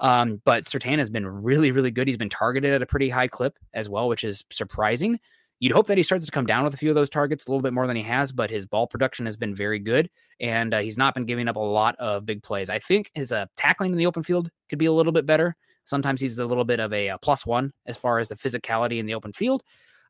Um, 0.00 0.42
but 0.44 0.64
Surtain 0.64 0.98
has 0.98 1.10
been 1.10 1.26
really, 1.26 1.72
really 1.72 1.90
good. 1.90 2.06
He's 2.06 2.16
been 2.16 2.28
targeted 2.28 2.72
at 2.72 2.82
a 2.82 2.86
pretty 2.86 3.08
high 3.08 3.28
clip 3.28 3.58
as 3.74 3.88
well, 3.88 4.08
which 4.08 4.24
is 4.24 4.44
surprising. 4.50 5.18
You'd 5.60 5.72
hope 5.72 5.88
that 5.88 5.96
he 5.96 6.02
starts 6.02 6.24
to 6.24 6.30
come 6.30 6.46
down 6.46 6.64
with 6.64 6.74
a 6.74 6.76
few 6.76 6.88
of 6.88 6.94
those 6.94 7.10
targets 7.10 7.46
a 7.46 7.50
little 7.50 7.62
bit 7.62 7.72
more 7.72 7.86
than 7.86 7.96
he 7.96 8.02
has, 8.02 8.30
but 8.30 8.50
his 8.50 8.64
ball 8.64 8.86
production 8.86 9.26
has 9.26 9.36
been 9.36 9.54
very 9.54 9.78
good, 9.78 10.08
and 10.40 10.72
uh, 10.72 10.78
he's 10.78 10.96
not 10.96 11.14
been 11.14 11.26
giving 11.26 11.48
up 11.48 11.56
a 11.56 11.60
lot 11.60 11.96
of 11.96 12.24
big 12.24 12.42
plays. 12.42 12.70
I 12.70 12.78
think 12.78 13.10
his 13.14 13.32
uh, 13.32 13.46
tackling 13.56 13.90
in 13.90 13.98
the 13.98 14.06
open 14.06 14.22
field 14.22 14.50
could 14.68 14.78
be 14.78 14.86
a 14.86 14.92
little 14.92 15.12
bit 15.12 15.26
better. 15.26 15.56
Sometimes 15.84 16.20
he's 16.20 16.38
a 16.38 16.46
little 16.46 16.64
bit 16.64 16.80
of 16.80 16.92
a, 16.92 17.08
uh 17.08 17.18
plus 17.18 17.46
one 17.46 17.72
as 17.86 17.96
far 17.96 18.18
as 18.18 18.28
the 18.28 18.36
physicality 18.36 18.98
in 18.98 19.06
the 19.06 19.14
open 19.14 19.32
field. 19.32 19.62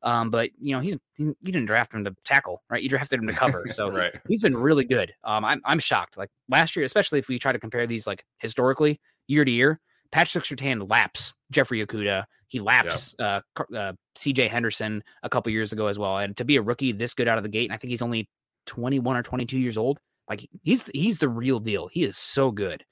Um, 0.02 0.30
but 0.30 0.50
you 0.60 0.74
know, 0.74 0.80
he's 0.80 0.96
you 1.16 1.34
didn't 1.42 1.66
draft 1.66 1.92
him 1.92 2.04
to 2.04 2.14
tackle, 2.24 2.62
right? 2.70 2.82
You 2.82 2.88
drafted 2.88 3.20
him 3.20 3.26
to 3.26 3.32
cover, 3.32 3.66
so 3.70 3.90
right. 3.90 4.12
he's 4.28 4.42
been 4.42 4.56
really 4.56 4.84
good. 4.84 5.12
Um, 5.24 5.44
I'm 5.44 5.60
I'm 5.64 5.78
shocked. 5.78 6.16
Like 6.16 6.30
last 6.48 6.76
year, 6.76 6.84
especially 6.84 7.18
if 7.18 7.28
we 7.28 7.38
try 7.38 7.52
to 7.52 7.58
compare 7.58 7.86
these 7.86 8.06
like 8.06 8.24
historically 8.38 9.00
year 9.26 9.44
to 9.44 9.50
year, 9.50 9.80
Patrick 10.12 10.44
Surtain 10.44 10.88
laps 10.90 11.32
Jeffrey 11.50 11.84
Okudah. 11.84 12.24
He 12.48 12.60
laps 12.60 13.14
uh, 13.18 13.40
uh, 13.76 13.92
C.J. 14.16 14.48
Henderson 14.48 15.02
a 15.22 15.28
couple 15.28 15.52
years 15.52 15.72
ago 15.72 15.86
as 15.86 15.98
well. 15.98 16.16
And 16.18 16.36
to 16.38 16.44
be 16.44 16.56
a 16.56 16.62
rookie 16.62 16.92
this 16.92 17.12
good 17.14 17.28
out 17.28 17.36
of 17.36 17.42
the 17.44 17.50
gate, 17.50 17.68
and 17.68 17.74
I 17.74 17.76
think 17.76 17.90
he's 17.90 18.00
only 18.02 18.28
21 18.66 19.16
or 19.16 19.22
22 19.22 19.58
years 19.58 19.76
old. 19.76 19.98
Like 20.28 20.48
he's 20.62 20.86
he's 20.94 21.18
the 21.18 21.28
real 21.28 21.58
deal. 21.60 21.88
He 21.88 22.04
is 22.04 22.16
so 22.16 22.50
good. 22.50 22.84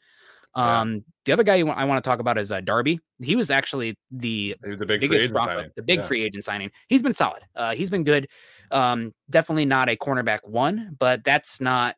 Yeah. 0.56 0.80
Um, 0.80 1.04
the 1.26 1.32
other 1.32 1.42
guy 1.42 1.56
you 1.56 1.66
want, 1.66 1.78
I 1.78 1.84
want 1.84 2.02
to 2.02 2.08
talk 2.08 2.18
about 2.18 2.38
is 2.38 2.50
uh, 2.50 2.60
Darby. 2.62 2.98
He 3.18 3.36
was 3.36 3.50
actually 3.50 3.94
the 4.10 4.56
the 4.62 4.86
big 4.86 4.88
free 4.88 4.98
biggest 5.00 5.14
agent 5.20 5.32
Bronco, 5.34 5.54
signing. 5.56 5.70
the 5.76 5.82
big 5.82 5.98
Yeah. 5.98 6.06
free 6.06 6.22
agent 6.22 6.44
signing. 6.44 6.70
He's 6.88 7.02
been 7.02 7.12
solid. 7.14 7.42
Uh, 7.54 7.74
he's 7.74 7.90
been 7.90 8.04
good. 8.04 8.28
Um, 8.70 9.12
definitely 9.28 9.66
not 9.66 9.90
a 9.90 9.96
cornerback 9.96 10.40
one, 10.44 10.96
but 10.98 11.24
that's 11.24 11.60
not 11.60 11.96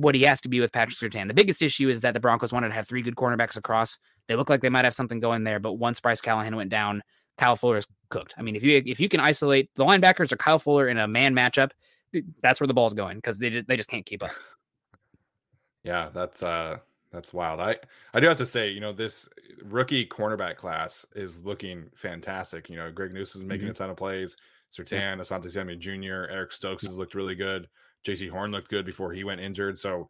what 0.00 0.14
he 0.14 0.22
has 0.22 0.40
to 0.42 0.48
be 0.48 0.60
with 0.60 0.72
Patrick 0.72 0.96
Surtain. 0.96 1.28
The 1.28 1.34
biggest 1.34 1.62
issue 1.62 1.88
is 1.88 2.00
that 2.02 2.14
the 2.14 2.20
Broncos 2.20 2.52
wanted 2.52 2.68
to 2.68 2.74
have 2.74 2.86
three 2.86 3.02
good 3.02 3.16
cornerbacks 3.16 3.56
across. 3.56 3.98
They 4.26 4.36
look 4.36 4.48
like 4.50 4.60
they 4.60 4.68
might 4.68 4.84
have 4.84 4.94
something 4.94 5.20
going 5.20 5.44
there, 5.44 5.58
but 5.58 5.74
once 5.74 6.00
Bryce 6.00 6.20
Callahan 6.20 6.54
went 6.56 6.70
down, 6.70 7.02
Kyle 7.36 7.56
Fuller 7.56 7.76
is 7.78 7.86
cooked. 8.08 8.34
I 8.38 8.42
mean, 8.42 8.56
if 8.56 8.62
you 8.62 8.82
if 8.84 9.00
you 9.00 9.08
can 9.08 9.20
isolate 9.20 9.70
the 9.74 9.84
linebackers 9.84 10.32
or 10.32 10.36
Kyle 10.36 10.58
Fuller 10.58 10.88
in 10.88 10.98
a 10.98 11.06
man 11.08 11.34
matchup, 11.34 11.70
that's 12.42 12.60
where 12.60 12.66
the 12.66 12.74
ball's 12.74 12.94
going 12.94 13.16
because 13.18 13.38
they 13.38 13.50
just, 13.50 13.68
they 13.68 13.76
just 13.76 13.88
can't 13.88 14.04
keep 14.06 14.22
up. 14.22 14.30
Yeah, 15.84 16.10
that's 16.12 16.42
uh 16.42 16.78
that's 17.12 17.32
wild. 17.32 17.60
I 17.60 17.76
I 18.12 18.20
do 18.20 18.26
have 18.26 18.36
to 18.38 18.46
say, 18.46 18.68
you 18.68 18.80
know, 18.80 18.92
this 18.92 19.28
rookie 19.64 20.06
cornerback 20.06 20.56
class 20.56 21.06
is 21.14 21.42
looking 21.44 21.88
fantastic. 21.94 22.68
You 22.68 22.76
know, 22.76 22.90
Greg 22.90 23.12
Newsome 23.14 23.42
is 23.42 23.46
making 23.46 23.68
Mhm. 23.68 23.70
a 23.70 23.74
ton 23.74 23.90
of 23.90 23.96
plays. 23.96 24.36
Surtain, 24.70 25.18
Asante 25.18 25.50
Samuel 25.50 25.78
Jr., 25.78 26.30
Eric 26.30 26.52
Stokes 26.52 26.82
has 26.82 26.98
looked 26.98 27.14
really 27.14 27.34
good. 27.34 27.68
Jaycee 28.04 28.30
Horn 28.30 28.50
looked 28.50 28.68
good 28.68 28.86
before 28.86 29.12
he 29.12 29.24
went 29.24 29.40
injured. 29.40 29.78
So, 29.78 30.08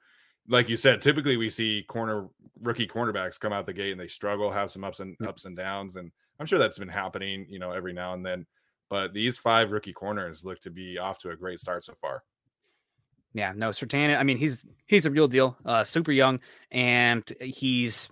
like 0.48 0.68
you 0.68 0.76
said, 0.76 1.02
typically 1.02 1.36
we 1.36 1.50
see 1.50 1.84
corner 1.88 2.28
rookie 2.60 2.86
cornerbacks 2.86 3.38
come 3.38 3.52
out 3.52 3.66
the 3.66 3.72
gate 3.72 3.92
and 3.92 4.00
they 4.00 4.08
struggle, 4.08 4.50
have 4.50 4.70
some 4.70 4.84
ups 4.84 5.00
and 5.00 5.16
ups 5.26 5.44
and 5.44 5.56
downs, 5.56 5.96
and 5.96 6.10
I'm 6.40 6.46
sure 6.46 6.58
that's 6.58 6.78
been 6.78 6.88
happening, 6.88 7.46
you 7.48 7.58
know, 7.58 7.72
every 7.72 7.92
now 7.92 8.14
and 8.14 8.24
then. 8.24 8.46
But 8.88 9.12
these 9.12 9.36
five 9.36 9.70
rookie 9.70 9.92
corners 9.92 10.44
look 10.44 10.60
to 10.60 10.70
be 10.70 10.98
off 10.98 11.18
to 11.20 11.30
a 11.30 11.36
great 11.36 11.60
start 11.60 11.84
so 11.84 11.94
far. 12.00 12.22
Yeah, 13.34 13.52
no, 13.54 13.70
Surtain. 13.70 14.16
I 14.16 14.22
mean, 14.22 14.38
he's 14.38 14.64
he's 14.86 15.06
a 15.06 15.10
real 15.10 15.28
deal. 15.28 15.56
Uh, 15.64 15.84
super 15.84 16.12
young, 16.12 16.40
and 16.70 17.22
he's 17.40 18.10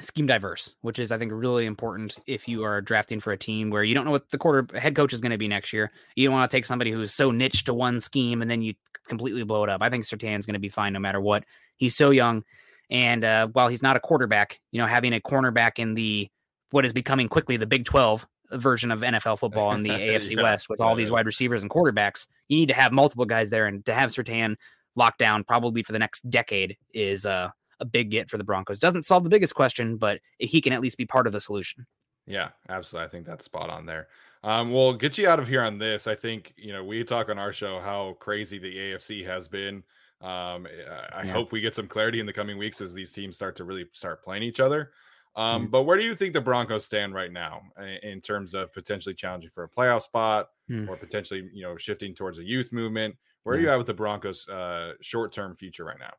scheme 0.00 0.26
diverse, 0.26 0.74
which 0.82 0.98
is 0.98 1.10
I 1.10 1.18
think 1.18 1.32
really 1.34 1.66
important 1.66 2.18
if 2.26 2.48
you 2.48 2.64
are 2.64 2.80
drafting 2.80 3.20
for 3.20 3.32
a 3.32 3.36
team 3.36 3.70
where 3.70 3.82
you 3.82 3.94
don't 3.94 4.04
know 4.04 4.10
what 4.10 4.30
the 4.30 4.38
quarter 4.38 4.78
head 4.78 4.94
coach 4.94 5.12
is 5.12 5.20
going 5.20 5.32
to 5.32 5.38
be 5.38 5.48
next 5.48 5.72
year. 5.72 5.90
You 6.14 6.26
don't 6.26 6.34
want 6.34 6.50
to 6.50 6.56
take 6.56 6.66
somebody 6.66 6.90
who's 6.90 7.12
so 7.12 7.30
niche 7.30 7.64
to 7.64 7.74
one 7.74 8.00
scheme 8.00 8.42
and 8.42 8.50
then 8.50 8.62
you 8.62 8.74
completely 9.06 9.42
blow 9.44 9.64
it 9.64 9.70
up. 9.70 9.82
I 9.82 9.90
think 9.90 10.04
Surtain's 10.04 10.46
going 10.46 10.54
to 10.54 10.60
be 10.60 10.68
fine 10.68 10.92
no 10.92 11.00
matter 11.00 11.20
what. 11.20 11.44
He's 11.76 11.96
so 11.96 12.10
young, 12.10 12.44
and 12.90 13.24
uh, 13.24 13.48
while 13.48 13.68
he's 13.68 13.82
not 13.82 13.96
a 13.96 14.00
quarterback, 14.00 14.60
you 14.72 14.78
know, 14.78 14.86
having 14.86 15.12
a 15.12 15.20
cornerback 15.20 15.78
in 15.78 15.94
the 15.94 16.28
what 16.70 16.84
is 16.84 16.92
becoming 16.92 17.28
quickly 17.28 17.56
the 17.56 17.66
Big 17.66 17.84
Twelve 17.84 18.26
version 18.52 18.90
of 18.90 19.00
NFL 19.00 19.38
football 19.38 19.72
in 19.72 19.82
the 19.82 19.90
AFC 19.90 20.30
Yeah, 20.36 20.42
West 20.42 20.68
with 20.68 20.80
all 20.80 20.94
these 20.94 21.10
wide 21.10 21.26
receivers 21.26 21.62
and 21.62 21.70
quarterbacks, 21.70 22.26
you 22.48 22.58
need 22.58 22.68
to 22.68 22.74
have 22.74 22.92
multiple 22.92 23.26
guys 23.26 23.50
there, 23.50 23.66
and 23.66 23.84
to 23.86 23.94
have 23.94 24.10
Surtain 24.10 24.56
locked 24.96 25.18
down 25.18 25.44
probably 25.44 25.82
for 25.82 25.92
the 25.92 25.98
next 25.98 26.28
decade 26.28 26.76
is 26.92 27.24
uh, 27.24 27.50
a 27.80 27.84
big 27.84 28.10
get 28.10 28.28
for 28.30 28.38
the 28.38 28.44
Broncos. 28.44 28.80
Doesn't 28.80 29.02
solve 29.02 29.24
the 29.24 29.30
biggest 29.30 29.54
question, 29.54 29.96
but 29.96 30.20
he 30.38 30.60
can 30.60 30.72
at 30.72 30.80
least 30.80 30.98
be 30.98 31.06
part 31.06 31.26
of 31.26 31.32
the 31.32 31.40
solution. 31.40 31.86
Yeah, 32.26 32.50
absolutely. 32.68 33.06
I 33.06 33.08
think 33.10 33.26
that's 33.26 33.44
spot 33.46 33.70
on 33.70 33.86
there. 33.86 34.08
Um, 34.42 34.70
we'll 34.72 34.94
get 34.94 35.16
you 35.16 35.26
out 35.28 35.38
of 35.40 35.48
here 35.48 35.62
on 35.62 35.78
this. 35.78 36.06
I 36.06 36.14
think 36.14 36.52
you 36.56 36.72
know 36.72 36.84
we 36.84 37.02
talk 37.04 37.28
on 37.30 37.38
our 37.38 37.52
show 37.52 37.80
how 37.80 38.14
crazy 38.20 38.58
the 38.58 38.76
AFC 38.76 39.24
has 39.24 39.48
been. 39.48 39.82
Um, 40.20 40.66
I 41.12 41.22
Yeah. 41.24 41.32
hope 41.32 41.52
we 41.52 41.60
get 41.60 41.74
some 41.74 41.86
clarity 41.88 42.20
in 42.20 42.26
the 42.26 42.32
coming 42.32 42.58
weeks 42.58 42.80
as 42.80 42.92
these 42.92 43.12
teams 43.12 43.36
start 43.36 43.56
to 43.56 43.64
really 43.64 43.86
start 43.92 44.22
playing 44.22 44.42
each 44.42 44.60
other. 44.60 44.92
Um, 45.36 45.68
Mhm. 45.68 45.70
But 45.70 45.82
where 45.84 45.96
do 45.96 46.02
you 46.02 46.14
think 46.16 46.32
the 46.34 46.40
Broncos 46.40 46.84
stand 46.84 47.14
right 47.14 47.30
now 47.32 47.62
in 48.02 48.20
terms 48.20 48.54
of 48.54 48.72
potentially 48.74 49.14
challenging 49.14 49.50
for 49.50 49.62
a 49.64 49.68
playoff 49.68 50.02
spot 50.02 50.50
Hmm. 50.66 50.88
or 50.88 50.96
potentially 50.96 51.48
you 51.54 51.62
know 51.62 51.76
shifting 51.76 52.14
towards 52.14 52.38
a 52.38 52.44
youth 52.44 52.72
movement? 52.72 53.16
Where 53.44 53.56
are 53.56 53.60
you 53.60 53.70
at 53.70 53.78
with 53.78 53.86
the 53.86 53.94
Broncos' 53.94 54.46
uh, 54.48 54.94
short-term 55.00 55.56
future 55.56 55.84
right 55.84 55.98
now? 55.98 56.12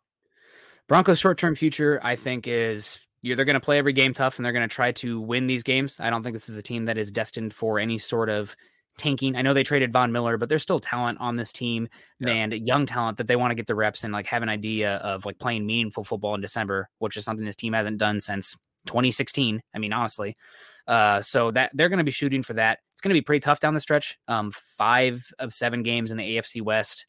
Broncos' 0.89 1.19
short 1.19 1.38
term 1.38 1.56
future, 1.56 1.99
I 2.04 2.15
think, 2.17 2.47
is 2.47 2.99
you're, 3.21 3.36
they're 3.36 3.45
going 3.45 3.54
to 3.54 3.60
play 3.62 3.78
every 3.78 3.93
game 3.93 4.13
tough 4.13 4.38
and 4.38 4.45
they're 4.45 4.52
going 4.52 4.67
to 4.67 4.73
try 4.73 4.91
to 4.93 5.21
win 5.21 5.47
these 5.47 5.63
games. 5.63 5.97
I 5.99 6.10
don't 6.10 6.23
think 6.23 6.36
this 6.36 6.49
is 6.49 6.58
a 6.58 6.62
team 6.62 6.84
that 6.86 6.97
is 6.97 7.12
destined 7.12 7.54
for 7.54 7.80
any 7.80 7.97
sort 7.97 8.28
of 8.30 8.56
tanking. 8.97 9.36
I 9.38 9.41
know 9.41 9.54
they 9.54 9.63
traded 9.63 9.93
Von 9.93 10.12
Miller, 10.12 10.38
but 10.38 10.49
there's 10.49 10.62
still 10.62 10.80
talent 10.80 11.19
on 11.21 11.38
this 11.38 11.54
team 11.54 11.88
Yeah. 12.19 12.30
and 12.32 12.54
young 12.54 12.86
talent 12.86 13.17
that 13.19 13.28
they 13.28 13.38
want 13.38 13.52
to 13.52 13.56
get 13.56 13.67
the 13.67 13.75
reps 13.75 14.04
and 14.04 14.12
like 14.12 14.25
have 14.25 14.43
an 14.43 14.49
idea 14.49 14.95
of 14.97 15.25
like 15.25 15.39
playing 15.39 15.65
meaningful 15.65 16.04
football 16.04 16.36
in 16.36 16.41
December, 16.41 16.89
which 16.97 17.15
is 17.15 17.23
something 17.23 17.45
this 17.45 17.56
team 17.56 17.71
hasn't 17.73 17.97
done 17.97 18.19
since 18.19 18.58
2016. 18.88 19.62
I 19.73 19.78
mean, 19.80 19.93
honestly. 19.93 20.36
Uh, 20.88 21.21
so 21.21 21.52
that 21.52 21.71
they're 21.75 21.88
going 21.89 21.99
to 21.99 22.04
be 22.04 22.10
shooting 22.12 22.41
for 22.41 22.54
that. 22.54 22.80
It's 22.93 23.02
going 23.02 23.10
to 23.12 23.13
be 23.13 23.21
pretty 23.21 23.41
tough 23.41 23.60
down 23.60 23.75
the 23.75 23.80
stretch. 23.80 24.17
Um, 24.28 24.52
five 24.52 25.23
of 25.38 25.54
seven 25.54 25.84
games 25.84 26.10
in 26.10 26.17
the 26.17 26.38
AFC 26.38 26.62
West. 26.63 27.06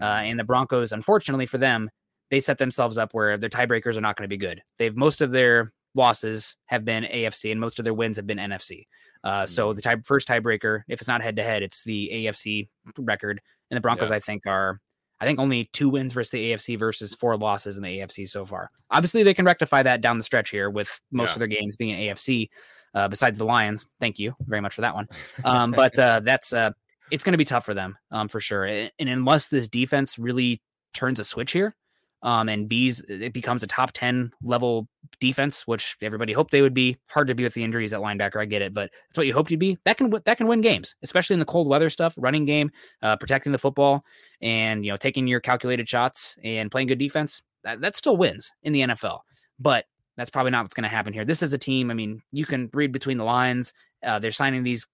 Uh, 0.00 0.04
and 0.04 0.38
the 0.38 0.44
Broncos, 0.44 0.92
unfortunately 0.92 1.46
for 1.46 1.58
them, 1.58 1.88
they 2.32 2.40
set 2.40 2.56
themselves 2.56 2.96
up 2.96 3.12
where 3.12 3.36
their 3.36 3.50
tiebreakers 3.50 3.96
are 3.98 4.00
not 4.00 4.16
going 4.16 4.24
to 4.24 4.28
be 4.28 4.38
good. 4.38 4.62
They've 4.78 4.96
most 4.96 5.20
of 5.20 5.32
their 5.32 5.70
losses 5.94 6.56
have 6.66 6.82
been 6.82 7.04
AFC, 7.04 7.52
and 7.52 7.60
most 7.60 7.78
of 7.78 7.84
their 7.84 7.92
wins 7.92 8.16
have 8.16 8.26
been 8.26 8.38
NFC. 8.38 8.86
Uh, 9.22 9.44
So 9.44 9.74
the 9.74 9.82
tie, 9.82 9.96
first 10.06 10.26
tiebreaker, 10.26 10.80
if 10.88 11.00
it's 11.02 11.08
not 11.08 11.20
head 11.20 11.36
to 11.36 11.42
head, 11.42 11.62
it's 11.62 11.82
the 11.84 12.08
AFC 12.10 12.70
record, 12.96 13.40
and 13.70 13.76
the 13.76 13.82
Broncos, 13.82 14.08
Yeah. 14.08 14.16
I 14.16 14.20
think, 14.20 14.46
are 14.46 14.80
I 15.20 15.24
think 15.26 15.38
only 15.38 15.68
two 15.72 15.88
wins 15.90 16.14
versus 16.14 16.30
the 16.30 16.52
AFC 16.52 16.76
versus 16.76 17.14
four 17.14 17.36
losses 17.36 17.76
in 17.76 17.82
the 17.84 17.98
AFC 18.00 18.26
so 18.26 18.44
far. 18.46 18.70
Obviously, 18.90 19.22
they 19.22 19.34
can 19.34 19.44
rectify 19.44 19.82
that 19.82 20.00
down 20.00 20.16
the 20.16 20.24
stretch 20.24 20.48
here 20.50 20.68
with 20.70 21.00
most 21.12 21.28
Yeah. 21.28 21.32
of 21.34 21.38
their 21.40 21.48
games 21.48 21.76
being 21.76 21.94
AFC. 21.94 22.48
Uh, 22.94 23.06
besides 23.08 23.38
the 23.38 23.44
Lions, 23.44 23.86
thank 24.00 24.18
you 24.18 24.34
very 24.46 24.60
much 24.60 24.74
for 24.74 24.80
that 24.80 24.94
one. 24.94 25.06
Um, 25.44 25.70
but 25.70 25.96
uh, 25.98 26.20
that's 26.20 26.52
uh, 26.54 26.70
it's 27.10 27.22
going 27.22 27.34
to 27.34 27.38
be 27.38 27.44
tough 27.44 27.64
for 27.66 27.74
them 27.74 27.96
um, 28.10 28.26
for 28.28 28.40
sure. 28.40 28.64
And 28.64 28.90
unless 28.98 29.48
this 29.48 29.68
defense 29.68 30.18
really 30.18 30.60
turns 30.94 31.20
a 31.20 31.24
switch 31.24 31.52
here, 31.52 31.74
um, 32.22 32.48
and 32.48 32.68
B's 32.68 33.00
it 33.08 33.32
becomes 33.32 33.62
a 33.62 33.66
top 33.66 33.92
ten 33.92 34.30
level 34.42 34.88
defense, 35.20 35.66
which 35.66 35.96
everybody 36.02 36.32
hoped 36.32 36.50
they 36.50 36.62
would 36.62 36.74
be. 36.74 36.96
Hard 37.08 37.28
to 37.28 37.34
be 37.34 37.44
with 37.44 37.54
the 37.54 37.64
injuries 37.64 37.92
at 37.92 38.00
linebacker, 38.00 38.40
I 38.40 38.44
get 38.44 38.62
it, 38.62 38.74
but 38.74 38.90
that's 39.08 39.18
what 39.18 39.26
you 39.26 39.34
hoped 39.34 39.50
you'd 39.50 39.60
be. 39.60 39.78
That 39.84 39.96
can 39.96 40.10
that 40.24 40.36
can 40.36 40.46
win 40.46 40.60
games, 40.60 40.94
especially 41.02 41.34
in 41.34 41.40
the 41.40 41.46
cold 41.46 41.68
weather 41.68 41.90
stuff, 41.90 42.14
running 42.16 42.44
game, 42.44 42.70
uh, 43.02 43.16
protecting 43.16 43.52
the 43.52 43.58
football, 43.58 44.04
and 44.40 44.84
you 44.84 44.92
know 44.92 44.96
taking 44.96 45.26
your 45.26 45.40
calculated 45.40 45.88
shots 45.88 46.36
and 46.42 46.70
playing 46.70 46.88
good 46.88 46.98
defense. 46.98 47.42
That, 47.64 47.80
that 47.80 47.96
still 47.96 48.16
wins 48.16 48.50
in 48.62 48.72
the 48.72 48.80
NFL, 48.80 49.20
but 49.58 49.84
that's 50.16 50.30
probably 50.30 50.50
not 50.50 50.64
what's 50.64 50.74
going 50.74 50.82
to 50.82 50.88
happen 50.88 51.12
here. 51.12 51.24
This 51.24 51.42
is 51.42 51.52
a 51.52 51.58
team. 51.58 51.90
I 51.90 51.94
mean, 51.94 52.20
you 52.32 52.44
can 52.44 52.68
read 52.74 52.92
between 52.92 53.18
the 53.18 53.24
lines. 53.24 53.72
Uh, 54.04 54.18
they're 54.18 54.32
signing 54.32 54.62
these 54.62 54.86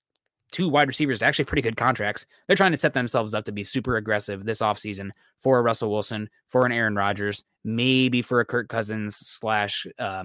two 0.51 0.69
wide 0.69 0.89
receivers 0.89 1.19
to 1.19 1.27
actually 1.27 1.45
pretty 1.45 1.63
good 1.63 1.77
contracts. 1.77 2.27
They're 2.47 2.57
trying 2.57 2.73
to 2.73 2.79
set 2.79 2.95
themselves 2.95 3.35
up 3.35 3.45
to 3.45 3.53
be 3.53 3.65
super 3.65 3.97
aggressive 3.97 4.45
this 4.45 4.61
offseason 4.61 5.11
for 5.39 5.59
a 5.59 5.63
Russell 5.63 5.91
Wilson, 5.91 6.31
for 6.47 6.65
an 6.67 6.73
Aaron 6.73 6.97
Rodgers, 6.97 7.45
maybe 7.65 8.23
for 8.23 8.41
a 8.41 8.45
Kirk 8.45 8.69
Cousins 8.69 9.17
slash 9.17 9.87
uh, 9.99 10.25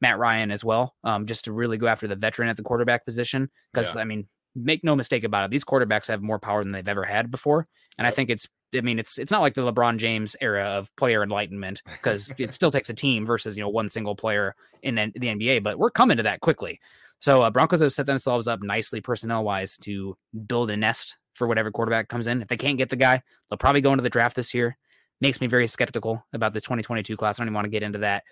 Matt 0.00 0.18
Ryan 0.18 0.50
as 0.50 0.64
well, 0.64 0.94
um, 1.04 1.26
just 1.26 1.44
to 1.46 1.52
really 1.52 1.78
go 1.78 1.86
after 1.86 2.06
the 2.06 2.16
veteran 2.16 2.48
at 2.48 2.56
the 2.56 2.62
quarterback 2.62 3.04
position. 3.04 3.50
Because, 3.72 3.94
Yeah. 3.94 4.00
I 4.00 4.04
mean, 4.04 4.26
make 4.54 4.82
no 4.84 4.96
mistake 4.96 5.24
about 5.24 5.44
it, 5.44 5.50
these 5.50 5.64
quarterbacks 5.64 6.08
have 6.08 6.22
more 6.22 6.38
power 6.38 6.62
than 6.62 6.72
they've 6.72 6.88
ever 6.88 7.04
had 7.04 7.30
before. 7.30 7.66
And 7.98 8.06
I 8.06 8.10
think 8.10 8.30
it's 8.30 8.48
I 8.74 8.80
mean, 8.80 8.98
it's 8.98 9.18
it's 9.18 9.30
not 9.30 9.42
like 9.42 9.54
the 9.54 9.70
LeBron 9.72 9.96
James 9.98 10.36
era 10.40 10.64
of 10.64 10.94
player 10.96 11.22
enlightenment 11.22 11.82
because 11.86 12.32
it 12.36 12.52
still 12.54 12.70
takes 12.70 12.90
a 12.90 12.94
team 12.94 13.24
versus 13.24 13.56
you 13.56 13.62
know 13.62 13.68
one 13.68 13.88
single 13.88 14.16
player 14.16 14.54
in 14.82 14.96
the 14.96 15.28
NBA. 15.28 15.62
But 15.62 15.78
we're 15.78 15.90
coming 15.90 16.16
to 16.16 16.24
that 16.24 16.40
quickly. 16.40 16.80
So 17.26 17.42
uh, 17.42 17.50
Broncos 17.50 17.80
have 17.80 17.92
set 17.92 18.06
themselves 18.06 18.46
up 18.46 18.62
nicely 18.62 19.00
personnel 19.00 19.42
wise 19.42 19.76
to 19.78 20.16
build 20.46 20.70
a 20.70 20.76
nest 20.76 21.18
for 21.34 21.48
whatever 21.48 21.72
quarterback 21.72 22.06
comes 22.08 22.28
in. 22.28 22.40
If 22.40 22.46
they 22.46 22.56
can't 22.56 22.78
get 22.78 22.88
the 22.88 22.94
guy, 22.94 23.20
they'll 23.50 23.58
probably 23.58 23.80
go 23.80 23.92
into 23.92 24.04
the 24.04 24.10
draft 24.10 24.36
this 24.36 24.54
year. 24.54 24.78
Makes 25.20 25.40
me 25.40 25.48
very 25.48 25.66
skeptical 25.66 26.24
about 26.32 26.52
the 26.52 26.60
2022 26.60 27.16
class. 27.16 27.36
I 27.36 27.42
don't 27.42 27.48
even 27.48 27.54
want 27.54 27.64
to 27.64 27.70
get 27.70 27.82
into 27.82 27.98
that, 27.98 28.22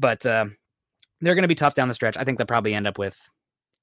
but 0.00 0.26
uh, 0.26 0.46
they're 1.20 1.36
going 1.36 1.42
to 1.42 1.48
be 1.48 1.54
tough 1.54 1.74
down 1.74 1.86
the 1.86 1.94
stretch. 1.94 2.16
I 2.16 2.24
think 2.24 2.38
they'll 2.38 2.46
probably 2.48 2.74
end 2.74 2.88
up 2.88 2.98
with 2.98 3.16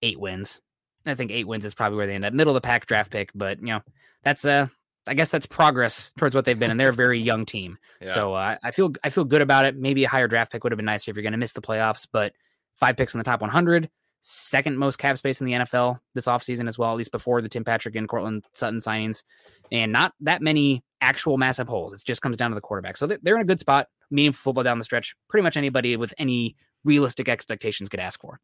eight 0.01 0.19
wins. 0.19 0.62
I 1.06 1.15
think 1.15 1.32
eight 1.32 1.47
wins 1.47 1.63
is 1.63 1.73
probably 1.73 1.95
where 1.95 2.08
they 2.08 2.15
end 2.15 2.25
up. 2.25 2.34
Middle 2.34 2.51
of 2.51 2.62
the 2.62 2.67
pack 2.67 2.88
draft 2.88 3.10
pick, 3.10 3.32
but 3.34 3.60
you 3.60 3.67
know 3.67 3.80
that's 4.23 4.43
uh 4.43 4.67
I 5.08 5.13
guess 5.13 5.32
that's 5.32 5.45
progress 5.47 6.12
towards 6.17 6.36
what 6.36 6.43
they've 6.43 6.60
been, 6.60 6.71
and 6.71 6.77
they're 6.77 6.89
a 6.89 6.93
very 6.93 7.21
young 7.21 7.45
team. 7.45 7.77
Yeah. 8.01 8.13
So 8.13 8.34
uh, 8.34 8.58
I 8.63 8.71
feel 8.71 8.91
I 9.01 9.12
feel 9.12 9.23
good 9.23 9.41
about 9.41 9.65
it. 9.65 9.77
Maybe 9.77 10.03
a 10.03 10.10
higher 10.10 10.27
draft 10.27 10.51
pick 10.51 10.65
would 10.65 10.73
have 10.73 10.77
been 10.77 10.86
nicer 10.86 11.10
if 11.10 11.15
you're 11.15 11.23
going 11.23 11.32
to 11.32 11.38
miss 11.38 11.53
the 11.53 11.62
playoffs, 11.62 12.06
but 12.12 12.34
five 12.75 12.97
picks 12.97 13.15
in 13.15 13.17
the 13.17 13.23
top 13.23 13.41
100, 13.41 13.89
second 14.21 14.77
most 14.77 14.97
cap 14.97 15.17
space 15.17 15.39
in 15.41 15.47
the 15.47 15.53
NFL 15.53 15.99
this 16.13 16.25
offseason 16.25 16.67
as 16.67 16.77
well, 16.77 16.91
at 16.91 16.97
least 16.97 17.12
before 17.12 17.41
the 17.41 17.49
Tim 17.49 17.63
Patrick 17.63 17.95
and 17.95 18.08
Courtland 18.08 18.45
Sutton 18.53 18.80
signings, 18.80 19.23
and 19.71 19.91
not 19.91 20.13
that 20.21 20.41
many 20.41 20.84
actual 21.01 21.38
massive 21.38 21.67
holes. 21.67 21.93
It 21.93 22.01
just 22.06 22.21
comes 22.21 22.38
down 22.38 22.51
to 22.51 22.56
the 22.56 22.62
quarterback. 22.62 22.97
So 22.97 23.08
they're 23.08 23.36
in 23.36 23.41
a 23.41 23.45
good 23.45 23.60
spot. 23.60 23.88
Meaningful 24.10 24.51
football 24.51 24.63
down 24.63 24.80
the 24.80 24.86
stretch. 24.86 25.15
Pretty 25.27 25.43
much 25.43 25.58
anybody 25.58 25.95
with 25.97 26.13
any 26.17 26.56
realistic 26.84 27.30
expectations 27.30 27.89
could 27.89 27.99
ask 27.99 28.19
for. 28.19 28.39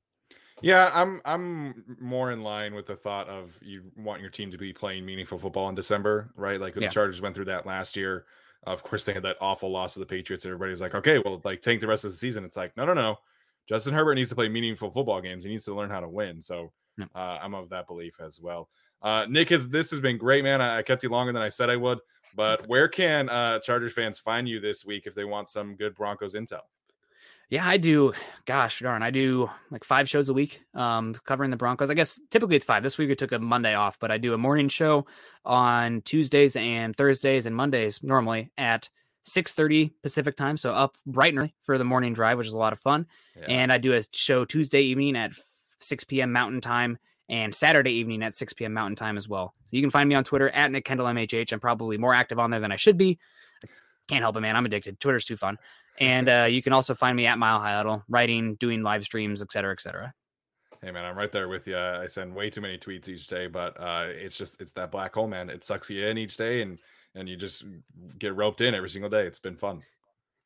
Yeah, 0.61 0.91
I'm 0.93 1.19
I'm 1.25 1.83
more 1.99 2.31
in 2.31 2.41
line 2.41 2.73
with 2.73 2.85
the 2.85 2.95
thought 2.95 3.27
of 3.27 3.57
you 3.61 3.83
want 3.97 4.21
your 4.21 4.29
team 4.29 4.51
to 4.51 4.57
be 4.57 4.71
playing 4.71 5.05
meaningful 5.05 5.37
football 5.37 5.67
in 5.69 5.75
December, 5.75 6.31
right? 6.35 6.59
Like 6.59 6.75
yeah. 6.75 6.87
the 6.87 6.93
Chargers 6.93 7.21
went 7.21 7.35
through 7.35 7.45
that 7.45 7.65
last 7.65 7.97
year. 7.97 8.25
Of 8.65 8.81
course, 8.83 9.03
they 9.03 9.13
had 9.13 9.23
that 9.23 9.37
awful 9.41 9.69
loss 9.69 9.95
to 9.95 9.99
the 9.99 10.05
Patriots. 10.05 10.45
Everybody's 10.45 10.79
like, 10.79 10.95
okay, 10.95 11.19
well, 11.19 11.41
like 11.43 11.61
tank 11.61 11.81
the 11.81 11.87
rest 11.87 12.05
of 12.05 12.11
the 12.11 12.17
season. 12.17 12.45
It's 12.45 12.55
like, 12.55 12.77
no, 12.77 12.85
no, 12.85 12.93
no. 12.93 13.19
Justin 13.67 13.93
Herbert 13.93 14.15
needs 14.15 14.29
to 14.29 14.35
play 14.35 14.49
meaningful 14.49 14.91
football 14.91 15.21
games. 15.21 15.43
He 15.43 15.51
needs 15.51 15.65
to 15.65 15.75
learn 15.75 15.89
how 15.89 15.99
to 15.99 16.09
win. 16.09 16.41
So 16.41 16.71
uh, 17.15 17.39
I'm 17.41 17.53
of 17.53 17.69
that 17.69 17.87
belief 17.87 18.15
as 18.19 18.39
well. 18.39 18.69
Uh, 19.01 19.25
Nick, 19.29 19.49
has, 19.49 19.67
this 19.69 19.91
has 19.91 19.99
been 19.99 20.17
great, 20.17 20.43
man. 20.43 20.61
I, 20.61 20.77
I, 20.77 20.81
kept 20.81 21.03
you 21.03 21.09
longer 21.09 21.33
than 21.33 21.41
I 21.41 21.49
said 21.49 21.69
I 21.69 21.75
would. 21.75 21.99
But 22.35 22.61
where 22.67 22.87
can 22.87 23.29
uh, 23.29 23.59
Chargers 23.59 23.93
fans 23.93 24.19
find 24.19 24.47
you 24.47 24.59
this 24.59 24.85
week 24.85 25.07
if 25.07 25.15
they 25.15 25.25
want 25.25 25.49
some 25.49 25.75
good 25.75 25.95
Broncos 25.95 26.33
intel? 26.33 26.61
Yeah, 27.49 27.67
I 27.67 27.77
do. 27.77 28.13
Gosh 28.45 28.79
darn, 28.79 29.03
I 29.03 29.11
do 29.11 29.49
like 29.69 29.83
five 29.83 30.09
shows 30.09 30.29
a 30.29 30.33
week, 30.33 30.61
um, 30.73 31.13
covering 31.25 31.51
the 31.51 31.57
Broncos. 31.57 31.89
I 31.89 31.93
guess 31.93 32.19
typically 32.31 32.55
it's 32.55 32.65
five. 32.65 32.81
This 32.81 32.97
week 32.97 33.09
we 33.09 33.15
took 33.15 33.31
a 33.31 33.39
Monday 33.39 33.75
off, 33.75 33.99
but 33.99 34.09
I 34.09 34.17
do 34.17 34.33
a 34.33 34.37
morning 34.37 34.69
show 34.69 35.05
on 35.45 36.01
Tuesdays 36.01 36.55
and 36.55 36.95
Thursdays 36.95 37.45
and 37.45 37.55
Mondays 37.55 38.01
normally 38.01 38.51
at 38.57 38.89
6:30 39.25 39.91
Pacific 40.01 40.35
time, 40.35 40.57
so 40.57 40.71
up 40.73 40.97
bright 41.05 41.33
and 41.33 41.39
early 41.39 41.55
for 41.61 41.77
the 41.77 41.85
morning 41.85 42.13
drive, 42.13 42.37
which 42.37 42.47
is 42.47 42.53
a 42.53 42.57
lot 42.57 42.73
of 42.73 42.79
fun. 42.79 43.07
Yeah. 43.37 43.45
And 43.47 43.71
I 43.71 43.77
do 43.77 43.93
a 43.93 44.01
show 44.11 44.45
Tuesday 44.45 44.81
evening 44.81 45.15
at 45.15 45.31
6 45.79 46.03
p.m. 46.05 46.31
Mountain 46.31 46.61
Time 46.61 46.97
and 47.29 47.53
Saturday 47.53 47.91
evening 47.93 48.21
at 48.23 48.33
6 48.33 48.53
p.m. 48.53 48.73
Mountain 48.73 48.95
Time 48.95 49.17
as 49.17 49.27
well. 49.29 49.53
So 49.67 49.77
you 49.77 49.81
can 49.81 49.91
find 49.91 50.09
me 50.09 50.15
on 50.15 50.23
Twitter 50.23 50.49
at 50.49 50.71
Nick 50.71 50.85
Kendall 50.85 51.07
MHH. 51.07 51.53
I'm 51.53 51.59
probably 51.59 51.97
more 51.97 52.13
active 52.13 52.39
on 52.39 52.51
there 52.51 52.59
than 52.59 52.71
I 52.71 52.75
should 52.75 52.97
be. 52.97 53.17
can't 54.07 54.21
help 54.21 54.35
it, 54.35 54.41
man. 54.41 54.55
I'm 54.55 54.65
addicted. 54.65 54.99
Twitter's 54.99 55.25
too 55.25 55.37
fun. 55.37 55.57
And 55.99 56.27
uh, 56.27 56.47
you 56.49 56.61
can 56.61 56.73
also 56.73 56.93
find 56.93 57.15
me 57.15 57.27
at 57.27 57.37
Mile 57.37 57.59
High 57.59 57.73
Huddle, 57.73 58.03
writing, 58.09 58.55
doing 58.55 58.81
live 58.81 59.03
streams, 59.03 59.41
etc 59.41 59.51
cetera, 59.51 59.71
et 59.73 59.81
cetera. 59.81 60.13
Hey 60.81 60.91
man, 60.91 61.05
I'm 61.05 61.17
right 61.17 61.31
there 61.31 61.47
with 61.47 61.65
you. 61.65 61.77
I 61.77 62.07
send 62.07 62.35
way 62.35 62.49
too 62.49 62.59
many 62.59 62.77
tweets 62.77 63.07
each 63.07 63.27
day, 63.27 63.47
but 63.47 63.79
uh, 63.79 64.07
it's 64.09 64.37
just 64.37 64.61
it's 64.61 64.73
that 64.73 64.91
black 64.91 65.15
hole, 65.15 65.27
man. 65.27 65.49
It 65.49 65.63
sucks 65.63 65.89
you 65.89 66.05
in 66.05 66.17
each 66.17 66.35
day, 66.35 66.61
and 66.61 66.77
and 67.15 67.29
you 67.29 67.35
just 67.35 67.63
get 68.17 68.35
roped 68.35 68.61
in 68.61 68.73
every 68.73 68.89
single 68.89 69.09
day. 69.09 69.25
It's 69.25 69.39
been 69.39 69.57
fun. 69.57 69.83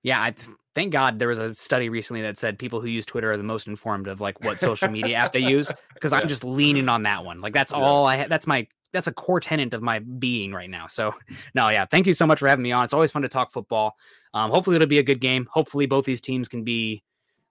Yeah, 0.03 0.21
I 0.21 0.31
th- 0.31 0.55
thank 0.75 0.93
God 0.93 1.19
there 1.19 1.27
was 1.27 1.39
a 1.39 1.55
study 1.55 1.89
recently 1.89 2.21
that 2.21 2.37
said 2.37 2.59
people 2.59 2.79
who 2.79 2.87
use 2.87 3.05
Twitter 3.05 3.31
are 3.31 3.37
the 3.37 3.43
most 3.43 3.67
informed 3.67 4.07
of 4.07 4.21
like 4.21 4.41
what 4.43 4.59
social 4.59 4.89
media 4.89 5.17
app 5.17 5.33
they 5.33 5.39
use 5.39 5.71
because 5.93 6.11
yeah. 6.11 6.19
I'm 6.19 6.27
just 6.27 6.43
leaning 6.43 6.87
on 6.87 7.03
that 7.03 7.25
one. 7.25 7.41
Like 7.41 7.53
that's 7.53 7.71
yeah. 7.71 7.79
all 7.79 8.05
I 8.05 8.17
ha- 8.17 8.27
that's 8.29 8.47
my 8.47 8.67
that's 8.93 9.07
a 9.07 9.11
core 9.11 9.39
tenant 9.39 9.73
of 9.73 9.81
my 9.81 9.99
being 9.99 10.53
right 10.53 10.69
now. 10.69 10.87
So 10.87 11.13
no, 11.55 11.69
yeah, 11.69 11.85
thank 11.85 12.07
you 12.07 12.13
so 12.13 12.25
much 12.25 12.39
for 12.39 12.47
having 12.47 12.63
me 12.63 12.71
on. 12.71 12.85
It's 12.85 12.93
always 12.93 13.11
fun 13.11 13.23
to 13.23 13.27
talk 13.27 13.51
football. 13.51 13.95
Um, 14.33 14.51
hopefully 14.51 14.75
it'll 14.75 14.87
be 14.87 14.99
a 14.99 15.03
good 15.03 15.19
game. 15.19 15.47
Hopefully 15.51 15.87
both 15.87 16.05
these 16.05 16.21
teams 16.21 16.47
can 16.47 16.63
be 16.63 17.03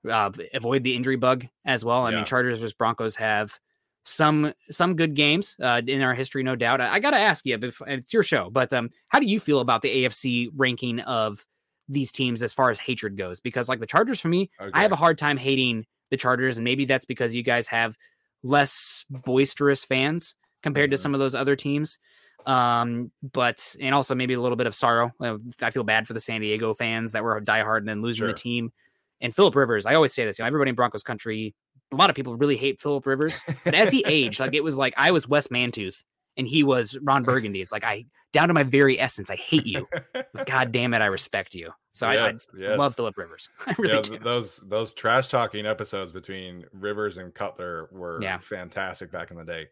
uh, 0.09 0.31
avoid 0.55 0.85
the 0.85 0.95
injury 0.95 1.17
bug 1.17 1.47
as 1.65 1.85
well. 1.85 2.03
I 2.05 2.11
yeah. 2.11 2.17
mean, 2.17 2.25
Chargers 2.25 2.61
versus 2.61 2.75
Broncos 2.75 3.17
have 3.17 3.59
some 4.07 4.53
some 4.71 4.95
good 4.95 5.15
games 5.15 5.57
uh, 5.61 5.83
in 5.87 6.01
our 6.01 6.15
history, 6.15 6.43
no 6.43 6.55
doubt. 6.55 6.81
I, 6.81 6.95
I 6.95 7.01
got 7.01 7.11
to 7.11 7.19
ask 7.19 7.45
you, 7.45 7.59
if, 7.61 7.83
it's 7.87 8.13
your 8.13 8.23
show, 8.23 8.51
but 8.51 8.73
um, 8.73 8.91
how 9.09 9.19
do 9.19 9.27
you 9.27 9.41
feel 9.41 9.59
about 9.59 9.83
the 9.83 10.05
AFC 10.05 10.49
ranking 10.55 11.01
of 11.01 11.45
these 11.89 12.13
teams 12.13 12.43
as 12.43 12.55
far 12.55 12.71
as 12.71 12.79
hatred 12.79 13.17
goes? 13.17 13.41
Because 13.41 13.69
like 13.69 13.81
the 13.81 13.87
Chargers, 13.87 14.21
for 14.21 14.29
me, 14.29 14.51
okay. 14.61 14.71
I 14.73 14.83
have 14.83 14.93
a 14.93 14.97
hard 14.97 15.19
time 15.19 15.37
hating 15.37 15.87
the 16.11 16.17
Chargers, 16.17 16.57
and 16.57 16.65
maybe 16.65 16.85
that's 16.85 17.05
because 17.05 17.35
you 17.35 17.43
guys 17.43 17.67
have 17.67 17.97
less 18.45 19.05
boisterous 19.11 19.85
fans 19.85 20.35
compared 20.63 20.91
mm-hmm. 20.91 20.95
to 20.95 20.99
some 20.99 21.13
of 21.13 21.21
those 21.21 21.35
other 21.35 21.57
teams. 21.57 21.99
Um, 22.47 23.11
but 23.33 23.75
and 23.81 23.93
also 23.93 24.15
maybe 24.15 24.35
a 24.35 24.41
little 24.41 24.57
bit 24.57 24.69
of 24.69 24.75
sorrow. 24.75 25.11
I 25.21 25.71
feel 25.73 25.83
bad 25.83 26.07
for 26.07 26.13
the 26.13 26.21
San 26.21 26.43
Diego 26.43 26.75
fans 26.75 27.11
that 27.11 27.25
were 27.25 27.41
diehard 27.41 27.79
and 27.79 27.89
then 27.89 28.03
losing 28.03 28.21
sure. 28.21 28.29
the 28.29 28.35
team. 28.35 28.73
And 29.21 29.35
Philip 29.35 29.57
Rivers, 29.57 29.85
I 29.85 29.95
always 29.95 30.13
say 30.13 30.25
this, 30.25 30.39
you 30.39 30.45
know, 30.45 30.47
everybody 30.47 30.69
in 30.69 30.77
Broncos 30.77 31.03
country, 31.03 31.57
a 31.93 31.97
lot 31.97 32.11
of 32.11 32.17
people 32.17 32.37
really 32.37 32.57
hate 32.57 32.81
Philip 32.81 33.07
Rivers, 33.07 33.43
but 33.65 33.75
as 33.75 33.91
he 33.91 34.05
aged, 34.07 34.41
like 34.41 34.55
it 34.55 34.65
was 34.65 34.77
like 34.77 34.95
I 34.97 35.11
was 35.11 35.29
Wes 35.29 35.49
Mantooth 35.49 36.03
and 36.37 36.47
he 36.47 36.63
was 36.65 36.99
Ron 37.03 37.23
Burgundy. 37.25 37.61
It's 37.61 37.73
like 37.73 37.85
I 37.85 38.07
down 38.33 38.49
to 38.49 38.55
my 38.55 38.65
very 38.65 39.01
essence, 39.01 39.31
I 39.31 39.37
hate 39.37 39.67
you. 39.67 39.89
But 40.13 40.29
God 40.47 40.73
damn 40.73 40.95
it, 40.95 41.01
I 41.01 41.07
respect 41.07 41.55
you. 41.55 41.71
So 41.93 42.11
yes, 42.11 42.47
I, 42.53 42.57
I 42.57 42.61
yes. 42.61 42.79
love 42.79 42.95
Philip 42.95 43.17
Rivers. 43.17 43.49
I 43.67 43.75
really 43.79 43.95
yeah, 43.95 44.01
do. 44.03 44.19
Those 44.19 44.57
those 44.67 44.95
trash 44.95 45.29
talking 45.29 45.67
episodes 45.67 46.13
between 46.13 46.65
Rivers 46.73 47.19
and 47.19 47.33
Cutler 47.33 47.89
were 47.93 48.21
yeah. 48.23 48.39
fantastic 48.39 49.11
back 49.11 49.31
in 49.31 49.37
the 49.37 49.45
day. 49.45 49.67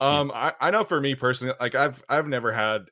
Um, 0.00 0.32
I, 0.34 0.54
I 0.60 0.70
know 0.70 0.82
for 0.82 1.00
me 1.00 1.14
personally, 1.14 1.54
like 1.60 1.74
I've 1.74 2.02
I've 2.08 2.26
never 2.26 2.52
had 2.52 2.90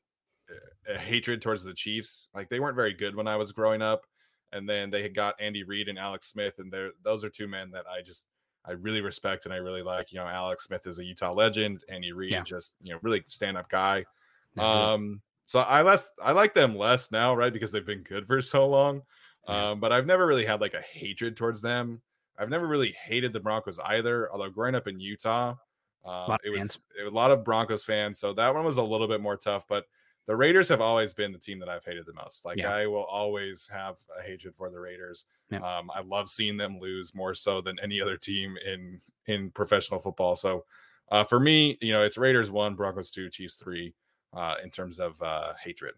a 0.88 0.98
hatred 0.98 1.42
towards 1.42 1.64
the 1.64 1.74
Chiefs. 1.74 2.28
Like 2.34 2.48
they 2.48 2.60
weren't 2.60 2.76
very 2.76 2.94
good 2.94 3.14
when 3.14 3.28
I 3.28 3.36
was 3.36 3.52
growing 3.52 3.82
up, 3.82 4.06
and 4.52 4.68
then 4.68 4.90
they 4.90 5.02
had 5.02 5.14
got 5.14 5.40
Andy 5.40 5.64
Reid 5.64 5.88
and 5.88 5.98
Alex 5.98 6.28
Smith, 6.28 6.54
and 6.58 6.72
they're 6.72 6.90
those 7.02 7.24
are 7.24 7.30
two 7.30 7.48
men 7.48 7.70
that 7.72 7.84
I 7.86 8.02
just 8.02 8.26
I 8.68 8.72
really 8.72 9.00
respect 9.00 9.46
and 9.46 9.54
I 9.54 9.58
really 9.58 9.82
like. 9.82 10.12
You 10.12 10.18
know, 10.18 10.26
Alex 10.26 10.64
Smith 10.64 10.86
is 10.86 10.98
a 10.98 11.04
Utah 11.04 11.32
legend, 11.32 11.84
Andy 11.88 12.12
Reid 12.12 12.32
yeah. 12.32 12.42
just 12.42 12.74
you 12.82 12.92
know 12.92 12.98
really 13.02 13.24
stand 13.26 13.56
up 13.56 13.68
guy. 13.68 14.04
Um, 14.58 15.22
so 15.46 15.60
I 15.60 15.82
less 15.82 16.10
I 16.22 16.32
like 16.32 16.52
them 16.52 16.76
less 16.76 17.10
now, 17.10 17.34
right? 17.34 17.52
Because 17.52 17.72
they've 17.72 17.86
been 17.86 18.02
good 18.02 18.26
for 18.26 18.42
so 18.42 18.68
long. 18.68 19.02
Yeah. 19.48 19.70
Um, 19.70 19.80
but 19.80 19.92
I've 19.92 20.06
never 20.06 20.26
really 20.26 20.44
had 20.44 20.60
like 20.60 20.74
a 20.74 20.80
hatred 20.80 21.36
towards 21.36 21.62
them. 21.62 22.02
I've 22.38 22.50
never 22.50 22.66
really 22.66 22.94
hated 23.02 23.32
the 23.32 23.40
Broncos 23.40 23.78
either. 23.78 24.30
Although 24.30 24.50
growing 24.50 24.74
up 24.74 24.86
in 24.86 25.00
Utah, 25.00 25.54
um, 26.04 26.36
it, 26.44 26.50
was, 26.50 26.80
it 26.98 27.02
was 27.02 27.12
a 27.12 27.14
lot 27.14 27.30
of 27.30 27.44
Broncos 27.44 27.84
fans, 27.84 28.18
so 28.18 28.32
that 28.34 28.54
one 28.54 28.64
was 28.64 28.76
a 28.76 28.82
little 28.82 29.08
bit 29.08 29.20
more 29.20 29.36
tough. 29.36 29.66
But 29.68 29.86
the 30.28 30.36
Raiders 30.36 30.68
have 30.68 30.82
always 30.82 31.14
been 31.14 31.32
the 31.32 31.38
team 31.38 31.58
that 31.58 31.70
I've 31.70 31.84
hated 31.84 32.04
the 32.04 32.12
most. 32.12 32.44
Like 32.44 32.58
yeah. 32.58 32.72
I 32.72 32.86
will 32.86 33.04
always 33.04 33.66
have 33.72 33.96
a 34.16 34.22
hatred 34.22 34.54
for 34.54 34.70
the 34.70 34.78
Raiders. 34.78 35.24
Yeah. 35.50 35.60
Um, 35.60 35.90
I 35.92 36.02
love 36.02 36.28
seeing 36.28 36.58
them 36.58 36.78
lose 36.78 37.14
more 37.14 37.34
so 37.34 37.62
than 37.62 37.78
any 37.82 38.00
other 38.00 38.18
team 38.18 38.54
in 38.64 39.00
in 39.26 39.50
professional 39.50 39.98
football. 39.98 40.36
So 40.36 40.66
uh, 41.10 41.24
for 41.24 41.40
me, 41.40 41.78
you 41.80 41.92
know, 41.92 42.02
it's 42.02 42.18
Raiders 42.18 42.50
one, 42.50 42.74
Broncos 42.74 43.10
two, 43.10 43.30
Chiefs 43.30 43.56
three, 43.56 43.94
uh, 44.34 44.56
in 44.62 44.70
terms 44.70 45.00
of 45.00 45.20
uh, 45.22 45.54
hatred. 45.64 45.94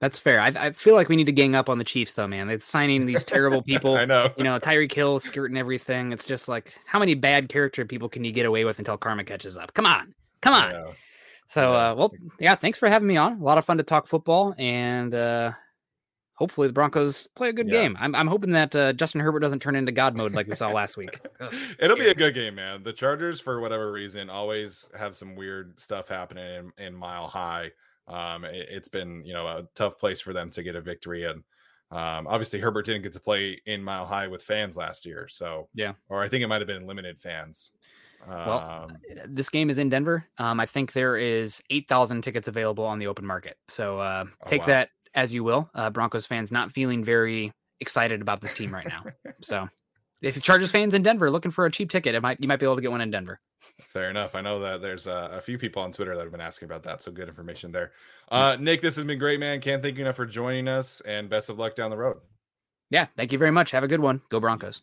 That's 0.00 0.18
fair. 0.18 0.40
I, 0.40 0.48
I, 0.56 0.72
feel 0.72 0.96
like 0.96 1.08
we 1.08 1.14
need 1.14 1.26
to 1.26 1.32
gang 1.32 1.54
up 1.54 1.68
on 1.68 1.78
the 1.78 1.84
Chiefs, 1.84 2.14
though, 2.14 2.26
man. 2.26 2.48
They're 2.48 2.58
signing 2.58 3.06
these 3.06 3.24
terrible 3.24 3.62
people. 3.70 3.96
I 3.96 4.04
know. 4.04 4.32
You 4.36 4.42
know, 4.42 4.58
Tyreek 4.58 4.92
Hill 4.92 5.20
skirting 5.20 5.56
everything. 5.56 6.10
It's 6.10 6.26
just 6.26 6.48
like, 6.48 6.74
how 6.86 6.98
many 6.98 7.14
bad 7.14 7.48
character 7.48 7.84
people 7.84 8.08
can 8.08 8.24
you 8.24 8.32
get 8.32 8.44
away 8.44 8.64
with 8.64 8.80
until 8.80 8.96
karma 8.96 9.22
catches 9.22 9.56
up? 9.56 9.72
Come 9.74 9.86
on, 9.86 10.12
come 10.40 10.54
on. 10.54 10.94
So, 11.52 11.74
uh, 11.74 11.94
well, 11.94 12.12
yeah, 12.40 12.54
thanks 12.54 12.78
for 12.78 12.88
having 12.88 13.06
me 13.06 13.18
on. 13.18 13.38
A 13.38 13.44
lot 13.44 13.58
of 13.58 13.64
fun 13.66 13.76
to 13.76 13.82
talk 13.82 14.06
football, 14.06 14.54
and 14.56 15.14
uh, 15.14 15.52
hopefully 16.32 16.66
the 16.66 16.72
Broncos 16.72 17.26
play 17.36 17.50
a 17.50 17.52
good 17.52 17.68
yeah. 17.68 17.82
game. 17.82 17.96
I'm, 18.00 18.14
I'm 18.14 18.26
hoping 18.26 18.52
that 18.52 18.74
uh, 18.74 18.94
Justin 18.94 19.20
Herbert 19.20 19.40
doesn't 19.40 19.60
turn 19.60 19.76
into 19.76 19.92
God 19.92 20.16
mode 20.16 20.32
like 20.32 20.46
we 20.46 20.54
saw 20.54 20.70
last 20.70 20.96
week. 20.96 21.20
Ugh, 21.40 21.54
It'll 21.78 21.96
scary. 21.96 22.06
be 22.06 22.10
a 22.10 22.14
good 22.14 22.32
game, 22.32 22.54
man. 22.54 22.82
The 22.82 22.92
Chargers, 22.94 23.38
for 23.38 23.60
whatever 23.60 23.92
reason, 23.92 24.30
always 24.30 24.88
have 24.98 25.14
some 25.14 25.36
weird 25.36 25.78
stuff 25.78 26.08
happening 26.08 26.72
in, 26.78 26.86
in 26.86 26.94
Mile 26.94 27.28
High. 27.28 27.70
Um, 28.08 28.46
it, 28.46 28.70
has 28.72 28.88
been 28.88 29.22
you 29.24 29.34
know 29.34 29.46
a 29.46 29.68
tough 29.74 29.98
place 29.98 30.22
for 30.22 30.32
them 30.32 30.48
to 30.52 30.62
get 30.62 30.74
a 30.74 30.80
victory, 30.80 31.24
and 31.24 31.42
um, 31.90 32.26
obviously 32.28 32.60
Herbert 32.60 32.86
didn't 32.86 33.02
get 33.02 33.12
to 33.12 33.20
play 33.20 33.60
in 33.66 33.84
Mile 33.84 34.06
High 34.06 34.26
with 34.26 34.42
fans 34.42 34.74
last 34.74 35.04
year, 35.04 35.28
so 35.28 35.68
yeah, 35.74 35.92
or 36.08 36.22
I 36.22 36.28
think 36.28 36.42
it 36.42 36.48
might 36.48 36.62
have 36.62 36.66
been 36.66 36.86
limited 36.86 37.18
fans. 37.18 37.72
Well, 38.28 38.86
um, 38.88 38.98
this 39.26 39.48
game 39.48 39.70
is 39.70 39.78
in 39.78 39.88
Denver. 39.88 40.26
Um, 40.38 40.60
I 40.60 40.66
think 40.66 40.92
there 40.92 41.16
is 41.16 41.62
eight 41.70 41.88
thousand 41.88 42.22
tickets 42.22 42.48
available 42.48 42.84
on 42.84 42.98
the 42.98 43.06
open 43.06 43.26
market. 43.26 43.56
So 43.68 43.98
uh, 43.98 44.24
oh, 44.26 44.48
take 44.48 44.62
oh, 44.62 44.64
wow. 44.64 44.72
that 44.72 44.88
as 45.14 45.34
you 45.34 45.44
will. 45.44 45.70
Uh, 45.74 45.90
Broncos 45.90 46.26
fans 46.26 46.52
not 46.52 46.70
feeling 46.70 47.04
very 47.04 47.52
excited 47.80 48.20
about 48.20 48.40
this 48.40 48.52
team 48.52 48.72
right 48.72 48.86
now. 48.86 49.04
so 49.42 49.68
if 50.20 50.40
Chargers 50.42 50.70
fans 50.70 50.94
in 50.94 51.02
Denver 51.02 51.30
looking 51.30 51.50
for 51.50 51.66
a 51.66 51.70
cheap 51.70 51.90
ticket, 51.90 52.14
it 52.14 52.22
might 52.22 52.40
you 52.40 52.48
might 52.48 52.60
be 52.60 52.66
able 52.66 52.76
to 52.76 52.82
get 52.82 52.90
one 52.90 53.00
in 53.00 53.10
Denver. 53.10 53.40
Fair 53.80 54.10
enough. 54.10 54.34
I 54.34 54.40
know 54.40 54.58
that 54.60 54.80
there's 54.80 55.06
uh, 55.06 55.28
a 55.32 55.40
few 55.40 55.58
people 55.58 55.82
on 55.82 55.92
Twitter 55.92 56.14
that 56.14 56.22
have 56.22 56.32
been 56.32 56.40
asking 56.40 56.66
about 56.66 56.82
that, 56.84 57.02
so 57.02 57.12
good 57.12 57.28
information 57.28 57.72
there. 57.72 57.92
Uh, 58.30 58.56
Nick, 58.58 58.80
this 58.80 58.96
has 58.96 59.04
been 59.04 59.18
great, 59.18 59.40
man. 59.40 59.60
Can't 59.60 59.82
thank 59.82 59.96
you 59.96 60.04
enough 60.04 60.16
for 60.16 60.26
joining 60.26 60.68
us, 60.68 61.00
and 61.02 61.28
best 61.28 61.48
of 61.48 61.58
luck 61.58 61.74
down 61.74 61.90
the 61.90 61.96
road. 61.96 62.18
Yeah, 62.90 63.06
thank 63.16 63.32
you 63.32 63.38
very 63.38 63.50
much. 63.50 63.70
Have 63.70 63.84
a 63.84 63.88
good 63.88 64.00
one. 64.00 64.20
Go 64.30 64.40
Broncos. 64.40 64.82